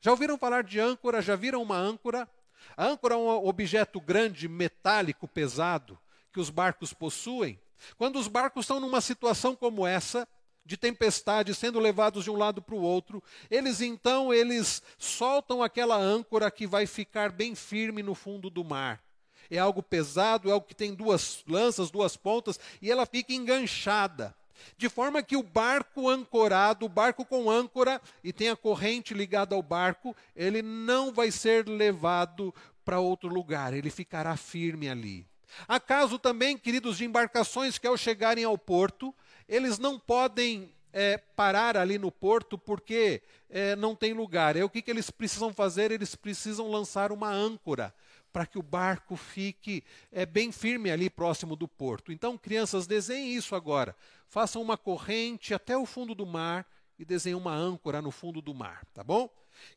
Já 0.00 0.12
ouviram 0.12 0.38
falar 0.38 0.62
de 0.62 0.78
âncora? 0.78 1.20
Já 1.20 1.34
viram 1.34 1.60
uma 1.60 1.76
âncora? 1.76 2.28
A 2.76 2.86
âncora 2.86 3.14
é 3.14 3.18
um 3.18 3.28
objeto 3.28 4.00
grande, 4.00 4.48
metálico, 4.48 5.26
pesado, 5.26 5.98
que 6.32 6.38
os 6.38 6.48
barcos 6.48 6.94
possuem. 6.94 7.60
Quando 7.98 8.18
os 8.18 8.28
barcos 8.28 8.64
estão 8.64 8.78
numa 8.78 9.00
situação 9.00 9.56
como 9.56 9.84
essa, 9.84 10.28
de 10.64 10.76
tempestade, 10.76 11.54
sendo 11.54 11.80
levados 11.80 12.24
de 12.24 12.30
um 12.30 12.36
lado 12.36 12.62
para 12.62 12.74
o 12.74 12.80
outro, 12.80 13.22
eles 13.50 13.80
então 13.80 14.32
eles 14.32 14.80
soltam 14.96 15.62
aquela 15.62 15.96
âncora 15.96 16.50
que 16.50 16.66
vai 16.66 16.86
ficar 16.86 17.32
bem 17.32 17.54
firme 17.54 18.02
no 18.02 18.14
fundo 18.14 18.48
do 18.48 18.64
mar. 18.64 19.02
É 19.50 19.58
algo 19.58 19.82
pesado, 19.82 20.48
é 20.48 20.52
algo 20.52 20.66
que 20.66 20.74
tem 20.74 20.94
duas 20.94 21.44
lanças, 21.48 21.90
duas 21.90 22.16
pontas, 22.16 22.58
e 22.80 22.90
ela 22.90 23.06
fica 23.06 23.32
enganchada. 23.32 24.34
De 24.76 24.88
forma 24.88 25.22
que 25.22 25.36
o 25.36 25.42
barco 25.42 26.08
ancorado, 26.08 26.86
o 26.86 26.88
barco 26.88 27.24
com 27.24 27.50
âncora 27.50 28.00
e 28.22 28.32
tem 28.32 28.48
a 28.48 28.56
corrente 28.56 29.14
ligada 29.14 29.54
ao 29.54 29.62
barco, 29.62 30.14
ele 30.34 30.62
não 30.62 31.12
vai 31.12 31.30
ser 31.30 31.68
levado 31.68 32.54
para 32.84 33.00
outro 33.00 33.28
lugar, 33.28 33.74
ele 33.74 33.90
ficará 33.90 34.36
firme 34.36 34.88
ali. 34.88 35.26
Há 35.66 35.80
caso 35.80 36.18
também, 36.18 36.56
queridos, 36.56 36.98
de 36.98 37.04
embarcações 37.04 37.78
que 37.78 37.86
ao 37.86 37.96
chegarem 37.96 38.44
ao 38.44 38.58
porto, 38.58 39.14
eles 39.48 39.78
não 39.78 39.98
podem 39.98 40.72
é, 40.92 41.18
parar 41.18 41.76
ali 41.76 41.98
no 41.98 42.10
porto 42.10 42.56
porque 42.56 43.22
é, 43.50 43.76
não 43.76 43.94
tem 43.94 44.12
lugar. 44.12 44.56
É 44.56 44.64
o 44.64 44.70
que, 44.70 44.82
que 44.82 44.90
eles 44.90 45.10
precisam 45.10 45.52
fazer? 45.52 45.90
Eles 45.90 46.14
precisam 46.14 46.70
lançar 46.70 47.12
uma 47.12 47.30
âncora 47.30 47.94
para 48.36 48.44
que 48.44 48.58
o 48.58 48.62
barco 48.62 49.16
fique 49.16 49.82
é, 50.12 50.26
bem 50.26 50.52
firme 50.52 50.90
ali 50.90 51.08
próximo 51.08 51.56
do 51.56 51.66
porto. 51.66 52.12
Então, 52.12 52.36
crianças, 52.36 52.86
desenhem 52.86 53.34
isso 53.34 53.54
agora. 53.54 53.96
Façam 54.28 54.60
uma 54.60 54.76
corrente 54.76 55.54
até 55.54 55.74
o 55.74 55.86
fundo 55.86 56.14
do 56.14 56.26
mar 56.26 56.66
e 56.98 57.04
desenhem 57.06 57.34
uma 57.34 57.54
âncora 57.54 58.02
no 58.02 58.10
fundo 58.10 58.42
do 58.42 58.52
mar, 58.52 58.84
tá 58.92 59.02
bom? 59.02 59.30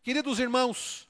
Queridos 0.03 0.39
irmãos, 0.39 1.07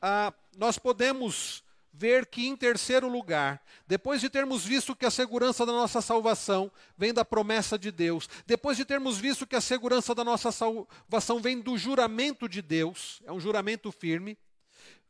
ah, 0.00 0.32
nós 0.56 0.78
podemos 0.78 1.64
ver 1.92 2.26
que, 2.26 2.46
em 2.46 2.54
terceiro 2.54 3.08
lugar, 3.08 3.60
depois 3.84 4.20
de 4.20 4.30
termos 4.30 4.64
visto 4.64 4.94
que 4.94 5.04
a 5.04 5.10
segurança 5.10 5.66
da 5.66 5.72
nossa 5.72 6.00
salvação 6.00 6.70
vem 6.96 7.12
da 7.12 7.24
promessa 7.24 7.76
de 7.76 7.90
Deus, 7.90 8.28
depois 8.46 8.76
de 8.76 8.84
termos 8.84 9.18
visto 9.18 9.48
que 9.48 9.56
a 9.56 9.60
segurança 9.60 10.14
da 10.14 10.22
nossa 10.22 10.52
salvação 10.52 11.40
vem 11.40 11.60
do 11.60 11.76
juramento 11.76 12.48
de 12.48 12.62
Deus, 12.62 13.20
é 13.26 13.32
um 13.32 13.40
juramento 13.40 13.90
firme, 13.90 14.38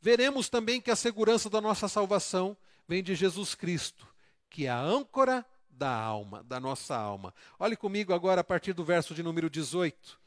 veremos 0.00 0.48
também 0.48 0.80
que 0.80 0.90
a 0.90 0.96
segurança 0.96 1.48
da 1.50 1.60
nossa 1.60 1.88
salvação 1.88 2.56
vem 2.86 3.02
de 3.02 3.14
Jesus 3.14 3.54
Cristo, 3.54 4.06
que 4.48 4.66
é 4.66 4.70
a 4.70 4.80
âncora 4.80 5.44
da 5.70 5.90
alma, 5.90 6.42
da 6.42 6.58
nossa 6.58 6.96
alma. 6.96 7.32
Olhe 7.58 7.76
comigo 7.76 8.12
agora 8.12 8.40
a 8.40 8.44
partir 8.44 8.72
do 8.72 8.84
verso 8.84 9.14
de 9.14 9.22
número 9.22 9.48
18. 9.48 10.18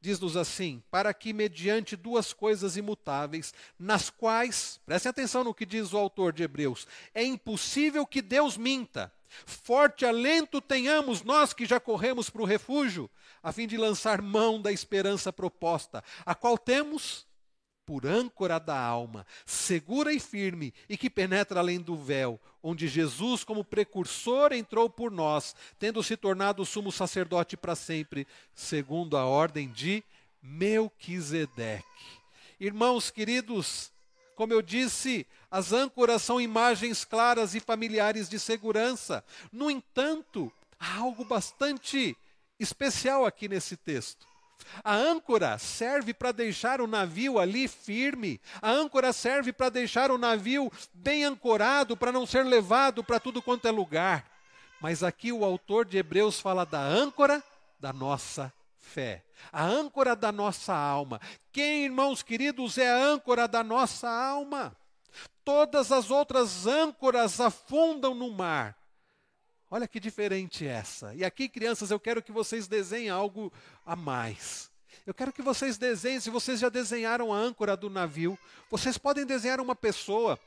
Diz-nos 0.00 0.36
assim: 0.36 0.82
para 0.90 1.12
que, 1.14 1.32
mediante 1.32 1.96
duas 1.96 2.32
coisas 2.32 2.76
imutáveis, 2.76 3.54
nas 3.78 4.10
quais, 4.10 4.80
prestem 4.84 5.10
atenção 5.10 5.44
no 5.44 5.54
que 5.54 5.66
diz 5.66 5.92
o 5.92 5.98
autor 5.98 6.32
de 6.32 6.42
Hebreus, 6.42 6.86
é 7.14 7.24
impossível 7.24 8.06
que 8.06 8.20
Deus 8.20 8.56
minta. 8.56 9.12
Forte 9.44 10.06
alento 10.06 10.60
tenhamos 10.60 11.22
nós 11.22 11.52
que 11.52 11.66
já 11.66 11.80
corremos 11.80 12.30
para 12.30 12.42
o 12.42 12.46
refúgio, 12.46 13.10
a 13.42 13.52
fim 13.52 13.66
de 13.66 13.76
lançar 13.76 14.22
mão 14.22 14.60
da 14.60 14.72
esperança 14.72 15.32
proposta, 15.32 16.02
a 16.24 16.34
qual 16.34 16.56
temos 16.56 17.26
por 17.86 18.04
âncora 18.04 18.58
da 18.58 18.78
alma, 18.78 19.24
segura 19.46 20.12
e 20.12 20.18
firme, 20.18 20.74
e 20.88 20.96
que 20.96 21.08
penetra 21.08 21.60
além 21.60 21.80
do 21.80 21.96
véu, 21.96 22.40
onde 22.60 22.88
Jesus, 22.88 23.44
como 23.44 23.64
precursor, 23.64 24.52
entrou 24.52 24.90
por 24.90 25.12
nós, 25.12 25.54
tendo 25.78 26.02
se 26.02 26.16
tornado 26.16 26.66
sumo 26.66 26.90
sacerdote 26.90 27.56
para 27.56 27.76
sempre, 27.76 28.26
segundo 28.52 29.16
a 29.16 29.24
ordem 29.24 29.70
de 29.70 30.02
Melquisedeque. 30.42 31.84
Irmãos 32.58 33.10
queridos, 33.10 33.92
como 34.34 34.52
eu 34.52 34.60
disse, 34.60 35.26
as 35.50 35.72
âncoras 35.72 36.22
são 36.22 36.40
imagens 36.40 37.04
claras 37.04 37.54
e 37.54 37.60
familiares 37.60 38.28
de 38.28 38.38
segurança. 38.38 39.24
No 39.52 39.70
entanto, 39.70 40.52
há 40.78 40.96
algo 40.96 41.24
bastante 41.24 42.16
especial 42.58 43.24
aqui 43.24 43.48
nesse 43.48 43.76
texto. 43.76 44.26
A 44.84 44.94
âncora 44.94 45.58
serve 45.58 46.12
para 46.12 46.32
deixar 46.32 46.80
o 46.80 46.86
navio 46.86 47.38
ali 47.38 47.66
firme. 47.68 48.40
A 48.60 48.70
âncora 48.70 49.12
serve 49.12 49.52
para 49.52 49.68
deixar 49.68 50.10
o 50.10 50.18
navio 50.18 50.70
bem 50.92 51.24
ancorado, 51.24 51.96
para 51.96 52.12
não 52.12 52.26
ser 52.26 52.44
levado 52.44 53.02
para 53.02 53.20
tudo 53.20 53.42
quanto 53.42 53.66
é 53.66 53.70
lugar. 53.70 54.24
Mas 54.80 55.02
aqui 55.02 55.32
o 55.32 55.44
autor 55.44 55.84
de 55.84 55.96
Hebreus 55.96 56.40
fala 56.40 56.64
da 56.64 56.80
âncora 56.80 57.42
da 57.80 57.92
nossa 57.92 58.52
fé, 58.76 59.24
a 59.52 59.64
âncora 59.64 60.14
da 60.14 60.30
nossa 60.30 60.74
alma. 60.74 61.20
Quem, 61.52 61.84
irmãos 61.84 62.22
queridos, 62.22 62.78
é 62.78 62.90
a 62.90 62.96
âncora 62.96 63.48
da 63.48 63.62
nossa 63.62 64.08
alma? 64.08 64.76
Todas 65.44 65.92
as 65.92 66.10
outras 66.10 66.66
âncoras 66.66 67.40
afundam 67.40 68.14
no 68.14 68.30
mar. 68.30 68.75
Olha 69.70 69.88
que 69.88 69.98
diferente 69.98 70.66
essa. 70.66 71.12
E 71.14 71.24
aqui, 71.24 71.48
crianças, 71.48 71.90
eu 71.90 71.98
quero 71.98 72.22
que 72.22 72.30
vocês 72.30 72.68
desenhem 72.68 73.10
algo 73.10 73.52
a 73.84 73.96
mais. 73.96 74.70
Eu 75.04 75.12
quero 75.12 75.32
que 75.32 75.42
vocês 75.42 75.76
desenhem, 75.76 76.20
se 76.20 76.30
vocês 76.30 76.60
já 76.60 76.68
desenharam 76.68 77.32
a 77.32 77.36
âncora 77.36 77.76
do 77.76 77.90
navio, 77.90 78.38
vocês 78.70 78.96
podem 78.96 79.26
desenhar 79.26 79.60
uma 79.60 79.74
pessoa. 79.74 80.38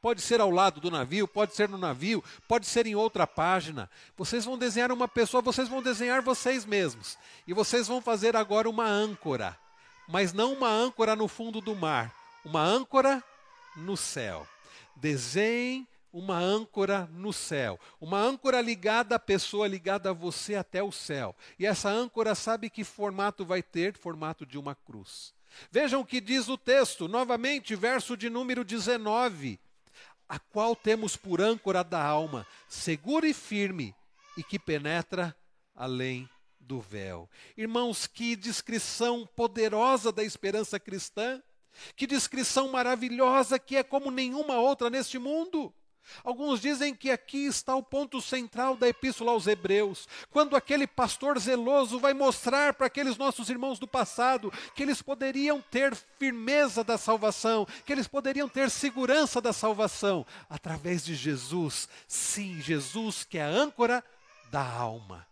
Pode 0.00 0.22
ser 0.22 0.40
ao 0.40 0.50
lado 0.50 0.80
do 0.80 0.90
navio, 0.90 1.28
pode 1.28 1.54
ser 1.54 1.68
no 1.68 1.76
navio, 1.76 2.24
pode 2.48 2.66
ser 2.66 2.86
em 2.86 2.94
outra 2.94 3.26
página. 3.26 3.90
Vocês 4.16 4.46
vão 4.46 4.56
desenhar 4.56 4.90
uma 4.90 5.06
pessoa, 5.06 5.42
vocês 5.42 5.68
vão 5.68 5.82
desenhar 5.82 6.22
vocês 6.22 6.64
mesmos. 6.64 7.18
E 7.46 7.52
vocês 7.52 7.86
vão 7.86 8.00
fazer 8.00 8.34
agora 8.34 8.68
uma 8.68 8.86
âncora. 8.86 9.56
Mas 10.08 10.32
não 10.32 10.54
uma 10.54 10.68
âncora 10.68 11.14
no 11.14 11.28
fundo 11.28 11.60
do 11.60 11.76
mar, 11.76 12.14
uma 12.44 12.62
âncora 12.62 13.22
no 13.76 13.96
céu. 13.96 14.46
Desenhem 14.96 15.86
uma 16.12 16.38
âncora 16.38 17.08
no 17.12 17.32
céu, 17.32 17.78
uma 18.00 18.18
âncora 18.18 18.60
ligada 18.60 19.14
à 19.14 19.18
pessoa, 19.18 19.68
ligada 19.68 20.10
a 20.10 20.12
você 20.12 20.54
até 20.54 20.82
o 20.82 20.90
céu. 20.90 21.34
E 21.58 21.66
essa 21.66 21.88
âncora 21.88 22.34
sabe 22.34 22.68
que 22.70 22.84
formato 22.84 23.44
vai 23.44 23.62
ter? 23.62 23.96
Formato 23.96 24.44
de 24.44 24.58
uma 24.58 24.74
cruz. 24.74 25.32
Vejam 25.70 26.00
o 26.00 26.06
que 26.06 26.20
diz 26.20 26.48
o 26.48 26.56
texto, 26.56 27.08
novamente, 27.08 27.74
verso 27.74 28.16
de 28.16 28.30
número 28.30 28.64
19: 28.64 29.58
A 30.28 30.38
qual 30.38 30.74
temos 30.74 31.16
por 31.16 31.40
âncora 31.40 31.82
da 31.82 32.02
alma, 32.02 32.46
segura 32.68 33.26
e 33.26 33.34
firme, 33.34 33.94
e 34.36 34.42
que 34.42 34.58
penetra 34.58 35.36
além 35.74 36.28
do 36.58 36.80
véu. 36.80 37.28
Irmãos, 37.56 38.06
que 38.06 38.36
descrição 38.36 39.28
poderosa 39.34 40.12
da 40.12 40.22
esperança 40.22 40.78
cristã, 40.78 41.42
que 41.96 42.06
descrição 42.06 42.68
maravilhosa 42.68 43.58
que 43.58 43.76
é 43.76 43.82
como 43.82 44.10
nenhuma 44.10 44.56
outra 44.56 44.88
neste 44.88 45.18
mundo. 45.18 45.74
Alguns 46.24 46.60
dizem 46.60 46.94
que 46.94 47.10
aqui 47.10 47.46
está 47.46 47.74
o 47.74 47.82
ponto 47.82 48.20
central 48.20 48.76
da 48.76 48.88
epístola 48.88 49.32
aos 49.32 49.46
Hebreus, 49.46 50.08
quando 50.30 50.56
aquele 50.56 50.86
pastor 50.86 51.38
zeloso 51.38 51.98
vai 51.98 52.12
mostrar 52.12 52.74
para 52.74 52.86
aqueles 52.86 53.16
nossos 53.16 53.48
irmãos 53.48 53.78
do 53.78 53.86
passado 53.86 54.52
que 54.74 54.82
eles 54.82 55.00
poderiam 55.00 55.60
ter 55.60 55.94
firmeza 56.18 56.82
da 56.82 56.98
salvação, 56.98 57.66
que 57.84 57.92
eles 57.92 58.08
poderiam 58.08 58.48
ter 58.48 58.70
segurança 58.70 59.40
da 59.40 59.52
salvação 59.52 60.26
através 60.48 61.04
de 61.04 61.14
Jesus. 61.14 61.88
Sim, 62.06 62.60
Jesus 62.60 63.24
que 63.24 63.38
é 63.38 63.42
a 63.42 63.48
âncora 63.48 64.04
da 64.50 64.62
alma. 64.62 65.26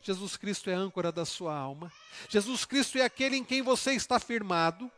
Jesus 0.00 0.36
Cristo 0.36 0.70
é 0.70 0.74
a 0.74 0.78
âncora 0.78 1.12
da 1.12 1.24
sua 1.24 1.54
alma. 1.54 1.92
Jesus 2.28 2.64
Cristo 2.64 2.96
é 2.98 3.02
aquele 3.02 3.36
em 3.36 3.44
quem 3.44 3.60
você 3.60 3.92
está 3.92 4.18
firmado. 4.18 4.90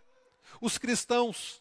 Os 0.60 0.78
cristãos 0.78 1.60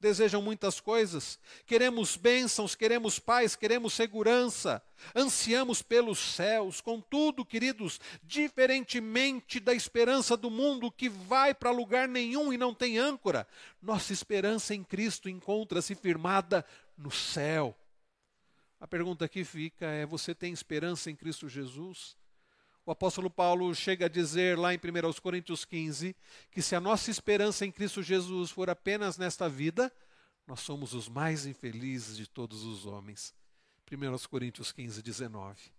desejam 0.00 0.40
muitas 0.40 0.80
coisas, 0.80 1.38
queremos 1.66 2.16
bênçãos, 2.16 2.74
queremos 2.74 3.18
paz, 3.18 3.54
queremos 3.54 3.92
segurança, 3.92 4.82
ansiamos 5.14 5.82
pelos 5.82 6.18
céus, 6.18 6.80
contudo, 6.80 7.44
queridos, 7.44 8.00
diferentemente 8.22 9.60
da 9.60 9.74
esperança 9.74 10.36
do 10.36 10.50
mundo 10.50 10.90
que 10.90 11.08
vai 11.08 11.52
para 11.52 11.70
lugar 11.70 12.08
nenhum 12.08 12.52
e 12.52 12.56
não 12.56 12.74
tem 12.74 12.98
âncora, 12.98 13.46
nossa 13.80 14.12
esperança 14.12 14.74
em 14.74 14.82
Cristo 14.82 15.28
encontra-se 15.28 15.94
firmada 15.94 16.64
no 16.96 17.10
céu. 17.10 17.76
A 18.80 18.86
pergunta 18.86 19.28
que 19.28 19.44
fica 19.44 19.86
é: 19.86 20.06
você 20.06 20.34
tem 20.34 20.52
esperança 20.52 21.10
em 21.10 21.14
Cristo 21.14 21.48
Jesus? 21.48 22.16
O 22.90 22.92
apóstolo 22.92 23.30
Paulo 23.30 23.72
chega 23.72 24.06
a 24.06 24.08
dizer 24.08 24.58
lá 24.58 24.74
em 24.74 24.76
1 24.76 25.20
Coríntios 25.22 25.64
15 25.64 26.12
que 26.50 26.60
se 26.60 26.74
a 26.74 26.80
nossa 26.80 27.08
esperança 27.08 27.64
em 27.64 27.70
Cristo 27.70 28.02
Jesus 28.02 28.50
for 28.50 28.68
apenas 28.68 29.16
nesta 29.16 29.48
vida, 29.48 29.92
nós 30.44 30.58
somos 30.58 30.92
os 30.92 31.08
mais 31.08 31.46
infelizes 31.46 32.16
de 32.16 32.26
todos 32.26 32.64
os 32.64 32.86
homens. 32.86 33.32
1 33.88 34.28
Coríntios 34.28 34.72
15, 34.72 35.02
19. 35.02 35.70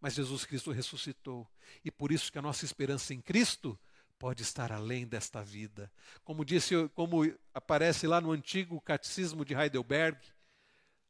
Mas 0.00 0.14
Jesus 0.14 0.44
Cristo 0.44 0.70
ressuscitou, 0.70 1.44
e 1.84 1.90
por 1.90 2.12
isso 2.12 2.30
que 2.30 2.38
a 2.38 2.42
nossa 2.42 2.64
esperança 2.64 3.12
em 3.12 3.20
Cristo 3.20 3.76
pode 4.16 4.44
estar 4.44 4.70
além 4.70 5.04
desta 5.04 5.42
vida. 5.42 5.90
Como 6.22 6.44
disse, 6.44 6.88
como 6.90 7.22
aparece 7.52 8.06
lá 8.06 8.20
no 8.20 8.30
antigo 8.30 8.80
catecismo 8.80 9.44
de 9.44 9.54
Heidelberg, 9.54 10.20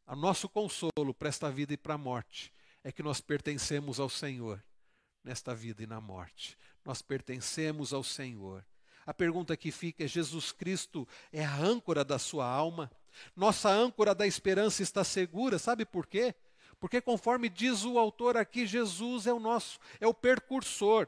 o 0.06 0.16
nosso 0.16 0.48
consolo 0.48 1.12
para 1.12 1.28
esta 1.28 1.50
vida 1.50 1.74
e 1.74 1.76
para 1.76 1.96
a 1.96 1.98
morte 1.98 2.50
é 2.82 2.90
que 2.90 3.02
nós 3.02 3.20
pertencemos 3.20 4.00
ao 4.00 4.08
Senhor 4.08 4.58
nesta 5.24 5.54
vida 5.54 5.82
e 5.82 5.86
na 5.86 6.00
morte. 6.00 6.58
Nós 6.84 7.00
pertencemos 7.00 7.92
ao 7.92 8.02
Senhor. 8.02 8.64
A 9.06 9.14
pergunta 9.14 9.56
que 9.56 9.70
fica 9.70 10.04
é: 10.04 10.08
Jesus 10.08 10.52
Cristo 10.52 11.06
é 11.32 11.44
a 11.44 11.56
âncora 11.56 12.04
da 12.04 12.18
sua 12.18 12.46
alma? 12.46 12.90
Nossa 13.36 13.68
âncora 13.68 14.14
da 14.14 14.26
esperança 14.26 14.82
está 14.82 15.04
segura, 15.04 15.58
sabe 15.58 15.84
por 15.84 16.06
quê? 16.06 16.34
Porque 16.80 17.00
conforme 17.00 17.48
diz 17.48 17.84
o 17.84 17.98
autor 17.98 18.36
aqui, 18.36 18.66
Jesus 18.66 19.26
é 19.26 19.32
o 19.32 19.38
nosso, 19.38 19.78
é 20.00 20.06
o 20.06 20.14
percursor. 20.14 21.06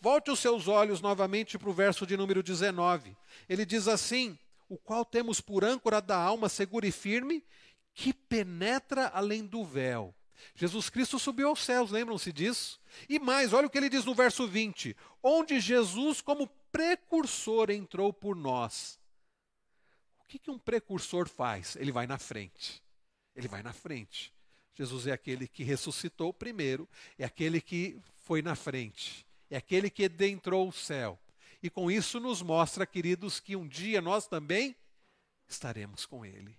Volte 0.00 0.30
os 0.30 0.38
seus 0.38 0.68
olhos 0.68 1.00
novamente 1.00 1.58
para 1.58 1.70
o 1.70 1.72
verso 1.72 2.06
de 2.06 2.16
número 2.16 2.42
19. 2.42 3.16
Ele 3.48 3.64
diz 3.64 3.88
assim: 3.88 4.38
O 4.68 4.76
qual 4.76 5.04
temos 5.04 5.40
por 5.40 5.64
âncora 5.64 6.00
da 6.00 6.16
alma 6.16 6.48
segura 6.48 6.86
e 6.86 6.92
firme, 6.92 7.42
que 7.94 8.12
penetra 8.12 9.10
além 9.14 9.44
do 9.44 9.64
véu 9.64 10.14
Jesus 10.54 10.88
Cristo 10.90 11.18
subiu 11.18 11.48
aos 11.48 11.64
céus, 11.64 11.90
lembram-se 11.90 12.32
disso? 12.32 12.80
E 13.08 13.18
mais, 13.18 13.52
olha 13.52 13.66
o 13.66 13.70
que 13.70 13.78
ele 13.78 13.88
diz 13.88 14.04
no 14.04 14.14
verso 14.14 14.46
20: 14.46 14.96
onde 15.22 15.60
Jesus, 15.60 16.20
como 16.20 16.46
precursor, 16.70 17.70
entrou 17.70 18.12
por 18.12 18.36
nós. 18.36 18.98
O 20.20 20.24
que, 20.26 20.38
que 20.38 20.50
um 20.50 20.58
precursor 20.58 21.28
faz? 21.28 21.76
Ele 21.76 21.92
vai 21.92 22.06
na 22.06 22.18
frente. 22.18 22.82
Ele 23.34 23.48
vai 23.48 23.62
na 23.62 23.72
frente. 23.72 24.32
Jesus 24.74 25.06
é 25.06 25.12
aquele 25.12 25.48
que 25.48 25.64
ressuscitou 25.64 26.34
primeiro, 26.34 26.88
é 27.18 27.24
aquele 27.24 27.60
que 27.60 27.98
foi 28.18 28.42
na 28.42 28.54
frente, 28.54 29.26
é 29.48 29.56
aquele 29.56 29.88
que 29.88 30.04
adentrou 30.04 30.68
o 30.68 30.72
céu. 30.72 31.18
E 31.62 31.70
com 31.70 31.90
isso 31.90 32.20
nos 32.20 32.42
mostra, 32.42 32.86
queridos, 32.86 33.40
que 33.40 33.56
um 33.56 33.66
dia 33.66 34.02
nós 34.02 34.26
também 34.26 34.76
estaremos 35.48 36.04
com 36.04 36.26
Ele. 36.26 36.54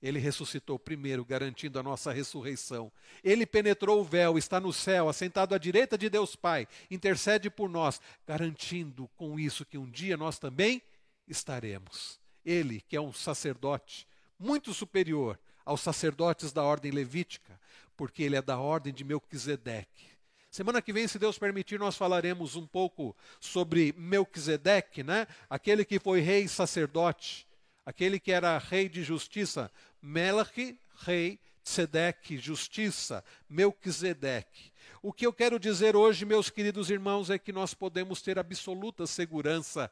Ele 0.00 0.18
ressuscitou 0.18 0.78
primeiro, 0.78 1.24
garantindo 1.24 1.78
a 1.78 1.82
nossa 1.82 2.12
ressurreição. 2.12 2.92
Ele 3.22 3.44
penetrou 3.44 4.00
o 4.00 4.04
véu, 4.04 4.38
está 4.38 4.60
no 4.60 4.72
céu, 4.72 5.08
assentado 5.08 5.54
à 5.54 5.58
direita 5.58 5.98
de 5.98 6.08
Deus 6.08 6.36
Pai, 6.36 6.68
intercede 6.90 7.50
por 7.50 7.68
nós, 7.68 8.00
garantindo 8.26 9.08
com 9.16 9.38
isso 9.40 9.64
que 9.64 9.76
um 9.76 9.90
dia 9.90 10.16
nós 10.16 10.38
também 10.38 10.80
estaremos. 11.26 12.20
Ele, 12.44 12.80
que 12.80 12.96
é 12.96 13.00
um 13.00 13.12
sacerdote 13.12 14.06
muito 14.38 14.72
superior 14.72 15.38
aos 15.64 15.80
sacerdotes 15.80 16.52
da 16.52 16.62
ordem 16.62 16.92
levítica, 16.92 17.60
porque 17.96 18.22
ele 18.22 18.36
é 18.36 18.42
da 18.42 18.58
ordem 18.58 18.92
de 18.92 19.02
Melquisedeque. 19.02 20.18
Semana 20.50 20.80
que 20.80 20.92
vem, 20.92 21.06
se 21.06 21.18
Deus 21.18 21.38
permitir, 21.38 21.78
nós 21.78 21.96
falaremos 21.96 22.56
um 22.56 22.66
pouco 22.66 23.14
sobre 23.38 23.92
Melquisedeque, 23.98 25.02
né? 25.02 25.26
Aquele 25.50 25.84
que 25.84 25.98
foi 25.98 26.20
rei 26.20 26.44
e 26.44 26.48
sacerdote, 26.48 27.46
aquele 27.88 28.20
que 28.20 28.30
era 28.30 28.58
rei 28.58 28.86
de 28.86 29.02
justiça, 29.02 29.72
Melech, 30.02 30.78
rei, 31.06 31.40
Tzedek, 31.64 32.36
justiça, 32.36 33.24
Melquisedeque. 33.48 34.70
O 35.00 35.10
que 35.10 35.26
eu 35.26 35.32
quero 35.32 35.58
dizer 35.58 35.96
hoje, 35.96 36.26
meus 36.26 36.50
queridos 36.50 36.90
irmãos, 36.90 37.30
é 37.30 37.38
que 37.38 37.50
nós 37.50 37.72
podemos 37.72 38.20
ter 38.20 38.38
absoluta 38.38 39.06
segurança 39.06 39.90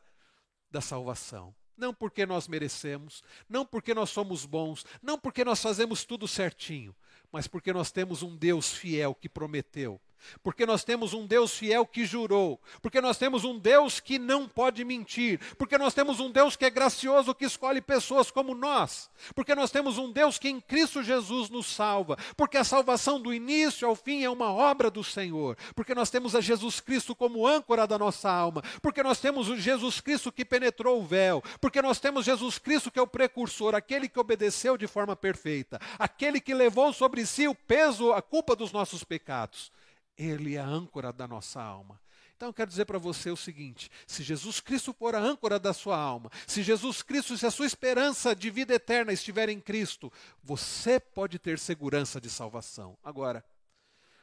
da 0.71 0.83
salvação. 0.83 1.57
Não 1.75 1.95
porque 1.95 2.27
nós 2.27 2.47
merecemos, 2.47 3.23
não 3.49 3.65
porque 3.65 3.95
nós 3.95 4.11
somos 4.11 4.45
bons, 4.45 4.85
não 5.01 5.19
porque 5.19 5.43
nós 5.43 5.63
fazemos 5.63 6.05
tudo 6.05 6.29
certinho, 6.29 6.95
mas 7.33 7.47
porque 7.47 7.73
nós 7.73 7.91
temos 7.91 8.23
um 8.23 8.37
Deus 8.37 8.75
fiel 8.75 9.15
que 9.15 9.29
prometeu 9.29 9.99
porque 10.43 10.67
nós 10.67 10.85
temos 10.85 11.15
um 11.15 11.27
Deus 11.27 11.57
fiel 11.57 11.87
que 11.87 12.05
jurou, 12.05 12.61
porque 12.83 13.01
nós 13.01 13.17
temos 13.19 13.45
um 13.45 13.59
Deus 13.59 14.01
que 14.01 14.19
não 14.19 14.49
pode 14.49 14.85
mentir, 14.85 15.41
porque 15.57 15.79
nós 15.79 15.95
temos 15.95 16.21
um 16.21 16.31
Deus 16.31 16.57
que 16.57 16.65
é 16.65 16.71
gracioso, 16.71 17.35
que 17.35 17.45
escolhe 17.45 17.81
pessoas 17.81 18.31
como 18.31 18.55
nós, 18.55 19.11
porque 19.35 19.55
nós 19.55 19.71
temos 19.71 19.99
um 19.99 20.11
Deus 20.11 20.39
que 20.39 20.49
em 20.49 20.61
Cristo 20.61 21.03
Jesus 21.03 21.51
nos 21.51 21.67
salva, 21.67 22.17
porque 22.37 22.57
a 22.57 22.65
salvação 22.65 23.21
do 23.21 23.33
início 23.33 23.87
ao 23.87 23.95
fim 23.95 24.25
é 24.25 24.31
uma 24.31 24.53
obra 24.53 24.91
do 24.91 25.05
Senhor, 25.05 25.57
porque 25.75 25.95
nós 25.95 26.11
temos 26.11 26.35
a 26.35 26.41
Jesus 26.41 26.81
Cristo 26.81 27.15
como 27.15 27.47
âncora 27.47 27.87
da 27.87 27.99
nossa 27.99 28.31
alma, 28.31 28.63
porque 28.83 29.03
nós 29.03 29.21
temos 29.21 29.49
o 29.49 29.57
Jesus 29.57 30.01
Cristo 30.01 30.33
que 30.33 30.45
penetrou 30.45 31.01
o 31.01 31.05
véu, 31.05 31.43
porque 31.61 31.83
nós 31.83 31.99
temos 31.99 32.25
Jesus 32.25 32.59
Cristo 32.59 32.91
que 32.91 32.99
é 32.99 33.03
o 33.03 33.07
precursor, 33.07 33.75
aquele 33.75 34.09
que 34.09 34.21
obedeceu 34.21 34.77
de 34.77 34.87
forma 34.87 35.17
perfeita, 35.17 35.81
aquele 35.99 36.41
que 36.41 36.55
levou 36.55 36.93
sobre 36.93 37.25
si 37.27 37.49
o 37.49 37.55
peso, 37.55 38.13
a 38.13 38.23
culpa 38.23 38.55
dos 38.55 38.73
nossos 38.73 39.05
pecados. 39.05 39.73
Ele 40.17 40.57
é 40.57 40.61
a 40.61 40.67
âncora 40.67 41.13
da 41.13 41.29
nossa 41.29 41.61
alma. 41.63 42.01
Então 42.37 42.51
eu 42.51 42.55
quero 42.55 42.69
dizer 42.69 42.85
para 42.85 42.99
você 42.99 43.31
o 43.31 43.37
seguinte: 43.37 43.91
se 44.07 44.23
Jesus 44.23 44.61
Cristo 44.61 44.93
for 44.93 45.15
a 45.15 45.21
âncora 45.21 45.59
da 45.59 45.73
sua 45.73 45.99
alma, 45.99 46.31
se 46.47 46.63
Jesus 46.63 47.03
Cristo, 47.03 47.37
se 47.37 47.47
a 47.47 47.51
sua 47.51 47.67
esperança 47.67 48.37
de 48.37 48.51
vida 48.51 48.75
eterna 48.75 49.13
estiver 49.13 49.49
em 49.49 49.59
Cristo, 49.59 50.13
você 50.43 51.01
pode 51.01 51.39
ter 51.39 51.59
segurança 51.59 52.21
de 52.21 52.29
salvação. 52.29 52.97
Agora, 53.03 53.45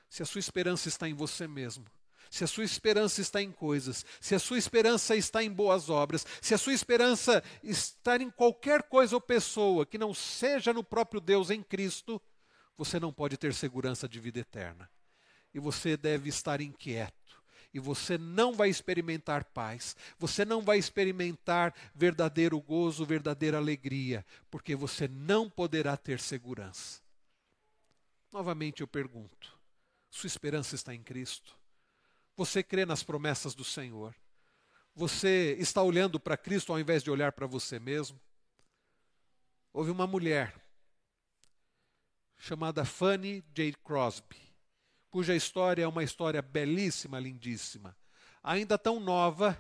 se 0.09 0.21
a 0.21 0.25
sua 0.25 0.39
esperança 0.39 0.87
está 0.87 1.09
em 1.09 1.13
você 1.15 1.47
mesmo, 1.47 1.85
se 2.29 2.43
a 2.43 2.47
sua 2.47 2.63
esperança 2.63 3.19
está 3.19 3.41
em 3.41 3.51
coisas, 3.51 4.05
se 4.21 4.35
a 4.35 4.39
sua 4.39 4.59
esperança 4.59 5.15
está 5.15 5.43
em 5.43 5.51
boas 5.51 5.89
obras, 5.89 6.25
se 6.39 6.53
a 6.53 6.57
sua 6.57 6.73
esperança 6.73 7.43
está 7.63 8.17
em 8.17 8.29
qualquer 8.29 8.83
coisa 8.83 9.15
ou 9.15 9.21
pessoa 9.21 9.87
que 9.87 9.97
não 9.97 10.13
seja 10.13 10.71
no 10.71 10.83
próprio 10.83 11.19
Deus 11.19 11.49
em 11.49 11.63
Cristo, 11.63 12.21
você 12.77 12.99
não 12.99 13.11
pode 13.11 13.37
ter 13.37 13.55
segurança 13.55 14.07
de 14.07 14.19
vida 14.19 14.39
eterna 14.39 14.87
e 15.53 15.59
você 15.59 15.95
deve 15.95 16.29
estar 16.29 16.61
inquieto. 16.61 17.13
E 17.73 17.79
você 17.79 18.17
não 18.19 18.53
vai 18.53 18.69
experimentar 18.69 19.43
paz, 19.45 19.95
você 20.19 20.45
não 20.45 20.61
vai 20.61 20.77
experimentar 20.77 21.73
verdadeiro 21.95 22.59
gozo, 22.61 23.03
verdadeira 23.03 23.57
alegria, 23.57 24.23
porque 24.51 24.75
você 24.75 25.07
não 25.07 25.49
poderá 25.49 25.97
ter 25.97 26.19
segurança. 26.19 27.01
Novamente 28.31 28.81
eu 28.81 28.87
pergunto: 28.87 29.57
sua 30.11 30.27
esperança 30.27 30.75
está 30.75 30.93
em 30.93 31.01
Cristo? 31.01 31.57
Você 32.35 32.61
crê 32.61 32.85
nas 32.85 33.01
promessas 33.01 33.55
do 33.55 33.63
Senhor? 33.63 34.15
Você 34.95 35.55
está 35.59 35.81
olhando 35.81 36.19
para 36.19 36.37
Cristo 36.37 36.71
ao 36.71 36.79
invés 36.79 37.01
de 37.01 37.09
olhar 37.09 37.31
para 37.31 37.47
você 37.47 37.79
mesmo? 37.79 38.19
Houve 39.71 39.89
uma 39.89 40.05
mulher 40.05 40.53
chamada 42.37 42.85
Fanny 42.85 43.43
J. 43.55 43.73
Crosby 43.83 44.52
cuja 45.13 45.35
história 45.35 45.83
é 45.83 45.87
uma 45.87 46.03
história 46.03 46.41
belíssima, 46.41 47.19
lindíssima. 47.19 47.95
Ainda 48.43 48.79
tão 48.79 48.99
nova, 48.99 49.55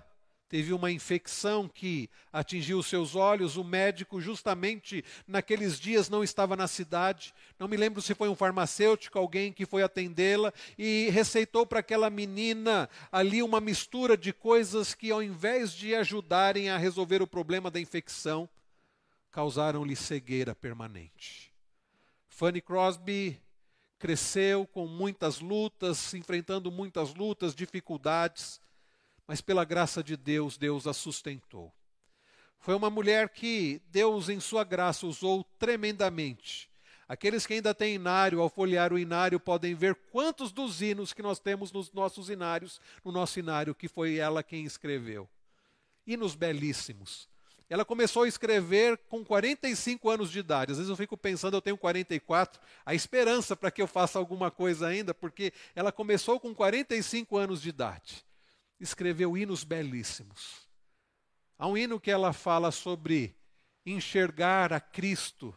teve 0.49 0.73
uma 0.73 0.91
infecção 0.91 1.69
que 1.69 2.09
atingiu 2.31 2.81
seus 2.81 3.13
olhos. 3.15 3.55
O 3.55 3.63
médico, 3.63 4.19
justamente 4.19 5.05
naqueles 5.27 5.79
dias, 5.79 6.09
não 6.09 6.23
estava 6.23 6.55
na 6.55 6.67
cidade. 6.67 7.35
Não 7.59 7.67
me 7.67 7.77
lembro 7.77 8.01
se 8.01 8.15
foi 8.15 8.29
um 8.29 8.35
farmacêutico, 8.35 9.19
alguém 9.19 9.53
que 9.53 9.63
foi 9.63 9.83
atendê-la 9.83 10.51
e 10.75 11.11
receitou 11.11 11.67
para 11.67 11.81
aquela 11.81 12.09
menina 12.09 12.89
ali 13.11 13.43
uma 13.43 13.61
mistura 13.61 14.17
de 14.17 14.33
coisas 14.33 14.95
que, 14.95 15.11
ao 15.11 15.21
invés 15.21 15.71
de 15.71 15.93
ajudarem 15.93 16.71
a 16.71 16.77
resolver 16.77 17.21
o 17.21 17.27
problema 17.27 17.69
da 17.69 17.79
infecção, 17.79 18.49
causaram-lhe 19.29 19.95
cegueira 19.95 20.55
permanente. 20.55 21.53
Fanny 22.27 22.59
Crosby 22.59 23.39
cresceu 24.03 24.67
com 24.67 24.85
muitas 24.85 25.39
lutas, 25.39 26.13
enfrentando 26.13 26.69
muitas 26.69 27.13
lutas, 27.13 27.55
dificuldades, 27.55 28.59
mas 29.25 29.39
pela 29.39 29.63
graça 29.63 30.03
de 30.03 30.17
Deus, 30.17 30.57
Deus 30.57 30.85
a 30.85 30.91
sustentou. 30.91 31.71
Foi 32.59 32.75
uma 32.75 32.89
mulher 32.89 33.29
que 33.29 33.81
Deus, 33.87 34.27
em 34.27 34.41
sua 34.41 34.65
graça, 34.65 35.07
usou 35.07 35.45
tremendamente. 35.57 36.69
Aqueles 37.07 37.47
que 37.47 37.53
ainda 37.53 37.73
têm 37.73 37.95
inário, 37.95 38.41
ao 38.41 38.49
folhear 38.49 38.91
o 38.91 38.99
inário, 38.99 39.39
podem 39.39 39.73
ver 39.73 39.95
quantos 40.11 40.51
dos 40.51 40.81
hinos 40.81 41.13
que 41.13 41.21
nós 41.21 41.39
temos 41.39 41.71
nos 41.71 41.89
nossos 41.93 42.29
inários, 42.29 42.81
no 43.05 43.11
nosso 43.13 43.39
inário, 43.39 43.73
que 43.73 43.87
foi 43.87 44.17
ela 44.17 44.43
quem 44.43 44.65
escreveu. 44.65 45.29
Hinos 46.05 46.35
belíssimos. 46.35 47.29
Ela 47.73 47.83
começou 47.83 48.21
a 48.21 48.27
escrever 48.27 48.99
com 49.09 49.25
45 49.25 50.07
anos 50.07 50.29
de 50.29 50.37
idade. 50.37 50.73
Às 50.73 50.77
vezes 50.77 50.91
eu 50.91 50.95
fico 50.95 51.17
pensando, 51.17 51.57
eu 51.57 51.61
tenho 51.61 51.75
44, 51.75 52.61
a 52.85 52.93
esperança 52.93 53.55
para 53.55 53.71
que 53.71 53.81
eu 53.81 53.87
faça 53.87 54.19
alguma 54.19 54.51
coisa 54.51 54.85
ainda, 54.85 55.11
porque 55.11 55.51
ela 55.73 55.91
começou 55.91 56.39
com 56.39 56.53
45 56.53 57.35
anos 57.35 57.63
de 57.63 57.69
idade. 57.69 58.23
Escreveu 58.79 59.35
hinos 59.35 59.63
belíssimos. 59.63 60.69
Há 61.57 61.65
um 61.67 61.75
hino 61.75 61.99
que 61.99 62.11
ela 62.11 62.31
fala 62.31 62.69
sobre 62.69 63.35
enxergar 63.83 64.71
a 64.71 64.79
Cristo, 64.79 65.51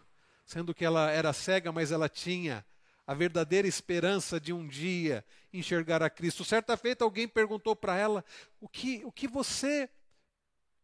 sendo 0.46 0.72
que 0.72 0.86
ela 0.86 1.10
era 1.10 1.34
cega, 1.34 1.70
mas 1.70 1.92
ela 1.92 2.08
tinha 2.08 2.64
a 3.06 3.12
verdadeira 3.12 3.68
esperança 3.68 4.40
de 4.40 4.54
um 4.54 4.66
dia 4.66 5.22
enxergar 5.52 6.02
a 6.02 6.08
Cristo. 6.08 6.46
Certa 6.46 6.78
feita 6.78 7.04
alguém 7.04 7.28
perguntou 7.28 7.76
para 7.76 7.94
ela: 7.94 8.24
o 8.58 8.66
que, 8.66 9.02
o 9.04 9.12
que 9.12 9.28
você 9.28 9.90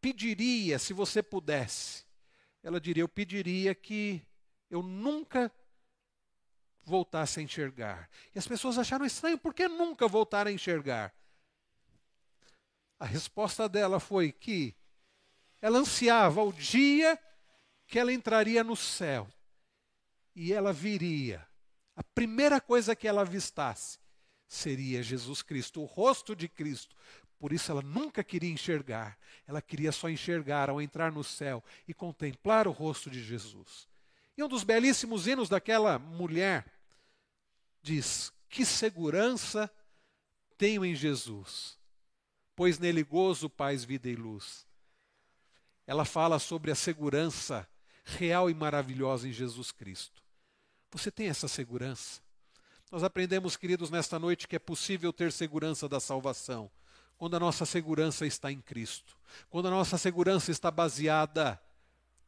pediria 0.03 0.77
se 0.77 0.91
você 0.91 1.23
pudesse? 1.23 2.03
Ela 2.61 2.81
diria: 2.81 3.03
Eu 3.03 3.07
pediria 3.07 3.73
que 3.73 4.21
eu 4.69 4.83
nunca 4.83 5.49
voltasse 6.83 7.39
a 7.39 7.43
enxergar. 7.43 8.09
E 8.35 8.39
as 8.39 8.45
pessoas 8.45 8.77
acharam 8.77 9.05
estranho, 9.05 9.37
por 9.37 9.53
que 9.53 9.65
nunca 9.69 10.05
voltar 10.05 10.45
a 10.45 10.51
enxergar? 10.51 11.15
A 12.99 13.05
resposta 13.05 13.69
dela 13.69 13.97
foi 13.97 14.33
que 14.33 14.75
ela 15.61 15.79
ansiava 15.79 16.43
o 16.43 16.51
dia 16.51 17.17
que 17.87 17.97
ela 17.97 18.11
entraria 18.11 18.63
no 18.63 18.75
céu 18.75 19.29
e 20.35 20.51
ela 20.51 20.73
viria. 20.73 21.47
A 21.95 22.03
primeira 22.03 22.59
coisa 22.59 22.95
que 22.95 23.07
ela 23.07 23.21
avistasse 23.21 23.99
seria 24.47 25.01
Jesus 25.01 25.41
Cristo, 25.41 25.81
o 25.81 25.85
rosto 25.85 26.35
de 26.35 26.47
Cristo, 26.47 26.95
por 27.43 27.51
isso 27.51 27.69
ela 27.69 27.81
nunca 27.81 28.23
queria 28.23 28.49
enxergar, 28.49 29.19
ela 29.45 29.61
queria 29.61 29.91
só 29.91 30.09
enxergar 30.09 30.69
ao 30.69 30.81
entrar 30.81 31.11
no 31.11 31.25
céu 31.25 31.61
e 31.85 31.93
contemplar 31.93 32.69
o 32.69 32.71
rosto 32.71 33.09
de 33.09 33.21
Jesus. 33.21 33.85
E 34.37 34.41
um 34.41 34.47
dos 34.47 34.63
belíssimos 34.63 35.27
hinos 35.27 35.49
daquela 35.49 35.99
mulher 35.99 36.65
diz: 37.81 38.31
Que 38.47 38.65
segurança 38.65 39.69
tenho 40.57 40.85
em 40.85 40.95
Jesus, 40.95 41.77
pois 42.55 42.79
nele 42.79 43.03
gozo, 43.03 43.49
paz, 43.49 43.83
vida 43.83 44.07
e 44.07 44.15
luz. 44.15 44.65
Ela 45.85 46.05
fala 46.05 46.39
sobre 46.39 46.71
a 46.71 46.75
segurança 46.75 47.67
real 48.05 48.49
e 48.49 48.53
maravilhosa 48.53 49.27
em 49.27 49.33
Jesus 49.33 49.69
Cristo. 49.69 50.23
Você 50.91 51.11
tem 51.11 51.27
essa 51.27 51.49
segurança? 51.49 52.21
Nós 52.89 53.03
aprendemos, 53.03 53.57
queridos, 53.57 53.89
nesta 53.89 54.17
noite 54.17 54.47
que 54.47 54.55
é 54.55 54.59
possível 54.59 55.11
ter 55.11 55.29
segurança 55.29 55.89
da 55.89 55.99
salvação 55.99 56.71
quando 57.17 57.35
a 57.35 57.39
nossa 57.39 57.65
segurança 57.65 58.25
está 58.25 58.51
em 58.51 58.61
Cristo, 58.61 59.15
quando 59.49 59.67
a 59.67 59.71
nossa 59.71 59.97
segurança 59.97 60.51
está 60.51 60.69
baseada 60.69 61.59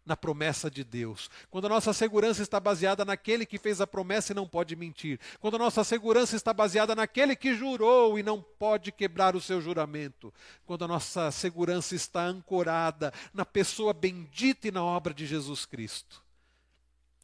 na 0.05 0.15
promessa 0.15 0.69
de 0.69 0.83
Deus, 0.83 1.29
quando 1.49 1.65
a 1.65 1.69
nossa 1.69 1.91
segurança 1.91 2.43
está 2.43 2.59
baseada 2.59 3.03
naquele 3.03 3.45
que 3.45 3.57
fez 3.57 3.81
a 3.81 3.88
promessa 3.88 4.31
e 4.31 4.36
não 4.36 4.47
pode 4.47 4.75
mentir, 4.75 5.19
quando 5.39 5.55
a 5.55 5.59
nossa 5.59 5.83
segurança 5.83 6.36
está 6.36 6.53
baseada 6.53 6.93
naquele 6.95 7.36
que 7.36 7.55
jurou 7.55 8.19
e 8.19 8.23
não 8.23 8.39
pode 8.41 8.91
quebrar 8.91 9.36
o 9.36 9.41
seu 9.41 9.59
juramento, 9.59 10.31
quando 10.65 10.86
a 10.86 10.88
nossa 10.88 11.31
segurança 11.31 11.95
está 11.95 12.23
ancorada 12.23 13.11
na 13.33 13.43
pessoa 13.43 13.93
bendita 13.93 14.67
e 14.67 14.71
na 14.71 14.83
obra 14.83 15.13
de 15.13 15.25
Jesus 15.25 15.65
Cristo. 15.65 16.23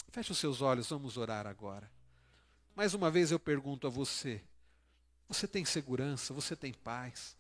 Feche 0.10 0.32
os 0.32 0.40
seus 0.40 0.62
olhos, 0.62 0.90
vamos 0.90 1.18
orar 1.18 1.46
agora. 1.46 1.90
Mais 2.76 2.94
uma 2.94 3.12
vez 3.12 3.32
eu 3.32 3.40
pergunto 3.40 3.86
a 3.86 3.90
você: 3.90 4.42
você 5.28 5.48
tem 5.48 5.64
segurança? 5.64 6.34
Você 6.34 6.56
tem 6.56 6.74
paz? 6.74 7.38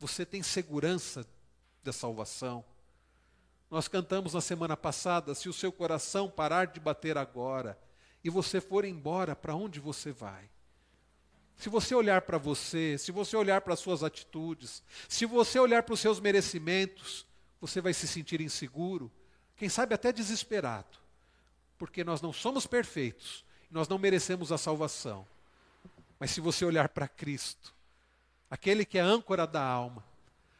Você 0.00 0.24
tem 0.24 0.42
segurança 0.42 1.26
da 1.84 1.92
salvação? 1.92 2.64
Nós 3.70 3.86
cantamos 3.86 4.32
na 4.32 4.40
semana 4.40 4.74
passada: 4.74 5.34
se 5.34 5.46
o 5.46 5.52
seu 5.52 5.70
coração 5.70 6.28
parar 6.28 6.66
de 6.66 6.80
bater 6.80 7.18
agora 7.18 7.78
e 8.24 8.30
você 8.30 8.62
for 8.62 8.86
embora, 8.86 9.36
para 9.36 9.54
onde 9.54 9.78
você 9.78 10.10
vai? 10.10 10.48
Se 11.56 11.68
você 11.68 11.94
olhar 11.94 12.22
para 12.22 12.38
você, 12.38 12.96
se 12.96 13.12
você 13.12 13.36
olhar 13.36 13.60
para 13.60 13.74
as 13.74 13.80
suas 13.80 14.02
atitudes, 14.02 14.82
se 15.06 15.26
você 15.26 15.58
olhar 15.58 15.82
para 15.82 15.92
os 15.92 16.00
seus 16.00 16.18
merecimentos, 16.18 17.26
você 17.60 17.82
vai 17.82 17.92
se 17.92 18.08
sentir 18.08 18.40
inseguro, 18.40 19.12
quem 19.54 19.68
sabe 19.68 19.94
até 19.94 20.10
desesperado, 20.10 20.96
porque 21.76 22.02
nós 22.02 22.22
não 22.22 22.32
somos 22.32 22.66
perfeitos, 22.66 23.44
nós 23.70 23.86
não 23.86 23.98
merecemos 23.98 24.50
a 24.50 24.56
salvação. 24.56 25.26
Mas 26.18 26.30
se 26.30 26.40
você 26.40 26.64
olhar 26.64 26.88
para 26.88 27.06
Cristo, 27.06 27.74
aquele 28.50 28.84
que 28.84 28.98
é 28.98 29.00
âncora 29.00 29.46
da 29.46 29.62
alma, 29.62 30.04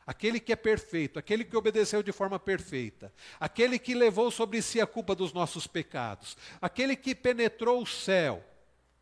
aquele 0.07 0.41
que 0.41 0.53
é 0.53 0.57
perfeito, 0.57 1.19
aquele 1.19 1.45
que 1.45 1.57
obedeceu 1.57 2.03
de 2.03 2.13
forma 2.13 2.39
perfeita, 2.39 3.13
aquele 3.39 3.79
que 3.79 3.95
levou 3.95 4.31
sobre 4.31 4.63
si 4.63 4.81
a 4.81 4.87
culpa 4.87 5.15
dos 5.15 5.33
nossos 5.33 5.67
pecados, 5.67 6.37
aquele 6.63 6.97
que 6.97 7.15
penetrou 7.15 7.83
o 7.83 7.87
céu. 7.87 8.45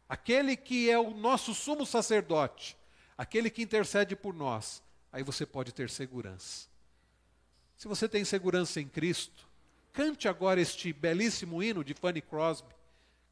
Aquele 0.09 0.57
que 0.57 0.89
é 0.89 0.99
o 0.99 1.11
nosso 1.11 1.55
sumo 1.55 1.85
sacerdote, 1.85 2.77
aquele 3.17 3.51
que 3.51 3.63
intercede 3.63 4.17
por 4.17 4.33
nós, 4.33 4.83
aí 5.13 5.23
você 5.23 5.45
pode 5.45 5.73
ter 5.73 5.91
segurança. 5.91 6.67
Se 7.77 7.87
você 7.87 8.09
tem 8.09 8.25
segurança 8.25 8.81
em 8.81 8.89
Cristo, 8.89 9.47
cante 9.93 10.27
agora 10.27 10.61
este 10.61 10.93
belíssimo 10.93 11.63
hino 11.63 11.85
de 11.85 11.93
Fanny 11.93 12.23
Crosby. 12.23 12.75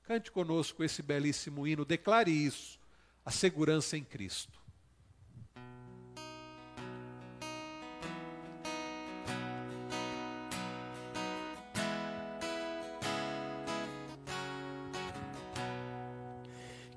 Cante 0.02 0.30
conosco 0.30 0.84
esse 0.84 1.02
belíssimo 1.02 1.66
hino, 1.66 1.84
declare 1.84 2.30
isso, 2.30 2.78
a 3.24 3.30
segurança 3.30 3.96
em 3.96 4.04
Cristo. 4.04 4.61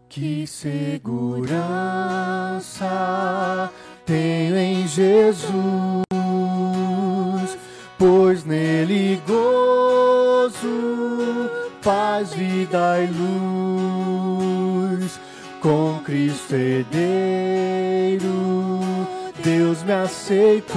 Que 0.09 0.45
segurança 0.47 1.29
tenho 4.07 4.57
em 4.57 4.87
Jesus, 4.87 6.03
pois 7.95 8.43
nele 8.43 9.21
gozo, 9.27 10.57
paz, 11.83 12.33
vida 12.33 12.97
e 13.03 13.07
luz. 14.97 15.19
Com 15.61 16.01
Cristo 16.03 16.55
herdeiro, 16.55 18.25
Deus 19.43 19.83
me 19.83 19.91
aceitou, 19.91 20.73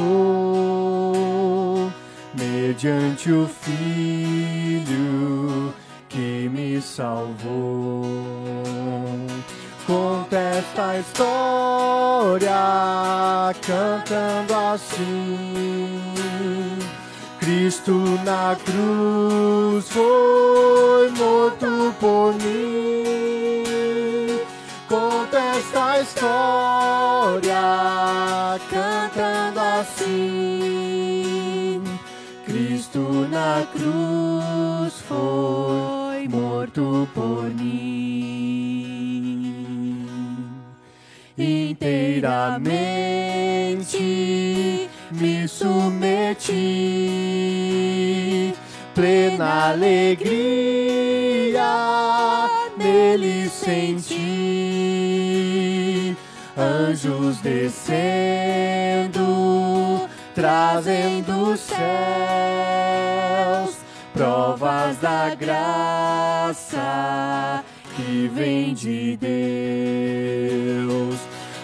mediante 2.34 3.32
o 3.32 3.48
Filho 3.48 4.52
que 6.12 6.50
me 6.52 6.82
salvou. 6.82 8.41
Conta 9.86 10.36
esta 10.36 10.98
história 10.98 12.52
cantando 13.66 14.54
assim. 14.54 16.12
Cristo 17.40 17.92
na 18.24 18.56
cruz 18.64 19.88
foi 19.88 21.10
morto 21.10 21.94
por 21.98 22.34
mim. 22.34 23.64
Conta 24.88 25.38
esta 25.56 26.00
história 26.00 27.60
cantando 28.70 29.60
assim. 29.80 30.12
Cristo 32.46 33.26
na 33.30 33.66
cruz 33.72 34.94
foi 35.08 36.28
morto 36.28 37.08
por 37.12 37.44
mim. 37.54 38.61
Inteiramente 41.36 42.60
me 45.10 45.48
submeti, 45.48 46.52
plena 48.94 49.70
alegria 49.70 50.50
nele 52.76 53.48
senti. 53.48 54.42
Anjos 56.54 57.40
descendo, 57.40 59.16
trazendo 60.34 61.52
os 61.52 61.60
céus 61.60 61.82
provas 64.12 64.98
da 64.98 65.34
graça 65.34 66.82
vem 68.32 68.74
de 68.74 69.16
Deus. 69.16 69.32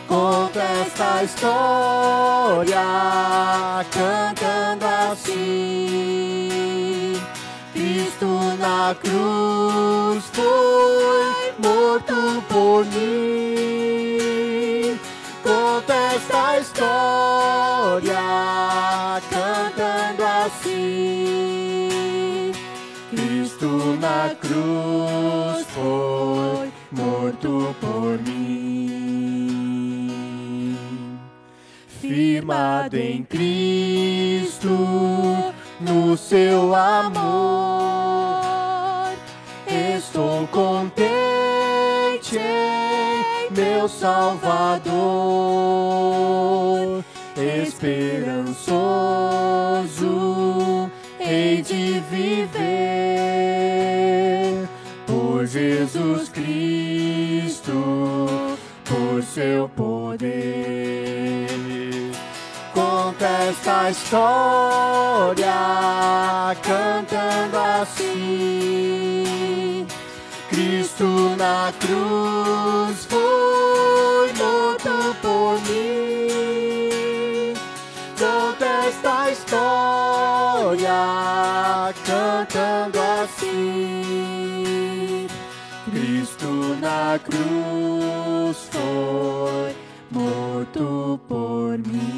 Conta 0.07 0.61
esta 0.86 1.22
história 1.24 2.80
cantando 3.90 4.84
assim. 5.12 6.49
Cristo 7.72 8.26
na 8.59 8.94
cruz 8.94 10.24
foi 10.32 11.53
morto 11.59 12.42
por 12.49 12.84
mim. 12.86 14.18
Conta 15.42 15.94
esta 16.14 16.59
história 16.61 18.18
cantando 19.30 20.24
assim. 20.46 21.88
Cristo 23.11 23.99
na 24.01 24.34
cruz 24.40 25.57
foi 25.79 26.72
morto 26.91 27.74
por 27.81 28.18
mim. 28.26 30.09
Firmado 32.01 32.97
em 32.97 33.22
Cristo, 33.22 34.68
no 35.81 36.16
seu 36.16 36.74
amor, 36.74 37.20
estou 39.66 40.47
contente 40.49 41.18
meu 43.51 43.89
Salvador, 43.89 44.85
esperançoso 47.37 48.68
esta 63.89 63.91
história 63.91 65.47
cantando 66.62 67.57
assim. 67.80 69.26
Cristo 70.51 71.34
na 71.36 71.72
cruz 71.80 73.07
foi 73.07 74.32
morto 74.34 75.16
por 75.22 75.61
mim. 75.62 77.55
Conta 78.18 78.66
esta 78.89 79.30
história 79.30 80.91
cantando 82.05 82.99
assim. 83.22 84.07
Cristo 85.91 86.76
na 86.80 87.18
cruz 87.18 88.68
foi 88.70 89.74
morto 90.11 91.18
por 91.26 91.78
mim. 91.78 92.17